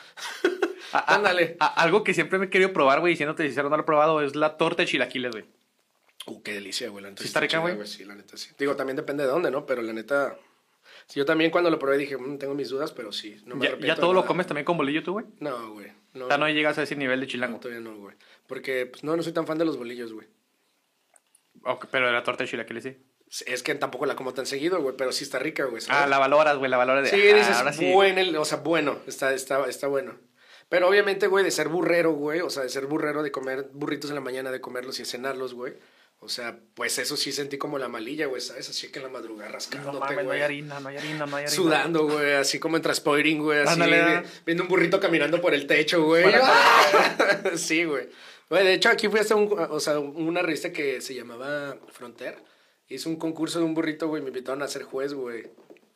A- 0.93 0.99
a- 0.99 1.15
Ándale. 1.17 1.57
a- 1.61 1.67
algo 1.83 2.05
que 2.05 2.15
siempre 2.15 2.39
me 2.39 2.47
he 2.47 2.51
querido 2.51 2.73
probar, 2.73 3.01
güey, 3.01 3.13
diciéndote 3.15 3.45
sincero, 3.45 3.69
no 3.69 3.77
lo 3.77 3.83
he 3.83 3.87
probado, 3.87 4.23
es 4.23 4.37
la 4.37 4.57
torta 4.57 4.83
de 4.83 4.89
chilaquiles, 4.89 5.33
güey. 5.33 5.45
Uh, 6.27 6.43
qué 6.43 6.53
delicia, 6.53 6.89
güey. 6.91 7.03
La 7.03 7.11
neta 7.11 7.23
¿Sí 7.23 7.29
está 7.29 7.41
rica, 7.41 7.59
güey? 7.59 7.87
Sí, 7.87 8.05
la 8.05 8.15
neta 8.15 8.37
sí. 8.37 8.51
Digo, 8.59 8.77
también 8.77 8.97
depende 8.97 9.25
de 9.25 9.31
dónde, 9.31 9.51
¿no? 9.51 9.67
Pero 9.67 9.83
la 9.83 9.93
neta... 9.93 10.37
sí, 11.11 11.19
yo 11.19 11.27
también 11.27 11.51
cuando 11.51 11.69
lo 11.71 11.79
probé 11.79 11.99
dije, 11.99 12.17
"Mm, 12.17 12.39
tengo 12.39 12.55
mis 12.55 12.71
dudas, 12.71 12.93
pero 12.93 13.13
sí. 13.13 13.37
No 13.45 13.57
me 13.57 13.65
¿Ya, 13.65 13.69
arrepiento 13.73 13.87
ya 13.89 13.95
de 13.97 14.01
todo 14.01 14.13
lo 14.15 14.21
nada". 14.21 14.29
comes 14.29 14.47
también 14.47 14.65
con 14.65 14.79
bolillo 14.79 15.03
tú, 15.03 15.13
güey? 15.13 15.27
No, 15.41 15.73
güey. 15.75 15.93
No, 16.15 16.25
O 16.25 16.29
sea, 16.29 16.39
no 16.39 16.49
llegas 16.49 16.79
a 16.79 16.83
ese 16.85 16.97
nivel 16.97 17.21
de 17.21 17.27
no, 17.27 17.31
chilango. 17.31 17.61
todavía 17.61 17.81
no, 17.83 17.97
güey. 17.99 18.17
Porque, 18.47 18.87
pues, 18.87 19.05
no, 19.05 19.15
no 19.17 19.23
soy 19.23 19.33
tan 19.33 19.47
fan 19.47 19.59
de 19.59 19.65
los 19.67 19.77
bolillos, 19.77 20.13
güey. 20.15 20.27
Pero 21.91 22.07
de 22.07 22.13
la 22.13 22.23
torta 22.23 22.45
de 22.45 22.51
chilaquiles 22.51 22.83
sí. 22.85 22.97
Es 23.47 23.63
que 23.63 23.75
tampoco 23.77 24.07
la 24.07 24.17
como 24.17 24.35
tan 24.35 24.47
seguido, 24.47 24.81
güey, 24.83 24.97
pero 24.97 25.13
sí 25.13 25.23
está 25.25 25.39
rica, 25.39 25.65
güey. 25.67 25.81
¿sabes? 25.81 26.03
Ah, 26.03 26.07
la 26.09 26.19
valoras, 26.19 26.57
güey, 26.59 26.69
la 26.71 26.77
valoras 26.79 27.05
de... 27.05 27.11
Sí, 27.11 27.29
ah, 27.31 27.37
dices, 27.37 27.57
ahora 27.57 27.73
sí. 27.73 27.93
bueno, 27.93 28.21
el- 28.21 28.37
o 28.37 28.45
sea, 28.45 28.59
bueno, 28.59 28.99
está, 29.07 29.33
está, 29.35 29.69
está 29.69 29.87
bueno. 29.87 30.19
Pero 30.69 30.89
obviamente, 30.89 31.27
güey, 31.29 31.45
de 31.45 31.51
ser 31.53 31.69
burrero, 31.69 32.13
güey, 32.13 32.41
o 32.41 32.51
sea, 32.51 32.63
de 32.65 32.69
ser 32.71 32.87
burrero, 32.87 33.23
de 33.23 33.31
comer 33.31 33.69
burritos 33.73 34.11
en 34.11 34.17
la 34.17 34.21
mañana, 34.21 34.51
de 34.51 34.61
comerlos 34.61 34.99
y 35.01 35.05
cenarlos, 35.05 35.55
güey. 35.55 35.75
O 36.23 36.29
sea, 36.29 36.59
pues 36.75 36.99
eso 36.99 37.17
sí 37.17 37.33
sentí 37.33 37.57
como 37.57 37.79
la 37.79 37.89
malilla, 37.89 38.27
güey, 38.27 38.43
¿sabes? 38.43 38.69
Así 38.69 38.89
que 38.89 38.99
en 38.99 39.05
la 39.05 39.09
madrugada 39.09 39.49
No 39.49 39.55
rascándote, 39.55 39.99
mames, 39.99 40.25
no 40.27 40.31
hay 40.33 40.43
harina, 40.43 40.79
no 40.79 40.89
hay 40.91 40.99
harina, 40.99 41.25
no 41.25 41.37
hay 41.37 41.45
harina. 41.45 41.57
Sudando, 41.57 42.07
güey, 42.07 42.35
así 42.35 42.59
como 42.59 42.77
en 42.77 42.83
transporting, 42.83 43.39
güey, 43.39 43.61
así, 43.61 43.73
Ándale, 43.73 44.01
ah. 44.01 44.25
viendo 44.45 44.65
un 44.65 44.69
burrito 44.69 45.01
caminando 45.01 45.41
por 45.41 45.55
el 45.55 45.67
techo, 45.67 46.05
güey. 46.05 46.27
¡Ah! 46.35 47.41
sí, 47.57 47.85
güey. 47.85 48.11
Güey, 48.51 48.65
de 48.65 48.75
hecho, 48.75 48.91
aquí 48.91 49.09
fui 49.09 49.19
hasta 49.19 49.35
un, 49.35 49.51
o 49.71 49.81
sea, 49.81 49.99
una 49.99 50.43
revista 50.43 50.73
que 50.73 51.01
se 51.01 51.15
llamaba 51.15 51.79
Frontier. 51.89 52.37
Hizo 52.89 53.09
un 53.09 53.17
concurso 53.17 53.59
de 53.59 53.65
un 53.65 53.73
burrito, 53.73 54.09
güey, 54.09 54.21
me 54.21 54.29
invitaron 54.29 54.63
a 54.63 54.69
ser 54.69 54.83
juez, 54.83 55.15
güey. 55.15 55.45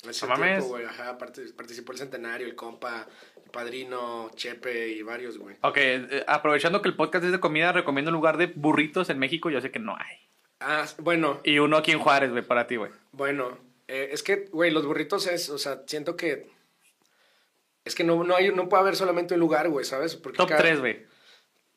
No 0.05 0.29
mames. 0.29 0.59
tiempo, 0.67 0.77
ajá, 0.89 1.19
participó 1.19 1.93
el 1.93 1.99
Centenario, 1.99 2.47
el 2.47 2.55
compa, 2.55 3.07
el 3.45 3.51
padrino, 3.51 4.31
Chepe 4.35 4.89
y 4.89 5.03
varios, 5.03 5.39
güey. 5.39 5.57
Ok, 5.63 5.77
eh, 5.79 6.25
aprovechando 6.27 6.83
que 6.83 6.89
el 6.89 6.97
podcast 6.97 7.25
es 7.25 7.33
de 7.33 7.41
comida, 7.41 7.73
recomiendo 7.73 8.11
un 8.11 8.15
lugar 8.17 8.37
de 8.37 8.47
burritos 8.47 9.11
en 9.11 9.19
México. 9.19 9.51
Yo 9.51 9.61
sé 9.61 9.71
que 9.71 9.79
no 9.79 9.97
hay. 9.97 10.17
Ah, 10.61 10.87
bueno, 10.99 11.41
Y 11.45 11.59
uno 11.59 11.77
aquí 11.77 11.91
en 11.93 11.99
Juárez, 11.99 12.31
güey, 12.31 12.43
para 12.43 12.67
ti, 12.67 12.77
güey. 12.77 12.91
Bueno, 13.13 13.59
eh, 13.89 14.09
es 14.13 14.23
que, 14.23 14.47
güey, 14.53 14.71
los 14.71 14.87
burritos 14.87 15.27
es, 15.27 15.51
o 15.51 15.59
sea, 15.59 15.83
siento 15.87 16.17
que... 16.17 16.49
Es 17.85 17.95
que 17.95 18.03
no, 18.05 18.25
no, 18.25 18.35
hay, 18.35 18.51
no 18.51 18.69
puede 18.69 18.81
haber 18.81 18.97
solamente 18.97 19.35
un 19.35 19.41
lugar, 19.41 19.69
güey, 19.69 19.85
¿sabes? 19.85 20.17
Porque 20.17 20.39
Top 20.39 20.49
cada- 20.49 20.61
3, 20.63 20.81
güey. 20.81 21.05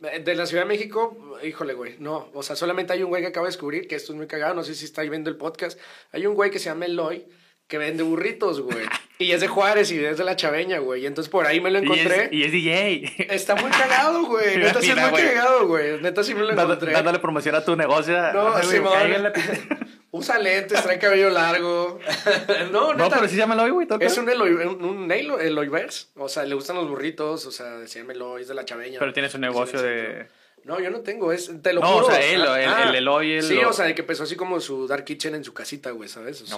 Eh, 0.03 0.19
De 0.23 0.35
la 0.35 0.45
Ciudad 0.45 0.63
de 0.63 0.69
México, 0.69 1.37
híjole, 1.43 1.73
güey, 1.73 1.97
no. 1.99 2.29
O 2.33 2.43
sea, 2.43 2.55
solamente 2.55 2.93
hay 2.93 3.03
un 3.03 3.09
güey 3.09 3.21
que 3.21 3.27
acabo 3.29 3.45
de 3.45 3.49
descubrir, 3.51 3.87
que 3.89 3.95
esto 3.95 4.13
es 4.13 4.17
muy 4.17 4.27
cagado, 4.27 4.53
no 4.53 4.63
sé 4.63 4.73
si 4.73 4.85
está 4.85 5.01
ahí 5.01 5.09
viendo 5.09 5.29
el 5.29 5.35
podcast. 5.35 5.77
Hay 6.13 6.25
un 6.25 6.35
güey 6.35 6.49
que 6.49 6.59
se 6.59 6.65
llama 6.69 6.85
Eloy, 6.85 7.27
que 7.67 7.77
vende 7.77 8.03
burritos, 8.03 8.61
güey. 8.61 8.85
y 9.19 9.31
es 9.31 9.41
de 9.41 9.47
Juárez 9.47 9.91
y 9.91 10.03
es 10.03 10.17
de 10.17 10.23
la 10.23 10.35
Chaveña, 10.35 10.79
güey. 10.79 11.03
Y 11.03 11.05
entonces 11.05 11.29
por 11.29 11.45
ahí 11.45 11.59
me 11.59 11.69
lo 11.69 11.79
Y 11.79 11.83
encontré. 11.83 12.25
es, 12.25 12.33
y 12.33 12.43
es 12.43 12.51
DJ. 12.51 13.27
Está 13.35 13.55
muy 13.55 13.69
cagado, 13.71 14.23
güey. 14.25 14.57
Neta 14.63 14.81
sí 14.81 14.89
es 14.91 14.95
muy 15.11 15.21
cagado, 15.21 15.67
güey. 15.67 16.01
Neta 16.01 16.23
sí 16.23 16.33
me 16.33 16.41
lo 16.41 16.51
encontré. 16.51 16.91
dándole 16.93 17.19
promoción 17.19 17.55
a 17.55 17.63
tu 17.65 17.75
negocio. 17.75 18.15
No, 18.33 18.55
Ay, 18.55 18.79
cáiganle. 18.81 19.31
Usa 20.11 20.39
lentes, 20.39 20.81
trae 20.81 20.97
cabello 20.97 21.29
largo. 21.29 21.99
no, 22.71 22.93
No, 22.93 23.03
neta. 23.03 23.17
pero 23.17 23.27
sí 23.27 23.35
se 23.35 23.39
llama 23.41 23.55
Eloy, 23.55 23.71
güey. 23.71 23.87
Es 23.99 24.17
un 24.17 24.29
Eloy, 24.29 24.51
un, 24.51 24.83
un 24.83 25.11
Elo- 25.11 25.39
Eloyverse. 25.39 26.07
O 26.15 26.29
sea, 26.29 26.43
le 26.45 26.55
gustan 26.55 26.77
los 26.77 26.87
burritos. 26.87 27.45
O 27.45 27.51
sea, 27.51 27.85
se 27.85 27.99
llama 27.99 28.13
Eloy, 28.13 28.41
es 28.43 28.47
de 28.47 28.53
la 28.55 28.63
chaveña. 28.63 28.99
Pero 28.99 29.11
tiene 29.13 29.29
su 29.29 29.37
negocio 29.37 29.81
de... 29.81 30.27
No, 30.67 30.79
yo 30.81 30.91
no 30.91 30.99
tengo, 30.99 31.31
es, 31.31 31.49
te 31.61 31.71
lo 31.73 31.79
No, 31.81 31.87
juro. 31.93 32.07
o 32.07 32.11
sea, 32.11 32.19
él, 32.21 32.41
Ah, 32.45 32.61
el- 32.61 32.69
ah, 32.69 32.89
el 32.89 32.95
Eloy, 32.95 33.31
él 33.33 33.43
Sí, 33.43 33.55
lo- 33.55 33.69
o 33.69 33.73
sea, 33.73 33.85
de 33.85 33.95
que 33.95 34.01
empezó 34.01 34.23
así 34.23 34.35
como 34.35 34.59
su 34.59 34.85
Dark 34.85 35.05
Kitchen 35.05 35.33
en 35.33 35.43
su 35.43 35.53
casita, 35.53 35.91
güey, 35.91 36.09
¿sabes? 36.09 36.41
O 36.41 36.45
sea. 36.45 36.57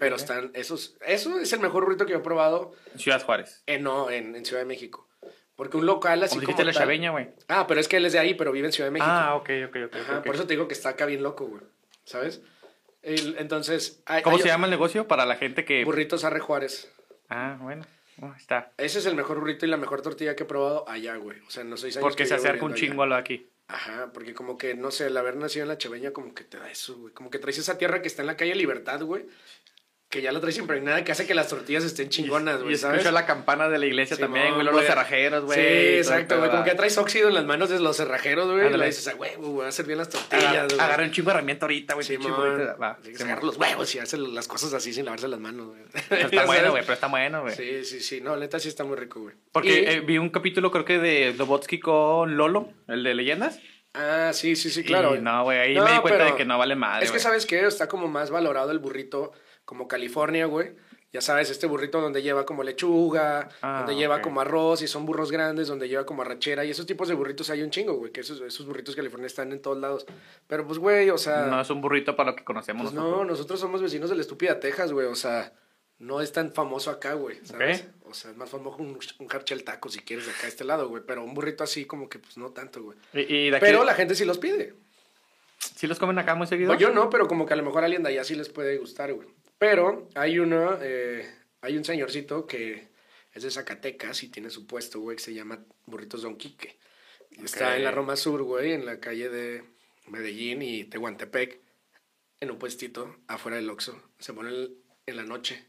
Pero 0.00 0.16
están, 0.16 0.50
esos, 0.54 0.96
eso 1.06 1.38
es 1.38 1.52
el 1.52 1.60
mejor 1.60 1.84
burrito 1.84 2.04
que 2.04 2.12
yo 2.12 2.18
he 2.18 2.22
probado, 2.22 2.72
Ciudad 2.96 3.22
Juárez. 3.24 3.62
en, 3.66 3.84
no, 3.84 4.10
en, 4.10 4.34
en 4.34 4.44
Ciudad 4.44 4.60
de 4.62 4.66
México. 4.66 5.08
Porque 5.54 5.76
un 5.76 5.86
local 5.86 6.22
así 6.22 6.36
Como 6.38 6.46
como 6.52 6.62
la 6.64 6.72
chaveña, 6.72 7.10
güey. 7.10 7.30
Ah, 7.48 7.66
pero 7.66 7.80
es 7.80 7.88
que 7.88 7.96
él 7.96 8.06
es 8.06 8.12
de 8.12 8.18
ahí, 8.18 8.34
pero 8.34 8.52
vive 8.52 8.66
en 8.66 8.72
Ciudad 8.72 8.88
de 8.88 8.92
México. 8.92 9.08
Ah, 9.10 9.34
ok, 9.36 9.50
ok, 9.68 9.76
ok. 9.86 9.96
Ajá, 9.96 10.18
ok. 10.18 10.24
por 10.26 10.34
eso 10.34 10.46
te 10.46 10.54
digo 10.54 10.68
que 10.68 10.74
está 10.74 10.90
acá 10.90 11.06
bien 11.06 11.22
loco, 11.22 11.46
güey, 11.46 11.62
¿sabes? 12.04 12.42
El- 13.02 13.36
entonces... 13.38 14.02
hay- 14.06 14.22
¿Cómo 14.22 14.36
hay 14.36 14.42
se 14.42 14.48
llama 14.48 14.66
el 14.66 14.70
negocio 14.72 15.06
para 15.08 15.24
la 15.26 15.36
gente 15.36 15.64
que... 15.64 15.84
Burritos 15.84 16.24
Arre 16.24 16.40
Juárez. 16.40 16.92
Ah, 17.28 17.56
bueno. 17.60 17.84
Oh, 18.20 18.32
está. 18.36 18.72
Ese 18.76 18.98
es 18.98 19.06
el 19.06 19.14
mejor 19.14 19.38
burrito 19.38 19.64
y 19.66 19.68
la 19.68 19.76
mejor 19.76 20.02
tortilla 20.02 20.34
que 20.34 20.42
he 20.42 20.46
probado 20.46 20.88
allá, 20.88 21.16
güey. 21.16 21.38
O 21.46 21.50
sea, 21.50 21.64
los 21.64 21.80
seis 21.80 21.96
años 21.96 22.04
Porque 22.04 22.24
que 22.24 22.28
se 22.28 22.34
acerca 22.34 22.64
un 22.64 22.74
chingo 22.74 23.02
a 23.02 23.06
lo 23.06 23.14
de 23.14 23.20
aquí. 23.20 23.48
Ajá, 23.68 24.10
porque 24.14 24.32
como 24.32 24.56
que, 24.56 24.74
no 24.74 24.90
sé, 24.90 25.08
el 25.08 25.16
haber 25.16 25.36
nacido 25.36 25.64
en 25.64 25.68
la 25.68 25.76
Cheveña 25.76 26.10
como 26.12 26.34
que 26.34 26.42
te 26.42 26.56
da 26.56 26.70
eso, 26.70 26.96
güey. 26.96 27.12
Como 27.12 27.30
que 27.30 27.38
traes 27.38 27.58
esa 27.58 27.76
tierra 27.76 28.00
que 28.00 28.08
está 28.08 28.22
en 28.22 28.26
la 28.26 28.36
calle 28.36 28.54
Libertad, 28.54 29.02
güey. 29.02 29.26
Que 30.10 30.22
ya 30.22 30.32
la 30.32 30.40
traes 30.40 30.56
impregnada, 30.56 31.04
que 31.04 31.12
hace 31.12 31.26
que 31.26 31.34
las 31.34 31.48
tortillas 31.48 31.84
estén 31.84 32.08
chingonas, 32.08 32.60
Y 32.60 32.62
güey, 32.62 32.76
¿sabes? 32.76 33.00
escucho 33.00 33.12
la 33.12 33.26
campana 33.26 33.68
de 33.68 33.78
la 33.78 33.84
iglesia 33.84 34.16
también, 34.16 34.54
güey. 34.54 34.64
Los 34.64 34.82
cerrajeros, 34.86 35.44
güey. 35.44 35.58
Sí, 35.58 35.96
exacto, 35.98 36.38
güey. 36.38 36.50
Como 36.50 36.64
que 36.64 36.74
traes 36.74 36.96
óxido 36.96 37.28
en 37.28 37.34
las 37.34 37.44
manos 37.44 37.68
de 37.68 37.78
los 37.78 37.94
cerrajeros, 37.98 38.50
güey. 38.50 38.72
Y 38.72 38.76
le 38.78 38.86
dices, 38.86 39.14
güey, 39.18 39.32
a 39.62 39.68
hacer 39.68 39.84
bien 39.84 39.98
las 39.98 40.08
tortillas, 40.08 40.44
Agarra, 40.46 40.66
güey. 40.68 40.80
agarra 40.80 41.04
un 41.04 41.10
chingo 41.10 41.26
de 41.30 41.34
herramienta 41.34 41.66
ahorita, 41.66 41.92
güey. 41.92 42.06
Sí. 42.06 42.16
Va, 42.16 42.98
agarrar 43.20 43.44
los 43.44 43.58
huevos 43.58 43.94
y 43.94 43.98
hacer 43.98 44.20
las 44.20 44.48
cosas 44.48 44.72
así 44.72 44.94
sin 44.94 45.04
lavarse 45.04 45.28
las 45.28 45.40
manos, 45.40 45.66
güey. 45.66 45.82
Pero 46.08 46.22
está 46.24 46.36
¿Ya 46.36 46.46
bueno, 46.46 46.70
güey, 46.70 46.82
pero 46.84 46.94
está 46.94 47.06
bueno, 47.08 47.42
güey. 47.42 47.54
Sí, 47.54 47.84
sí, 47.84 48.00
sí. 48.00 48.20
No, 48.22 48.34
neta 48.38 48.58
sí 48.58 48.68
está 48.68 48.84
muy 48.84 48.96
rico, 48.96 49.20
güey. 49.20 49.34
Porque 49.52 49.68
Y- 49.82 49.84
eh, 49.84 50.00
vi 50.00 50.16
un 50.16 50.30
capítulo, 50.30 50.70
creo 50.70 50.86
que 50.86 50.98
de 50.98 51.34
Lobotsky 51.36 51.80
con 51.80 52.34
Lolo, 52.38 52.72
el 52.86 53.04
de 53.04 53.12
leyendas. 53.12 53.60
Ah, 53.92 54.30
sí, 54.32 54.56
sí, 54.56 54.70
sí, 54.70 54.84
claro. 54.84 55.16
Y 55.16 55.20
no, 55.20 55.42
güey, 55.44 55.58
ahí 55.58 55.74
No, 55.74 55.84
me 55.84 55.92
di 55.92 55.98
cuenta 55.98 56.24
de 56.24 56.34
que 56.34 56.46
no 56.46 56.56
vale 56.56 56.76
madre. 56.76 57.04
Es 57.04 57.12
que. 57.12 57.18
¿sabes 57.18 57.44
qué? 57.44 57.66
Está 57.66 57.88
como 57.88 58.08
más 58.08 58.30
valorado 58.30 58.70
el 58.70 58.78
burrito 58.78 59.32
como 59.68 59.86
California, 59.86 60.46
güey. 60.46 60.70
Ya 61.12 61.20
sabes, 61.20 61.50
este 61.50 61.66
burrito 61.66 62.00
donde 62.00 62.22
lleva 62.22 62.46
como 62.46 62.62
lechuga, 62.62 63.50
Ah, 63.60 63.80
donde 63.80 63.96
lleva 64.00 64.22
como 64.22 64.40
arroz 64.40 64.80
y 64.80 64.88
son 64.88 65.04
burros 65.04 65.30
grandes, 65.30 65.68
donde 65.68 65.90
lleva 65.90 66.06
como 66.06 66.22
arrachera. 66.22 66.64
Y 66.64 66.70
esos 66.70 66.86
tipos 66.86 67.06
de 67.06 67.12
burritos 67.14 67.50
hay 67.50 67.62
un 67.62 67.68
chingo, 67.70 67.92
güey. 67.94 68.10
Que 68.10 68.20
esos, 68.22 68.40
esos 68.40 68.64
burritos 68.64 68.96
California 68.96 69.26
están 69.26 69.52
en 69.52 69.60
todos 69.60 69.76
lados. 69.76 70.06
Pero 70.46 70.66
pues, 70.66 70.78
güey, 70.78 71.10
o 71.10 71.18
sea... 71.18 71.46
No 71.46 71.60
es 71.60 71.68
un 71.68 71.82
burrito 71.82 72.16
para 72.16 72.30
lo 72.30 72.36
que 72.36 72.44
conocemos 72.44 72.84
pues 72.84 72.94
nosotros. 72.94 73.18
no, 73.18 73.24
nosotros 73.26 73.60
somos 73.60 73.82
vecinos 73.82 74.08
de 74.08 74.16
la 74.16 74.22
estúpida 74.22 74.58
Texas, 74.58 74.90
güey. 74.90 75.06
O 75.06 75.14
sea, 75.14 75.52
no 75.98 76.22
es 76.22 76.32
tan 76.32 76.50
famoso 76.50 76.90
acá, 76.90 77.12
güey. 77.12 77.36
¿Sabes? 77.44 77.86
O 78.04 78.14
sea, 78.14 78.30
es 78.30 78.36
más 78.38 78.48
famoso 78.48 78.78
un, 78.78 78.98
un 79.18 79.26
Harchel 79.30 79.64
taco 79.64 79.90
si 79.90 79.98
quieres 79.98 80.24
de 80.24 80.32
acá 80.32 80.46
a 80.46 80.48
este 80.48 80.64
lado, 80.64 80.88
güey. 80.88 81.02
Pero 81.06 81.22
un 81.24 81.34
burrito 81.34 81.62
así 81.62 81.84
como 81.84 82.08
que 82.08 82.18
pues 82.18 82.38
no 82.38 82.52
tanto, 82.52 82.82
güey. 82.82 82.96
Y, 83.12 83.20
y 83.20 83.50
de 83.50 83.56
aquí, 83.58 83.66
Pero 83.66 83.84
la 83.84 83.92
gente 83.92 84.14
sí 84.14 84.24
los 84.24 84.38
pide. 84.38 84.74
¿sí 85.58 85.86
los 85.86 85.98
comen 85.98 86.18
acá 86.18 86.34
muy 86.34 86.46
seguido? 86.46 86.72
No, 86.72 86.78
yo 86.78 86.90
no, 86.90 87.10
pero 87.10 87.26
como 87.28 87.44
que 87.44 87.52
a 87.52 87.56
lo 87.56 87.64
mejor 87.64 87.82
a 87.82 87.86
alguien 87.86 88.02
de 88.02 88.10
allá 88.10 88.24
sí 88.24 88.34
les 88.34 88.48
puede 88.48 88.78
gustar, 88.78 89.12
güey. 89.12 89.28
Pero 89.58 90.08
hay 90.14 90.38
uno, 90.38 90.78
eh, 90.80 91.28
hay 91.60 91.76
un 91.76 91.84
señorcito 91.84 92.46
que 92.46 92.88
es 93.32 93.42
de 93.42 93.50
Zacatecas 93.50 94.22
y 94.22 94.28
tiene 94.28 94.50
su 94.50 94.66
puesto, 94.66 95.00
güey, 95.00 95.16
que 95.16 95.22
se 95.22 95.34
llama 95.34 95.64
Burritos 95.86 96.22
Don 96.22 96.36
Quique. 96.36 96.78
Está 97.42 97.76
en 97.76 97.84
la 97.84 97.90
Roma 97.90 98.16
Sur, 98.16 98.42
güey, 98.42 98.72
en 98.72 98.86
la 98.86 99.00
calle 99.00 99.28
de 99.28 99.64
Medellín 100.06 100.62
y 100.62 100.84
Tehuantepec, 100.84 101.60
en 102.40 102.50
un 102.50 102.58
puestito 102.58 103.16
afuera 103.26 103.56
del 103.56 103.68
Oxxo. 103.70 104.00
Se 104.18 104.32
pone 104.32 104.50
el- 104.50 104.76
en 105.06 105.16
la 105.16 105.24
noche. 105.24 105.64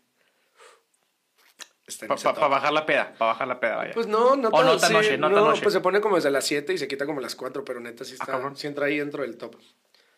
Para 2.08 2.48
bajar 2.48 2.72
la 2.72 2.86
peda, 2.86 3.16
para 3.18 3.32
bajar 3.32 3.48
la 3.48 3.60
peda, 3.60 3.76
vaya. 3.78 3.92
Pues 3.96 4.06
no, 4.06 4.36
no 4.36 4.50
O 4.50 4.52
tan, 4.52 4.66
no 4.68 4.78
tan 4.78 4.90
sí, 4.90 4.94
noche, 4.94 5.18
no 5.18 5.32
tan 5.34 5.44
noche. 5.44 5.62
pues 5.64 5.74
se 5.74 5.80
pone 5.82 6.00
como 6.00 6.18
desde 6.18 6.30
las 6.30 6.46
7 6.46 6.72
y 6.74 6.78
se 6.78 6.88
quita 6.88 7.08
como 7.08 7.20
las 7.20 7.36
4, 7.36 7.66
pero 7.66 7.80
neta 7.80 8.04
sí 8.06 8.12
Ah, 8.12 8.16
está, 8.22 8.26
cabrón. 8.34 8.56
sí 8.56 8.68
entra 8.68 8.86
ahí 8.86 9.00
dentro 9.00 9.24
del 9.24 9.38
top. 9.38 9.56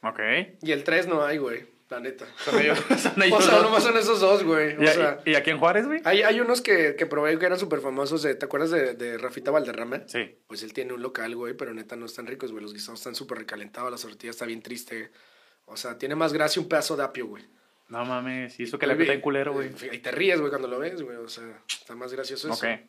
ok. 0.04 0.20
Y 0.62 0.74
el 0.74 0.84
3 0.84 1.08
no 1.08 1.24
hay, 1.24 1.38
güey, 1.38 1.66
la 1.92 2.00
neta. 2.00 2.26
Son 2.44 2.60
ellos- 2.60 2.80
son 2.98 3.22
ellos 3.22 3.38
O 3.40 3.42
sea, 3.42 3.56
dos. 3.56 3.64
nomás 3.66 3.84
son 3.84 3.98
esos 3.98 4.20
dos, 4.20 4.44
güey. 4.44 4.82
¿Y, 4.84 4.88
sea, 4.88 5.20
y- 5.26 5.32
y 5.32 5.36
aquí 5.36 5.50
en 5.52 5.60
Juárez, 5.60 5.86
güey? 5.86 6.02
hay, 6.06 6.24
hay 6.24 6.40
unos 6.40 6.62
que, 6.62 6.96
que 6.98 7.06
probé 7.06 7.38
que 7.38 7.46
eran 7.46 7.60
súper 7.60 7.82
famosos. 7.82 8.24
De, 8.24 8.34
¿Te 8.36 8.46
acuerdas 8.46 8.72
de, 8.72 8.96
de 8.96 9.18
Rafita 9.18 9.52
Valderrama? 9.52 10.02
Sí. 10.08 10.40
Pues 10.48 10.64
él 10.64 10.74
tiene 10.74 10.94
un 10.94 11.02
local, 11.02 11.36
güey, 11.36 11.54
pero 11.54 11.74
neta 11.74 11.96
no 11.96 12.06
están 12.08 12.26
ricos, 12.26 12.52
güey. 12.52 12.64
Los 12.64 12.74
guisados 12.74 13.00
están 13.00 13.14
súper 13.16 13.38
recalentados, 13.40 13.92
la 13.92 13.98
tortilla 13.98 14.32
está 14.32 14.46
bien 14.46 14.62
triste. 14.62 15.12
O 15.66 15.78
sea, 15.78 15.98
tiene 15.98 16.16
más 16.16 16.34
gracia 16.34 16.62
un 16.62 16.68
pedazo 16.68 16.96
de 16.98 17.04
apio, 17.04 17.28
güey. 17.28 17.46
No 17.90 18.06
mames, 18.06 18.58
hizo 18.60 18.80
que 18.80 18.88
la 18.88 18.96
peta 18.96 19.12
en 19.14 19.20
culero, 19.22 19.52
güey. 19.54 19.70
Y 19.92 20.00
te 20.00 20.12
ríes, 20.12 20.40
güey, 20.40 20.50
cuando 20.50 20.68
lo 20.70 20.80
ves, 20.80 21.02
güey. 21.02 21.18
O 21.18 21.28
sea, 21.28 21.62
está 21.70 21.94
más 21.96 22.14
gracioso 22.14 22.50
eso. 22.50 22.66
Ok. 22.66 22.80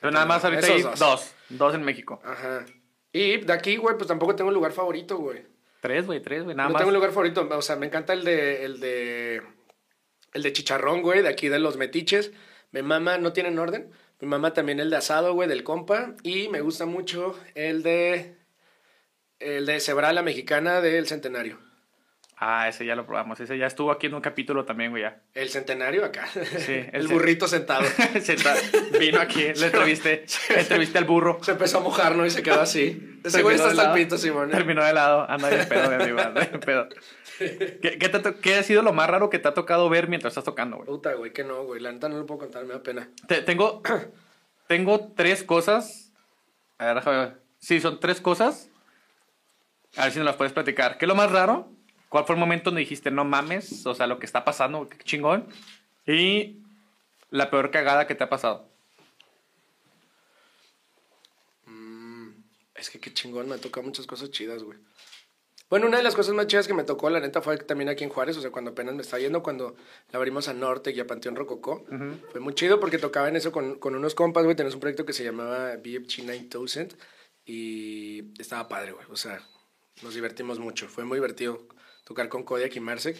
Pero 0.00 0.12
nada 0.12 0.24
más 0.26 0.44
ahorita 0.44 0.66
hay 0.66 0.82
dos. 0.82 0.98
dos. 1.00 1.34
dos. 1.48 1.74
en 1.74 1.82
México. 1.82 2.20
Ajá. 2.24 2.64
Y 3.12 3.38
de 3.38 3.52
aquí, 3.52 3.76
güey, 3.76 3.96
pues 3.96 4.06
tampoco 4.06 4.36
tengo 4.36 4.48
un 4.48 4.54
lugar 4.54 4.70
favorito, 4.72 5.16
güey. 5.16 5.44
Tres, 5.86 6.04
güey, 6.04 6.20
tres, 6.20 6.42
güey, 6.42 6.56
nada 6.56 6.68
no 6.68 6.72
más. 6.72 6.80
tengo 6.80 6.88
un 6.88 6.94
lugar 6.96 7.10
favorito. 7.10 7.48
O 7.48 7.62
sea, 7.62 7.76
me 7.76 7.86
encanta 7.86 8.12
el 8.12 8.24
de. 8.24 8.64
El 8.64 8.80
de. 8.80 9.40
El 10.32 10.42
de 10.42 10.52
chicharrón, 10.52 11.00
güey, 11.00 11.22
de 11.22 11.28
aquí 11.28 11.48
de 11.48 11.60
los 11.60 11.76
metiches. 11.76 12.32
Mi 12.72 12.82
mamá 12.82 13.18
no 13.18 13.32
tienen 13.32 13.56
orden. 13.56 13.92
Mi 14.20 14.26
mamá 14.26 14.52
también 14.52 14.80
el 14.80 14.90
de 14.90 14.96
asado, 14.96 15.32
güey, 15.34 15.48
del 15.48 15.62
compa. 15.62 16.16
Y 16.24 16.48
me 16.48 16.60
gusta 16.60 16.86
mucho 16.86 17.38
el 17.54 17.84
de. 17.84 18.34
El 19.38 19.64
de 19.66 19.78
cebra 19.78 20.12
la 20.12 20.22
mexicana 20.22 20.80
del 20.80 21.06
centenario. 21.06 21.60
Ah, 22.38 22.68
ese 22.68 22.84
ya 22.84 22.94
lo 22.94 23.06
probamos. 23.06 23.40
Ese 23.40 23.56
ya 23.56 23.66
estuvo 23.66 23.90
aquí 23.90 24.08
en 24.08 24.14
un 24.14 24.20
capítulo 24.20 24.66
también, 24.66 24.90
güey, 24.90 25.04
ya. 25.04 25.22
El 25.32 25.48
centenario 25.48 26.04
acá. 26.04 26.28
el 26.68 26.90
el 26.92 27.08
burrito 27.08 27.48
sentado. 27.48 27.84
Se 28.20 28.34
está- 28.34 28.54
vino 28.98 29.20
aquí, 29.20 29.42
le 29.54 29.66
entrevisté, 29.66 30.26
entrevisté 30.50 30.98
al 30.98 31.04
burro. 31.06 31.38
Se 31.42 31.52
empezó 31.52 31.78
a 31.78 31.80
mojar, 31.80 32.14
¿no? 32.14 32.26
Y 32.26 32.30
se 32.30 32.42
quedó 32.42 32.60
así. 32.60 33.20
Ese 33.24 33.42
güey 33.42 33.56
está 33.56 33.68
hasta 33.70 33.86
el 33.94 34.02
pito, 34.02 34.18
Simón. 34.18 34.50
¿eh? 34.50 34.52
Terminó 34.54 34.84
de 34.84 34.92
lado, 34.92 35.28
anda 35.30 35.48
bien 35.48 35.66
pedo, 35.66 35.88
bien 36.34 36.60
pedo. 36.60 36.88
¿Qué, 37.38 37.96
qué 37.98 38.08
te 38.08 38.34
qué 38.36 38.54
ha 38.56 38.62
sido 38.62 38.82
lo 38.82 38.92
más 38.92 39.08
raro 39.08 39.30
que 39.30 39.38
te 39.38 39.48
ha 39.48 39.54
tocado 39.54 39.88
ver 39.88 40.08
mientras 40.08 40.32
estás 40.32 40.44
tocando, 40.44 40.76
güey? 40.76 40.86
Puta, 40.86 41.14
güey, 41.14 41.32
que 41.32 41.42
no, 41.44 41.64
güey. 41.64 41.80
La 41.80 41.90
neta 41.90 42.08
no 42.10 42.18
lo 42.18 42.26
puedo 42.26 42.40
contar, 42.40 42.64
me 42.66 42.74
da 42.74 42.82
pena. 42.82 43.08
Te- 43.26 43.40
tengo, 43.42 43.82
tengo 44.68 45.12
tres 45.16 45.42
cosas. 45.42 46.12
A 46.78 46.86
ver, 46.86 46.96
déjame 46.96 47.16
ver. 47.18 47.36
Sí, 47.58 47.80
son 47.80 47.98
tres 47.98 48.20
cosas. 48.20 48.68
A 49.96 50.04
ver 50.04 50.12
si 50.12 50.18
nos 50.18 50.26
las 50.26 50.36
puedes 50.36 50.52
platicar. 50.52 50.98
¿Qué 50.98 51.06
es 51.06 51.08
lo 51.08 51.14
más 51.14 51.30
raro? 51.32 51.70
¿Cuál 52.08 52.24
fue 52.24 52.34
el 52.34 52.40
momento 52.40 52.70
donde 52.70 52.80
dijiste, 52.80 53.10
no 53.10 53.24
mames? 53.24 53.84
O 53.86 53.94
sea, 53.94 54.06
lo 54.06 54.18
que 54.18 54.26
está 54.26 54.44
pasando, 54.44 54.88
qué 54.88 54.98
chingón. 55.04 55.48
Y 56.06 56.62
la 57.30 57.50
peor 57.50 57.70
cagada 57.70 58.06
que 58.06 58.14
te 58.14 58.24
ha 58.24 58.28
pasado. 58.28 58.68
Es 62.74 62.90
que 62.90 63.00
qué 63.00 63.12
chingón, 63.12 63.48
me 63.48 63.54
ha 63.54 63.58
tocado 63.58 63.86
muchas 63.86 64.06
cosas 64.06 64.30
chidas, 64.30 64.62
güey. 64.62 64.78
Bueno, 65.68 65.88
una 65.88 65.96
de 65.96 66.04
las 66.04 66.14
cosas 66.14 66.32
más 66.34 66.46
chidas 66.46 66.68
que 66.68 66.74
me 66.74 66.84
tocó, 66.84 67.10
la 67.10 67.18
neta, 67.18 67.42
fue 67.42 67.56
también 67.58 67.88
aquí 67.88 68.04
en 68.04 68.10
Juárez, 68.10 68.36
o 68.36 68.40
sea, 68.40 68.52
cuando 68.52 68.70
apenas 68.70 68.94
me 68.94 69.02
estaba 69.02 69.20
yendo, 69.20 69.42
cuando 69.42 69.74
le 70.10 70.16
abrimos 70.16 70.46
a 70.46 70.52
Norte 70.52 70.92
y 70.92 71.00
a 71.00 71.06
Panteón 71.08 71.34
Rococó. 71.34 71.84
Fue 72.30 72.40
muy 72.40 72.54
chido 72.54 72.78
porque 72.78 72.98
tocaba 72.98 73.28
en 73.28 73.34
eso 73.34 73.50
con, 73.50 73.76
con 73.80 73.96
unos 73.96 74.14
compas, 74.14 74.44
güey. 74.44 74.54
Tenemos 74.54 74.74
un 74.74 74.80
proyecto 74.80 75.04
que 75.04 75.12
se 75.12 75.24
llamaba 75.24 75.74
BFG 75.76 76.24
9000 76.24 76.96
y 77.46 78.40
estaba 78.40 78.68
padre, 78.68 78.92
güey. 78.92 79.06
O 79.10 79.16
sea, 79.16 79.40
nos 80.02 80.14
divertimos 80.14 80.60
mucho. 80.60 80.86
Fue 80.88 81.04
muy 81.04 81.16
divertido 81.16 81.66
tocar 82.06 82.28
con 82.28 82.44
Kodiak 82.44 82.74
y 82.76 82.80
Marsek. 82.80 83.16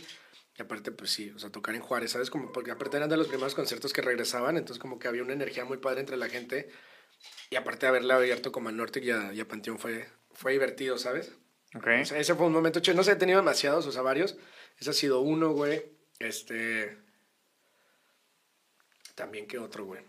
Y 0.56 0.62
aparte, 0.62 0.90
pues 0.90 1.10
sí, 1.10 1.30
o 1.32 1.38
sea, 1.38 1.50
tocar 1.50 1.74
en 1.74 1.82
Juárez, 1.82 2.12
¿sabes? 2.12 2.30
Como 2.30 2.50
porque 2.52 2.70
aparte 2.70 2.96
eran 2.96 3.10
de 3.10 3.16
los 3.16 3.26
primeros 3.28 3.54
conciertos 3.54 3.92
que 3.92 4.00
regresaban, 4.00 4.56
entonces 4.56 4.80
como 4.80 4.98
que 4.98 5.08
había 5.08 5.22
una 5.22 5.34
energía 5.34 5.66
muy 5.66 5.76
padre 5.76 6.00
entre 6.00 6.16
la 6.16 6.28
gente. 6.28 6.70
Y 7.50 7.56
aparte 7.56 7.86
de 7.86 7.88
haberle 7.88 8.14
abierto 8.14 8.52
como 8.52 8.68
a 8.70 8.72
Norte 8.72 9.00
y 9.02 9.10
a, 9.10 9.34
y 9.34 9.40
a 9.40 9.48
Panteón 9.48 9.78
fue, 9.78 10.08
fue 10.32 10.52
divertido, 10.52 10.96
¿sabes? 10.96 11.32
¿Ok? 11.74 11.86
O 12.00 12.04
sea, 12.04 12.18
ese 12.18 12.34
fue 12.34 12.46
un 12.46 12.52
momento 12.52 12.80
chido. 12.80 12.96
No 12.96 13.02
sé, 13.02 13.12
he 13.12 13.16
tenido 13.16 13.38
demasiados, 13.38 13.86
o 13.86 13.92
sea, 13.92 14.02
varios. 14.02 14.36
Ese 14.78 14.90
ha 14.90 14.94
sido 14.94 15.20
uno, 15.20 15.50
güey. 15.50 15.84
Este. 16.20 16.96
También, 19.14 19.46
¿qué 19.46 19.58
otro, 19.58 19.84
güey? 19.84 20.02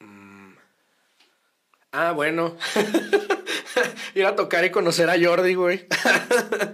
Mm. 0.00 0.54
Ah, 1.92 2.12
bueno. 2.12 2.58
Ir 4.14 4.26
a 4.26 4.36
tocar 4.36 4.64
y 4.64 4.70
conocer 4.70 5.08
a 5.10 5.14
Jordi, 5.22 5.54
güey. 5.54 5.86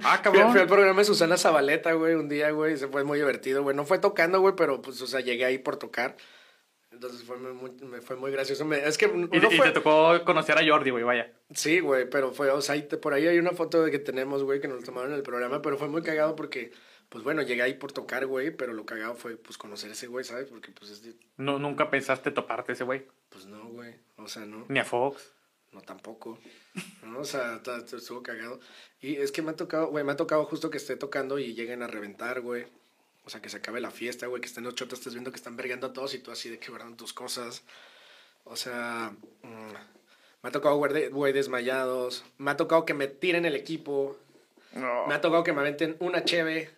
Ah, 0.02 0.20
cabrón. 0.22 0.50
fui 0.52 0.60
al 0.60 0.66
programa 0.66 1.00
de 1.00 1.04
Susana 1.04 1.36
Zabaleta, 1.36 1.92
güey, 1.92 2.14
un 2.14 2.28
día, 2.28 2.50
güey. 2.50 2.76
Se 2.76 2.88
fue 2.88 3.04
muy 3.04 3.18
divertido, 3.18 3.62
güey. 3.62 3.74
No 3.76 3.84
fue 3.84 3.98
tocando, 3.98 4.40
güey, 4.40 4.54
pero 4.56 4.80
pues, 4.82 5.00
o 5.02 5.06
sea, 5.06 5.20
llegué 5.20 5.44
ahí 5.44 5.58
por 5.58 5.76
tocar. 5.76 6.16
Entonces 6.92 7.24
fue 7.24 7.36
muy, 7.36 7.70
me 7.82 8.00
fue 8.00 8.16
muy 8.16 8.30
gracioso. 8.30 8.64
Me- 8.64 8.86
es 8.86 8.96
que 8.96 9.06
Y, 9.32 9.38
te 9.60 9.70
tocó 9.72 10.24
conocer 10.24 10.56
a 10.56 10.66
Jordi, 10.66 10.90
güey, 10.90 11.04
vaya. 11.04 11.30
Sí, 11.52 11.80
güey, 11.80 12.08
pero 12.08 12.32
fue, 12.32 12.50
o 12.50 12.60
sea, 12.62 12.74
por 13.02 13.12
ahí 13.12 13.26
hay 13.26 13.38
una 13.38 13.50
foto 13.50 13.82
de 13.84 13.90
que 13.90 13.98
tenemos, 13.98 14.42
güey, 14.44 14.60
que 14.60 14.68
nos 14.68 14.82
tomaron 14.82 15.10
en 15.10 15.16
el 15.16 15.22
programa, 15.22 15.60
pero 15.60 15.76
fue 15.76 15.88
muy 15.88 16.02
cagado 16.02 16.34
porque, 16.36 16.72
pues 17.10 17.22
bueno, 17.22 17.42
llegué 17.42 17.60
ahí 17.62 17.74
por 17.74 17.92
tocar, 17.92 18.24
güey, 18.26 18.50
pero 18.50 18.72
lo 18.72 18.86
cagado 18.86 19.14
fue, 19.14 19.36
pues, 19.36 19.58
conocer 19.58 19.90
a 19.90 19.92
ese 19.92 20.06
güey, 20.06 20.24
¿sabes? 20.24 20.46
Porque, 20.46 20.72
pues, 20.72 20.90
es 20.90 21.02
de- 21.02 21.16
No, 21.36 21.58
nunca 21.58 21.90
pensaste 21.90 22.30
toparte 22.30 22.72
ese 22.72 22.84
güey. 22.84 23.04
pues 23.28 23.44
no, 23.44 23.66
güey, 23.68 23.94
o 24.16 24.26
sea, 24.28 24.46
no, 24.46 24.64
Ni 24.68 24.78
a 24.78 24.84
Fox. 24.84 25.34
No 25.76 25.82
tampoco, 25.82 26.38
¿no? 27.02 27.20
O 27.20 27.24
sea, 27.24 27.60
estuvo 27.92 28.22
cagado. 28.22 28.58
Y 29.00 29.16
es 29.16 29.30
que 29.30 29.42
me 29.42 29.50
ha 29.50 29.56
tocado, 29.56 29.88
güey, 29.88 30.02
me 30.04 30.12
ha 30.12 30.16
tocado 30.16 30.44
justo 30.46 30.70
que 30.70 30.78
esté 30.78 30.96
tocando 30.96 31.38
y 31.38 31.54
lleguen 31.54 31.82
a 31.82 31.86
reventar, 31.86 32.40
güey. 32.40 32.64
O 33.26 33.30
sea, 33.30 33.42
que 33.42 33.50
se 33.50 33.58
acabe 33.58 33.80
la 33.80 33.90
fiesta, 33.90 34.26
güey, 34.26 34.40
que 34.40 34.46
estén 34.48 34.64
los 34.64 34.74
chotas, 34.74 35.00
estés 35.00 35.12
viendo 35.12 35.30
que 35.30 35.36
están 35.36 35.56
vergando 35.56 35.88
a 35.88 35.92
todos 35.92 36.14
y 36.14 36.18
tú 36.20 36.30
así 36.30 36.48
de 36.48 36.58
que 36.58 36.70
guardan 36.70 36.96
tus 36.96 37.12
cosas. 37.12 37.62
O 38.44 38.56
sea, 38.56 39.12
mm, 39.42 39.72
Me 40.42 40.48
ha 40.48 40.52
tocado, 40.52 40.76
güey, 40.76 40.92
de- 40.92 41.08
güey, 41.08 41.32
desmayados. 41.32 42.24
Me 42.38 42.52
ha 42.52 42.56
tocado 42.56 42.84
que 42.86 42.94
me 42.94 43.08
tiren 43.08 43.44
el 43.46 43.56
equipo. 43.56 44.16
No. 44.72 45.06
Me 45.08 45.14
ha 45.14 45.20
tocado 45.20 45.42
que 45.42 45.52
me 45.52 45.60
aventen 45.60 45.96
una 45.98 46.24
cheve. 46.24 46.70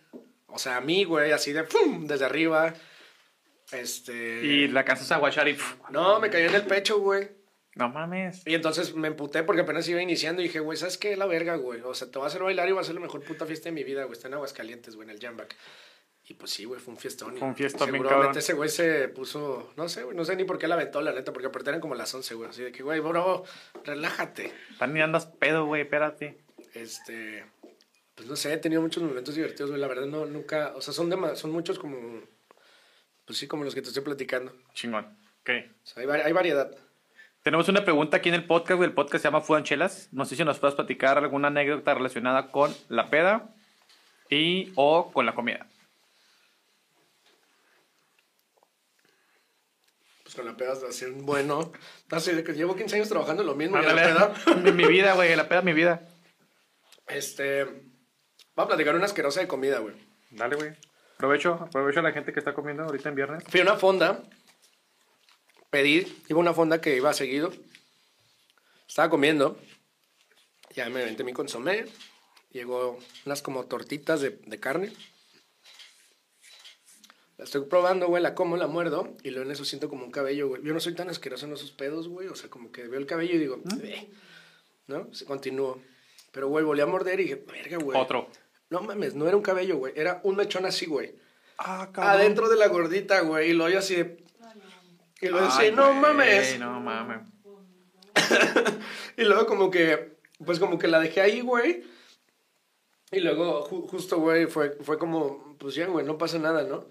O 0.46 0.58
sea, 0.58 0.78
a 0.78 0.80
mí, 0.80 1.04
güey, 1.04 1.32
así 1.32 1.52
de 1.52 1.64
¡fum! 1.64 2.06
desde 2.06 2.24
arriba. 2.24 2.74
Este. 3.70 4.42
Y 4.42 4.68
la 4.68 4.80
alcanzas 4.80 5.12
a 5.12 5.18
guachar 5.18 5.48
y... 5.48 5.58
No, 5.90 6.18
me 6.18 6.30
cayó 6.30 6.46
en 6.48 6.54
el 6.54 6.66
pecho, 6.66 6.98
güey. 7.00 7.28
No 7.78 7.88
mames. 7.88 8.42
Y 8.44 8.54
entonces 8.54 8.94
me 8.94 9.08
emputé 9.08 9.42
porque 9.44 9.62
apenas 9.62 9.88
iba 9.88 10.02
iniciando 10.02 10.42
y 10.42 10.46
dije, 10.48 10.60
güey, 10.60 10.76
¿sabes 10.76 10.98
qué? 10.98 11.16
La 11.16 11.26
verga, 11.26 11.54
güey. 11.56 11.80
O 11.82 11.94
sea, 11.94 12.10
te 12.10 12.18
va 12.18 12.24
a 12.26 12.28
hacer 12.28 12.42
bailar 12.42 12.68
y 12.68 12.72
va 12.72 12.80
a 12.80 12.84
ser 12.84 12.94
la 12.96 13.00
mejor 13.00 13.22
puta 13.22 13.46
fiesta 13.46 13.68
de 13.68 13.72
mi 13.72 13.84
vida, 13.84 14.02
güey. 14.04 14.12
Está 14.14 14.28
en 14.28 14.34
Aguascalientes, 14.34 14.96
güey, 14.96 15.08
en 15.08 15.14
el 15.14 15.20
Jamback. 15.20 15.54
Y 16.30 16.34
pues 16.34 16.50
sí, 16.50 16.64
güey, 16.64 16.78
fue 16.80 16.92
un 16.92 17.00
fiestón. 17.00 17.36
Fue 17.38 17.48
un 17.48 17.54
fiestón 17.56 17.90
Seguramente 17.90 18.40
ese 18.40 18.52
güey 18.52 18.68
se 18.68 19.08
puso, 19.08 19.72
no 19.76 19.88
sé, 19.88 20.02
güey, 20.02 20.14
no 20.14 20.26
sé 20.26 20.36
ni 20.36 20.44
por 20.44 20.58
qué 20.58 20.68
la 20.68 20.74
aventó, 20.74 21.00
la 21.00 21.12
neta, 21.12 21.32
porque 21.32 21.46
aparte 21.46 21.70
eran 21.70 21.80
como 21.80 21.94
las 21.94 22.12
11, 22.12 22.34
güey. 22.34 22.50
Así 22.50 22.62
de 22.64 22.70
que, 22.72 22.82
güey, 22.82 23.00
bro, 23.00 23.44
relájate. 23.84 24.52
Están 24.70 24.92
ni 24.92 25.00
andas 25.00 25.24
pedo, 25.26 25.64
güey, 25.64 25.82
espérate. 25.82 26.36
Este, 26.74 27.44
pues 28.14 28.28
no 28.28 28.36
sé, 28.36 28.52
he 28.52 28.58
tenido 28.58 28.82
muchos 28.82 29.02
momentos 29.02 29.36
divertidos, 29.36 29.70
güey. 29.70 29.80
La 29.80 29.86
verdad, 29.88 30.06
no, 30.06 30.26
nunca, 30.26 30.72
o 30.76 30.82
sea, 30.82 30.92
son, 30.92 31.10
dema- 31.10 31.34
son 31.34 31.50
muchos 31.50 31.78
como, 31.78 32.20
pues 33.24 33.38
sí, 33.38 33.46
como 33.46 33.64
los 33.64 33.74
que 33.74 33.80
te 33.82 33.88
estoy 33.88 34.02
platicando. 34.02 34.52
Chingón. 34.74 35.06
Ok. 35.42 35.50
O 35.82 35.86
sea, 35.86 36.02
hay, 36.02 36.20
hay 36.20 36.32
variedad. 36.32 36.76
Tenemos 37.48 37.66
una 37.70 37.82
pregunta 37.82 38.18
aquí 38.18 38.28
en 38.28 38.34
el 38.34 38.44
podcast, 38.44 38.76
güey. 38.76 38.90
El 38.90 38.94
podcast 38.94 39.22
se 39.22 39.28
llama 39.28 39.40
Fudanchelas. 39.40 40.10
No 40.12 40.26
sé 40.26 40.36
si 40.36 40.44
nos 40.44 40.58
puedes 40.58 40.74
platicar 40.74 41.16
alguna 41.16 41.48
anécdota 41.48 41.94
relacionada 41.94 42.50
con 42.50 42.76
la 42.90 43.08
peda 43.08 43.54
y 44.28 44.70
o 44.74 45.10
con 45.10 45.24
la 45.24 45.34
comida. 45.34 45.66
Pues 50.22 50.34
con 50.34 50.44
la 50.44 50.58
peda 50.58 50.74
de 50.74 50.88
hacer 50.88 51.10
un 51.10 51.24
bueno. 51.24 51.72
Así 52.10 52.32
de 52.32 52.44
que 52.44 52.52
llevo 52.52 52.76
15 52.76 52.96
años 52.96 53.08
trabajando 53.08 53.40
en 53.40 53.46
lo 53.46 53.54
mismo. 53.54 53.78
y 53.78 53.82
la 53.82 53.94
peda, 53.94 54.34
mi, 54.62 54.72
mi 54.72 54.84
vida, 54.86 55.14
güey. 55.14 55.34
La 55.34 55.48
peda, 55.48 55.62
mi 55.62 55.72
vida. 55.72 56.06
Este, 57.06 57.64
voy 57.64 58.64
a 58.64 58.66
platicar 58.66 58.94
una 58.94 59.06
asquerosa 59.06 59.40
de 59.40 59.48
comida, 59.48 59.78
güey. 59.78 59.94
Dale, 60.32 60.54
güey. 60.54 60.72
Aprovecho, 61.14 61.54
aprovecho 61.54 62.00
a 62.00 62.02
la 62.02 62.12
gente 62.12 62.30
que 62.30 62.40
está 62.40 62.52
comiendo 62.52 62.82
ahorita 62.82 63.08
en 63.08 63.14
viernes. 63.14 63.44
Fui 63.48 63.60
a 63.60 63.62
una 63.62 63.76
fonda, 63.76 64.22
pedí, 65.70 66.06
iba 66.28 66.38
a 66.38 66.40
una 66.40 66.54
fonda 66.54 66.80
que 66.80 66.96
iba 66.96 67.12
seguido. 67.12 67.52
Estaba 68.88 69.10
comiendo, 69.10 69.58
ya 70.74 70.88
me 70.88 71.02
aventé 71.02 71.24
mi 71.24 71.32
consomé, 71.32 71.84
llegó 72.50 72.98
unas 73.26 73.42
como 73.42 73.64
tortitas 73.66 74.20
de, 74.20 74.30
de 74.30 74.60
carne. 74.60 74.92
La 77.36 77.44
estoy 77.44 77.66
probando, 77.66 78.08
güey, 78.08 78.22
la 78.22 78.34
como, 78.34 78.56
la 78.56 78.66
muerdo, 78.66 79.16
y 79.22 79.30
luego 79.30 79.44
en 79.46 79.52
eso 79.52 79.64
siento 79.64 79.88
como 79.88 80.04
un 80.04 80.10
cabello, 80.10 80.48
güey. 80.48 80.62
Yo 80.64 80.74
no 80.74 80.80
soy 80.80 80.94
tan 80.94 81.08
asqueroso 81.08 81.46
en 81.46 81.52
esos 81.52 81.70
pedos, 81.70 82.08
güey, 82.08 82.26
o 82.28 82.34
sea, 82.34 82.50
como 82.50 82.72
que 82.72 82.88
veo 82.88 82.98
el 82.98 83.06
cabello 83.06 83.34
y 83.34 83.38
digo, 83.38 83.60
"Eh", 83.84 84.08
¿no? 84.88 85.12
Se 85.14 85.24
continúo. 85.24 85.80
Pero, 86.32 86.48
güey, 86.48 86.64
volví 86.64 86.80
a 86.80 86.86
morder 86.86 87.20
y 87.20 87.24
dije, 87.24 87.44
verga, 87.46 87.78
güey. 87.78 87.98
Otro. 87.98 88.28
No 88.70 88.80
mames, 88.82 89.14
no 89.14 89.28
era 89.28 89.36
un 89.36 89.42
cabello, 89.42 89.76
güey, 89.76 89.92
era 89.96 90.20
un 90.24 90.36
mechón 90.36 90.66
así, 90.66 90.86
güey 90.86 91.14
Ah, 91.58 91.90
adentro 91.96 92.48
de 92.48 92.56
la 92.56 92.68
gordita, 92.68 93.20
güey. 93.20 93.50
Y 93.50 93.52
lo 93.52 93.68
yo 93.68 93.80
así 93.80 93.96
de. 93.96 94.24
Y 95.20 95.28
luego 95.28 95.48
Ay, 95.50 95.72
no 95.72 95.86
güey, 95.88 95.98
mames. 95.98 96.58
No 96.58 96.80
mames. 96.80 97.20
Y 99.16 99.24
luego 99.24 99.46
como 99.46 99.70
que, 99.70 100.16
pues 100.44 100.58
como 100.58 100.78
que 100.78 100.86
la 100.88 101.00
dejé 101.00 101.20
ahí, 101.20 101.40
güey. 101.40 101.82
Y 103.10 103.20
luego 103.20 103.66
ju- 103.68 103.88
justo, 103.88 104.18
güey, 104.18 104.46
fue, 104.46 104.76
fue 104.82 104.98
como, 104.98 105.56
pues 105.58 105.74
ya, 105.74 105.86
güey, 105.86 106.04
no 106.06 106.18
pasa 106.18 106.38
nada, 106.38 106.62
¿no? 106.64 106.86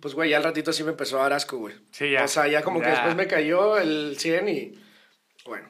Pues, 0.00 0.14
güey, 0.14 0.30
ya 0.30 0.36
al 0.36 0.44
ratito 0.44 0.72
sí 0.72 0.84
me 0.84 0.90
empezó 0.90 1.18
a 1.18 1.22
dar 1.22 1.32
asco, 1.32 1.56
güey. 1.58 1.74
Sí, 1.90 2.10
ya. 2.10 2.24
O 2.24 2.28
sea, 2.28 2.46
ya 2.48 2.62
como 2.62 2.80
que 2.80 2.88
después 2.88 3.16
me 3.16 3.26
cayó 3.26 3.78
el 3.78 4.16
100 4.18 4.48
y, 4.48 4.78
bueno, 5.44 5.68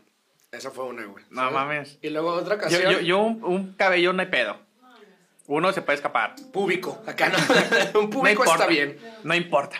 esa 0.52 0.70
fue 0.70 0.84
una, 0.84 1.04
güey. 1.06 1.24
No 1.30 1.40
¿sabes? 1.42 1.54
mames. 1.54 1.98
Y 2.02 2.10
luego 2.10 2.32
otra 2.32 2.54
Yo, 2.56 2.60
ocasión, 2.60 2.92
yo, 2.92 3.00
yo 3.00 3.18
un, 3.20 3.42
un 3.44 3.72
cabello 3.74 4.12
no 4.12 4.20
hay 4.22 4.28
pedo. 4.28 4.58
Uno 5.46 5.72
se 5.72 5.80
puede 5.80 5.96
escapar. 5.96 6.34
público, 6.52 7.00
acá 7.06 7.30
no. 7.30 7.38
un 8.00 8.04
No 8.06 8.10
público 8.10 8.42
importa. 8.42 8.52
está 8.52 8.66
bien. 8.66 8.98
No 9.24 9.34
importa. 9.34 9.76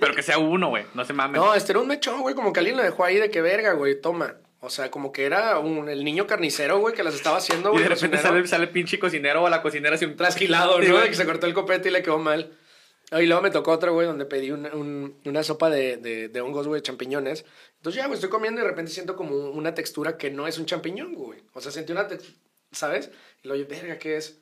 Pero 0.00 0.14
que 0.14 0.22
sea 0.22 0.38
uno, 0.38 0.68
güey. 0.68 0.84
No 0.94 1.04
se 1.04 1.12
mames. 1.12 1.40
No, 1.40 1.54
este 1.54 1.72
era 1.72 1.80
un 1.80 1.88
mechón, 1.88 2.20
güey, 2.22 2.34
como 2.34 2.52
que 2.52 2.60
alguien 2.60 2.76
lo 2.76 2.82
dejó 2.82 3.04
ahí 3.04 3.16
de 3.16 3.30
que 3.30 3.40
verga, 3.42 3.72
güey, 3.72 4.00
toma. 4.00 4.36
O 4.60 4.70
sea, 4.70 4.90
como 4.90 5.12
que 5.12 5.24
era 5.24 5.58
un, 5.58 5.88
el 5.88 6.04
niño 6.04 6.26
carnicero, 6.26 6.78
güey, 6.80 6.94
que 6.94 7.04
las 7.04 7.14
estaba 7.14 7.36
haciendo, 7.36 7.68
y 7.68 7.72
güey. 7.72 7.82
de 7.84 7.88
repente 7.90 8.18
sale, 8.18 8.46
sale 8.48 8.64
el 8.64 8.70
pinche 8.70 8.98
cocinero 8.98 9.44
o 9.44 9.48
la 9.48 9.62
cocinera 9.62 9.94
así 9.94 10.04
un 10.04 10.16
trasquilado, 10.16 10.80
¿no? 10.80 10.98
De 10.98 11.08
que 11.08 11.14
se 11.14 11.24
cortó 11.24 11.46
el 11.46 11.54
copete 11.54 11.88
y 11.88 11.92
le 11.92 12.02
quedó 12.02 12.18
mal. 12.18 12.52
Y 13.12 13.24
luego 13.26 13.40
me 13.40 13.50
tocó 13.50 13.70
otro, 13.70 13.94
güey, 13.94 14.06
donde 14.06 14.26
pedí 14.26 14.50
una, 14.50 14.74
un- 14.74 15.16
una 15.24 15.42
sopa 15.42 15.70
de, 15.70 15.96
de, 15.96 16.28
de 16.28 16.40
hongos, 16.40 16.66
güey, 16.68 16.82
champiñones. 16.82 17.44
Entonces 17.76 18.02
ya, 18.02 18.06
güey, 18.06 18.16
estoy 18.16 18.28
comiendo 18.30 18.60
y 18.60 18.64
de 18.64 18.68
repente 18.70 18.90
siento 18.90 19.16
como 19.16 19.34
una 19.50 19.74
textura 19.74 20.18
que 20.18 20.30
no 20.30 20.46
es 20.48 20.58
un 20.58 20.66
champiñón, 20.66 21.14
güey. 21.14 21.40
O 21.54 21.60
sea, 21.60 21.70
sentí 21.72 21.92
una 21.92 22.06
textura, 22.08 22.36
¿sabes? 22.72 23.10
Y 23.42 23.48
luego 23.48 23.62
yo, 23.62 23.68
verga, 23.70 23.96
¿qué 23.98 24.16
es? 24.16 24.40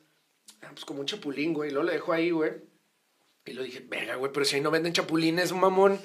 Ah, 0.63 0.69
pues 0.71 0.83
como 0.83 0.99
un 0.99 1.05
chapulín, 1.05 1.53
güey. 1.53 1.69
Y 1.69 1.73
luego 1.73 1.85
lo 1.87 1.93
dejo 1.93 2.11
ahí, 2.11 2.31
güey. 2.31 2.53
Y 3.47 3.53
luego 3.53 3.65
dije, 3.65 3.83
verga, 3.87 4.15
güey, 4.15 4.31
pero 4.31 4.45
si 4.45 4.55
ahí 4.55 4.61
no 4.61 4.71
venden 4.71 4.93
chapulines, 4.93 5.51
mamón. 5.53 5.99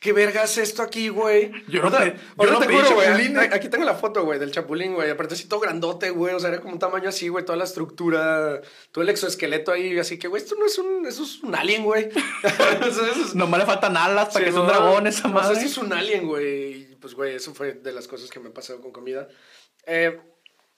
¿Qué 0.00 0.12
verga 0.12 0.42
es 0.44 0.58
esto 0.58 0.82
aquí, 0.82 1.08
güey? 1.08 1.50
Yo 1.66 1.80
no 1.82 1.90
pe- 1.90 2.14
yo 2.38 2.50
no 2.50 2.58
te 2.58 2.66
pedí 2.66 2.76
juro, 2.76 2.94
güey, 2.96 3.06
chapulines. 3.08 3.52
Aquí 3.54 3.70
tengo 3.70 3.86
la 3.86 3.94
foto, 3.94 4.22
güey, 4.22 4.38
del 4.38 4.50
chapulín, 4.50 4.92
güey. 4.94 5.08
Aparte 5.08 5.32
así 5.32 5.48
todo 5.48 5.60
grandote, 5.60 6.10
güey. 6.10 6.34
O 6.34 6.40
sea, 6.40 6.50
era 6.50 6.60
como 6.60 6.74
un 6.74 6.78
tamaño 6.78 7.08
así, 7.08 7.28
güey. 7.28 7.42
Toda 7.46 7.56
la 7.56 7.64
estructura, 7.64 8.60
todo 8.92 9.00
el 9.02 9.08
exoesqueleto 9.08 9.72
ahí. 9.72 9.98
Así 9.98 10.18
que, 10.18 10.28
güey, 10.28 10.42
esto 10.42 10.56
no 10.58 10.66
es 10.66 10.76
un... 10.76 11.06
Eso 11.06 11.22
es 11.22 11.42
un 11.42 11.54
alien, 11.54 11.84
güey. 11.84 12.10
Es- 12.86 13.34
Nomás 13.34 13.60
le 13.60 13.66
faltan 13.66 13.96
alas 13.96 14.28
para 14.30 14.44
que 14.44 14.52
sea 14.52 14.60
un 14.60 14.66
no, 14.66 14.72
dragón 14.74 15.06
esa 15.06 15.28
madre. 15.28 15.56
eso 15.56 15.66
es 15.66 15.78
un 15.78 15.90
alien, 15.94 16.26
güey. 16.26 16.72
Y, 16.92 16.96
Pues, 17.00 17.14
güey, 17.14 17.36
eso 17.36 17.54
fue 17.54 17.72
de 17.72 17.92
las 17.92 18.06
cosas 18.06 18.28
que 18.28 18.40
me 18.40 18.50
ha 18.50 18.52
pasado 18.52 18.82
con 18.82 18.92
comida. 18.92 19.26
Eh, 19.86 20.20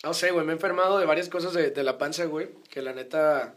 no 0.05 0.15
sé, 0.15 0.31
güey, 0.31 0.47
me 0.47 0.53
he 0.53 0.55
enfermado 0.55 1.01
de 1.01 1.07
varias 1.07 1.29
cosas 1.29 1.53
de, 1.53 1.71
de 1.71 1.83
la 1.83 1.99
panza, 1.99 2.27
güey. 2.27 2.51
Que 2.71 2.81
la 2.81 2.93
neta... 2.93 3.57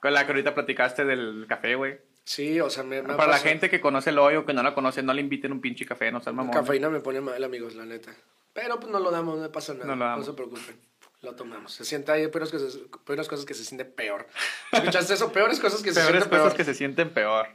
Con 0.00 0.12
la 0.14 0.24
que 0.24 0.32
ahorita 0.32 0.54
platicaste 0.54 1.04
del 1.04 1.46
café, 1.48 1.74
güey. 1.74 1.98
Sí, 2.24 2.60
o 2.60 2.68
sea, 2.70 2.82
me, 2.84 3.02
me 3.02 3.14
Para 3.14 3.32
la 3.32 3.38
gente 3.38 3.70
que 3.70 3.80
conoce 3.80 4.10
el 4.10 4.18
hoyo, 4.18 4.44
que 4.44 4.52
no 4.52 4.62
la 4.62 4.74
conoce, 4.74 5.02
no 5.02 5.14
le 5.14 5.20
inviten 5.22 5.50
un 5.52 5.60
pinche 5.60 5.86
café, 5.86 6.12
no 6.12 6.20
sean 6.20 6.36
mamón. 6.36 6.52
Cafeína 6.52 6.88
me 6.90 7.00
pone 7.00 7.20
mal, 7.20 7.42
amigos, 7.42 7.74
la 7.74 7.84
neta. 7.86 8.12
Pero 8.52 8.78
pues 8.78 8.92
no 8.92 9.00
lo 9.00 9.10
damos, 9.10 9.38
no 9.38 9.50
pasa 9.50 9.72
nada. 9.74 9.86
No 9.86 9.96
No, 9.96 10.04
lo 10.04 10.10
damos. 10.10 10.26
se 10.26 10.32
preocupen. 10.34 10.76
Lo 11.22 11.34
tomamos. 11.34 11.72
Se 11.72 11.84
siente 11.84 12.12
ahí 12.12 12.28
peores 12.28 12.50
cosas, 12.50 12.78
peores 13.04 13.26
cosas 13.28 13.44
que 13.44 13.54
se 13.54 13.64
siente 13.64 13.84
peor. 13.84 14.26
¿Escuchaste 14.72 15.14
eso? 15.14 15.32
Peores 15.32 15.58
cosas 15.58 15.82
que 15.82 15.92
se 15.92 16.00
Peores 16.00 16.22
sienten 16.22 16.30
cosas 16.30 16.52
peor. 16.54 16.56
que 16.56 16.64
se 16.64 16.74
sienten 16.74 17.10
peor. 17.10 17.48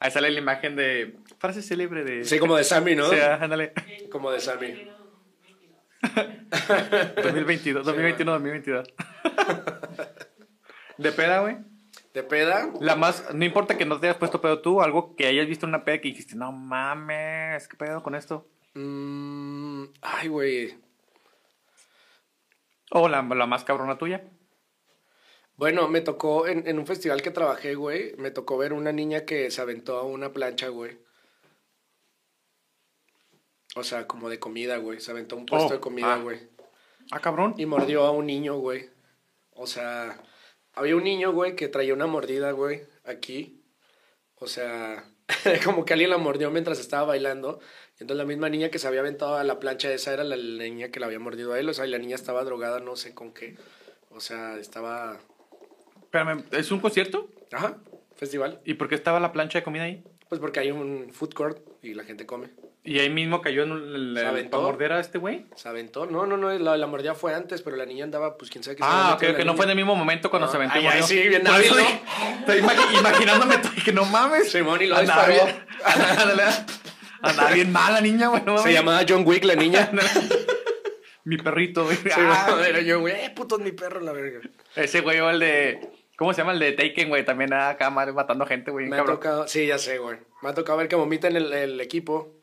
Ahí 0.00 0.10
sale 0.10 0.30
la 0.30 0.38
imagen 0.38 0.74
de. 0.74 1.16
Frase 1.38 1.62
célebre 1.62 2.02
de. 2.02 2.24
Sí, 2.24 2.38
como 2.38 2.56
de 2.56 2.64
Sammy, 2.64 2.96
¿no? 2.96 3.06
O 3.06 3.10
sea, 3.10 3.34
ándale. 3.36 3.72
Como 4.10 4.30
de 4.32 4.40
Sammy. 4.40 4.88
2022, 7.22 7.84
2021, 7.84 8.32
2022. 8.32 8.88
De 10.98 11.12
peda, 11.12 11.40
güey. 11.40 11.56
De 12.12 12.22
peda. 12.22 12.72
La 12.80 12.96
más. 12.96 13.32
No 13.34 13.44
importa 13.44 13.78
que 13.78 13.84
no 13.84 13.98
te 13.98 14.06
hayas 14.06 14.18
puesto 14.18 14.40
pedo 14.40 14.60
tú, 14.60 14.82
algo 14.82 15.14
que 15.16 15.26
hayas 15.26 15.46
visto 15.46 15.66
en 15.66 15.70
una 15.70 15.84
peda 15.84 16.00
que 16.00 16.08
dijiste, 16.08 16.34
no 16.34 16.52
mames, 16.52 17.68
¿qué 17.68 17.76
pedo 17.76 18.02
con 18.02 18.14
esto? 18.14 18.48
mm, 18.74 19.84
ay, 20.02 20.28
güey. 20.28 20.78
O 22.90 23.08
la, 23.08 23.22
la 23.22 23.46
más 23.46 23.64
cabrona 23.64 23.98
tuya. 23.98 24.24
Bueno, 25.56 25.88
me 25.88 26.00
tocó 26.00 26.46
en, 26.46 26.66
en 26.68 26.78
un 26.78 26.86
festival 26.86 27.20
que 27.20 27.30
trabajé, 27.30 27.74
güey. 27.74 28.14
Me 28.16 28.30
tocó 28.30 28.56
ver 28.56 28.72
una 28.72 28.92
niña 28.92 29.24
que 29.24 29.50
se 29.50 29.60
aventó 29.60 29.98
a 29.98 30.04
una 30.04 30.32
plancha, 30.32 30.68
güey. 30.68 30.98
O 33.74 33.82
sea, 33.82 34.06
como 34.06 34.28
de 34.28 34.38
comida, 34.38 34.76
güey. 34.78 35.00
Se 35.00 35.10
aventó 35.10 35.34
a 35.34 35.38
un 35.38 35.46
puesto 35.46 35.68
Oh, 35.68 35.72
de 35.72 35.80
comida, 35.80 36.14
ah. 36.14 36.18
güey. 36.18 36.38
Ah, 37.10 37.20
cabrón. 37.20 37.54
Y 37.58 37.66
mordió 37.66 38.04
a 38.04 38.10
un 38.10 38.26
niño, 38.26 38.56
güey. 38.56 38.88
O 39.52 39.66
sea, 39.66 40.20
había 40.78 40.96
un 40.96 41.04
niño, 41.04 41.32
güey, 41.32 41.56
que 41.56 41.68
traía 41.68 41.94
una 41.94 42.06
mordida, 42.06 42.52
güey, 42.52 42.82
aquí. 43.04 43.62
O 44.36 44.46
sea, 44.46 45.04
como 45.64 45.84
que 45.84 45.92
alguien 45.92 46.10
la 46.10 46.18
mordió 46.18 46.50
mientras 46.50 46.78
estaba 46.78 47.04
bailando. 47.04 47.60
Y 47.98 48.04
entonces 48.04 48.18
la 48.18 48.24
misma 48.24 48.48
niña 48.48 48.70
que 48.70 48.78
se 48.78 48.86
había 48.86 49.00
aventado 49.00 49.36
a 49.36 49.44
la 49.44 49.58
plancha 49.58 49.92
esa 49.92 50.12
era 50.12 50.24
la, 50.24 50.36
la 50.36 50.64
niña 50.64 50.90
que 50.90 51.00
la 51.00 51.06
había 51.06 51.18
mordido 51.18 51.52
a 51.52 51.58
él. 51.58 51.68
O 51.68 51.74
sea, 51.74 51.86
y 51.86 51.90
la 51.90 51.98
niña 51.98 52.14
estaba 52.14 52.44
drogada, 52.44 52.80
no 52.80 52.96
sé 52.96 53.14
con 53.14 53.32
qué. 53.32 53.56
O 54.10 54.20
sea, 54.20 54.56
estaba... 54.58 55.18
Espérame, 56.02 56.44
¿es 56.52 56.70
un 56.70 56.80
concierto? 56.80 57.28
Ajá, 57.52 57.78
festival. 58.16 58.60
¿Y 58.64 58.74
por 58.74 58.88
qué 58.88 58.94
estaba 58.94 59.20
la 59.20 59.32
plancha 59.32 59.58
de 59.58 59.64
comida 59.64 59.84
ahí? 59.84 60.02
Pues 60.28 60.40
porque 60.40 60.60
hay 60.60 60.70
un 60.70 61.10
food 61.12 61.32
court 61.32 61.58
y 61.82 61.94
la 61.94 62.04
gente 62.04 62.26
come. 62.26 62.48
Y 62.84 62.98
ahí 63.00 63.10
mismo 63.10 63.40
cayó 63.40 63.62
en 63.64 63.72
el, 63.72 64.12
¿Se 64.14 64.20
el, 64.22 64.26
aventó? 64.26 64.50
para 64.58 64.62
morder 64.70 64.92
a 64.92 65.00
este 65.00 65.18
güey. 65.18 65.46
Se 65.56 65.68
aventó. 65.68 66.06
No, 66.06 66.26
no, 66.26 66.36
no, 66.36 66.50
la, 66.58 66.76
la 66.76 66.86
mordida 66.86 67.14
fue 67.14 67.34
antes, 67.34 67.62
pero 67.62 67.76
la 67.76 67.84
niña 67.86 68.04
andaba, 68.04 68.36
pues 68.38 68.50
quién 68.50 68.62
sabe 68.62 68.76
qué 68.76 68.82
se 68.82 68.88
Ah, 68.90 69.12
ok, 69.14 69.20
que 69.20 69.32
la 69.38 69.44
no 69.44 69.54
fue 69.54 69.64
en 69.64 69.70
el 69.70 69.76
mismo 69.76 69.94
momento 69.96 70.30
cuando 70.30 70.46
No. 70.46 70.50
se 70.52 70.56
aventó. 70.58 70.78
Ay, 70.78 70.86
ay, 70.86 71.02
sí, 71.02 71.28
bien 71.28 71.42
Por 71.44 71.60
eso 71.60 71.74
¿no? 71.74 71.80
Estoy 72.40 72.60
imagi- 72.60 72.98
imaginándome, 73.00 73.56
que 73.84 73.92
no 73.92 74.04
mames. 74.04 74.50
Simón, 74.50 74.80
y 74.82 74.86
lo 74.86 75.00
disparó. 75.00 75.32
bien- 75.32 75.56
Andaba- 77.22 77.50
bien 77.52 77.72
mala 77.72 78.00
niña, 78.00 78.28
güey. 78.28 78.42
Se 78.62 78.72
llamaba 78.72 79.00
John 79.08 79.22
Wick, 79.26 79.44
la 79.44 79.54
niña. 79.56 79.90
Mi 81.24 81.36
perrito, 81.36 81.84
güey. 81.84 81.96
Sí, 81.96 82.08
Ah, 82.14 82.58
era 82.68 82.80
yo, 82.80 83.00
güey, 83.00 83.14
eh, 83.14 83.30
puto 83.34 83.56
es 83.58 83.62
mi 83.62 83.72
perro, 83.72 84.00
la 84.00 84.12
verga. 84.12 84.40
ese 84.76 85.00
güey, 85.00 85.18
el 85.18 85.38
de. 85.40 85.90
¿Cómo 86.18 86.34
se 86.34 86.42
llama? 86.42 86.52
El 86.52 86.58
de 86.58 86.72
Taken, 86.72 87.08
güey. 87.08 87.24
También 87.24 87.54
acá 87.54 87.90
matando 87.90 88.44
gente, 88.44 88.72
güey. 88.72 88.88
Me 88.88 88.96
ha 88.96 88.98
cabrón. 88.98 89.16
tocado, 89.16 89.48
sí, 89.48 89.66
ya 89.68 89.78
sé, 89.78 89.98
güey. 89.98 90.18
Me 90.42 90.48
ha 90.48 90.54
tocado 90.54 90.76
ver 90.76 90.88
que 90.88 90.96
vomiten 90.96 91.36
el, 91.36 91.52
el 91.52 91.80
equipo. 91.80 92.34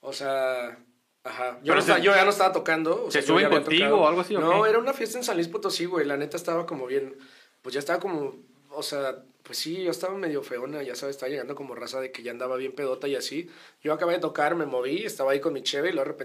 O 0.00 0.12
sea, 0.14 0.78
Ajá. 1.24 1.58
Yo, 1.62 1.74
no 1.74 1.80
ya 1.80 2.24
no 2.24 2.30
estaba 2.30 2.52
tocando. 2.52 3.06
o 3.06 3.10
¿Se 3.10 3.22
sea, 3.22 3.28
suben 3.28 3.50
contigo 3.50 3.96
o 3.96 4.06
algo 4.08 4.20
así, 4.20 4.34
No, 4.34 4.66
era 4.66 4.78
una 4.78 4.92
fiesta 4.92 5.18
en 5.18 5.24
San 5.24 5.36
Luis 5.36 5.48
Potosí, 5.48 5.86
güey. 5.86 6.06
La 6.06 6.16
neta 6.16 6.36
estaba 6.36 6.66
como 6.66 6.86
bien. 6.86 7.16
Pues 7.62 7.72
ya 7.72 7.78
estaba 7.78 7.98
como. 8.00 8.36
O 8.70 8.82
sea, 8.82 9.22
pues 9.42 9.58
sí, 9.58 9.82
yo 9.84 9.90
estaba 9.90 10.14
medio 10.16 10.42
feona, 10.42 10.82
ya 10.82 10.94
sabes, 10.94 11.16
estaba 11.16 11.28
llegando 11.30 11.54
como 11.54 11.74
raza 11.74 12.00
de 12.00 12.10
que 12.10 12.22
ya 12.22 12.30
andaba 12.30 12.56
bien 12.56 12.72
pedota 12.72 13.08
y 13.08 13.14
así. 13.14 13.50
Yo 13.82 13.92
acabé 13.92 14.14
de 14.14 14.18
tocar, 14.20 14.54
me 14.54 14.64
moví, 14.64 15.04
estaba 15.04 15.32
ahí 15.32 15.40
con 15.40 15.52
mi 15.52 15.62
cheve 15.62 15.90
y 15.90 15.92
luego 15.92 16.04
de 16.06 16.12
repente 16.12 16.22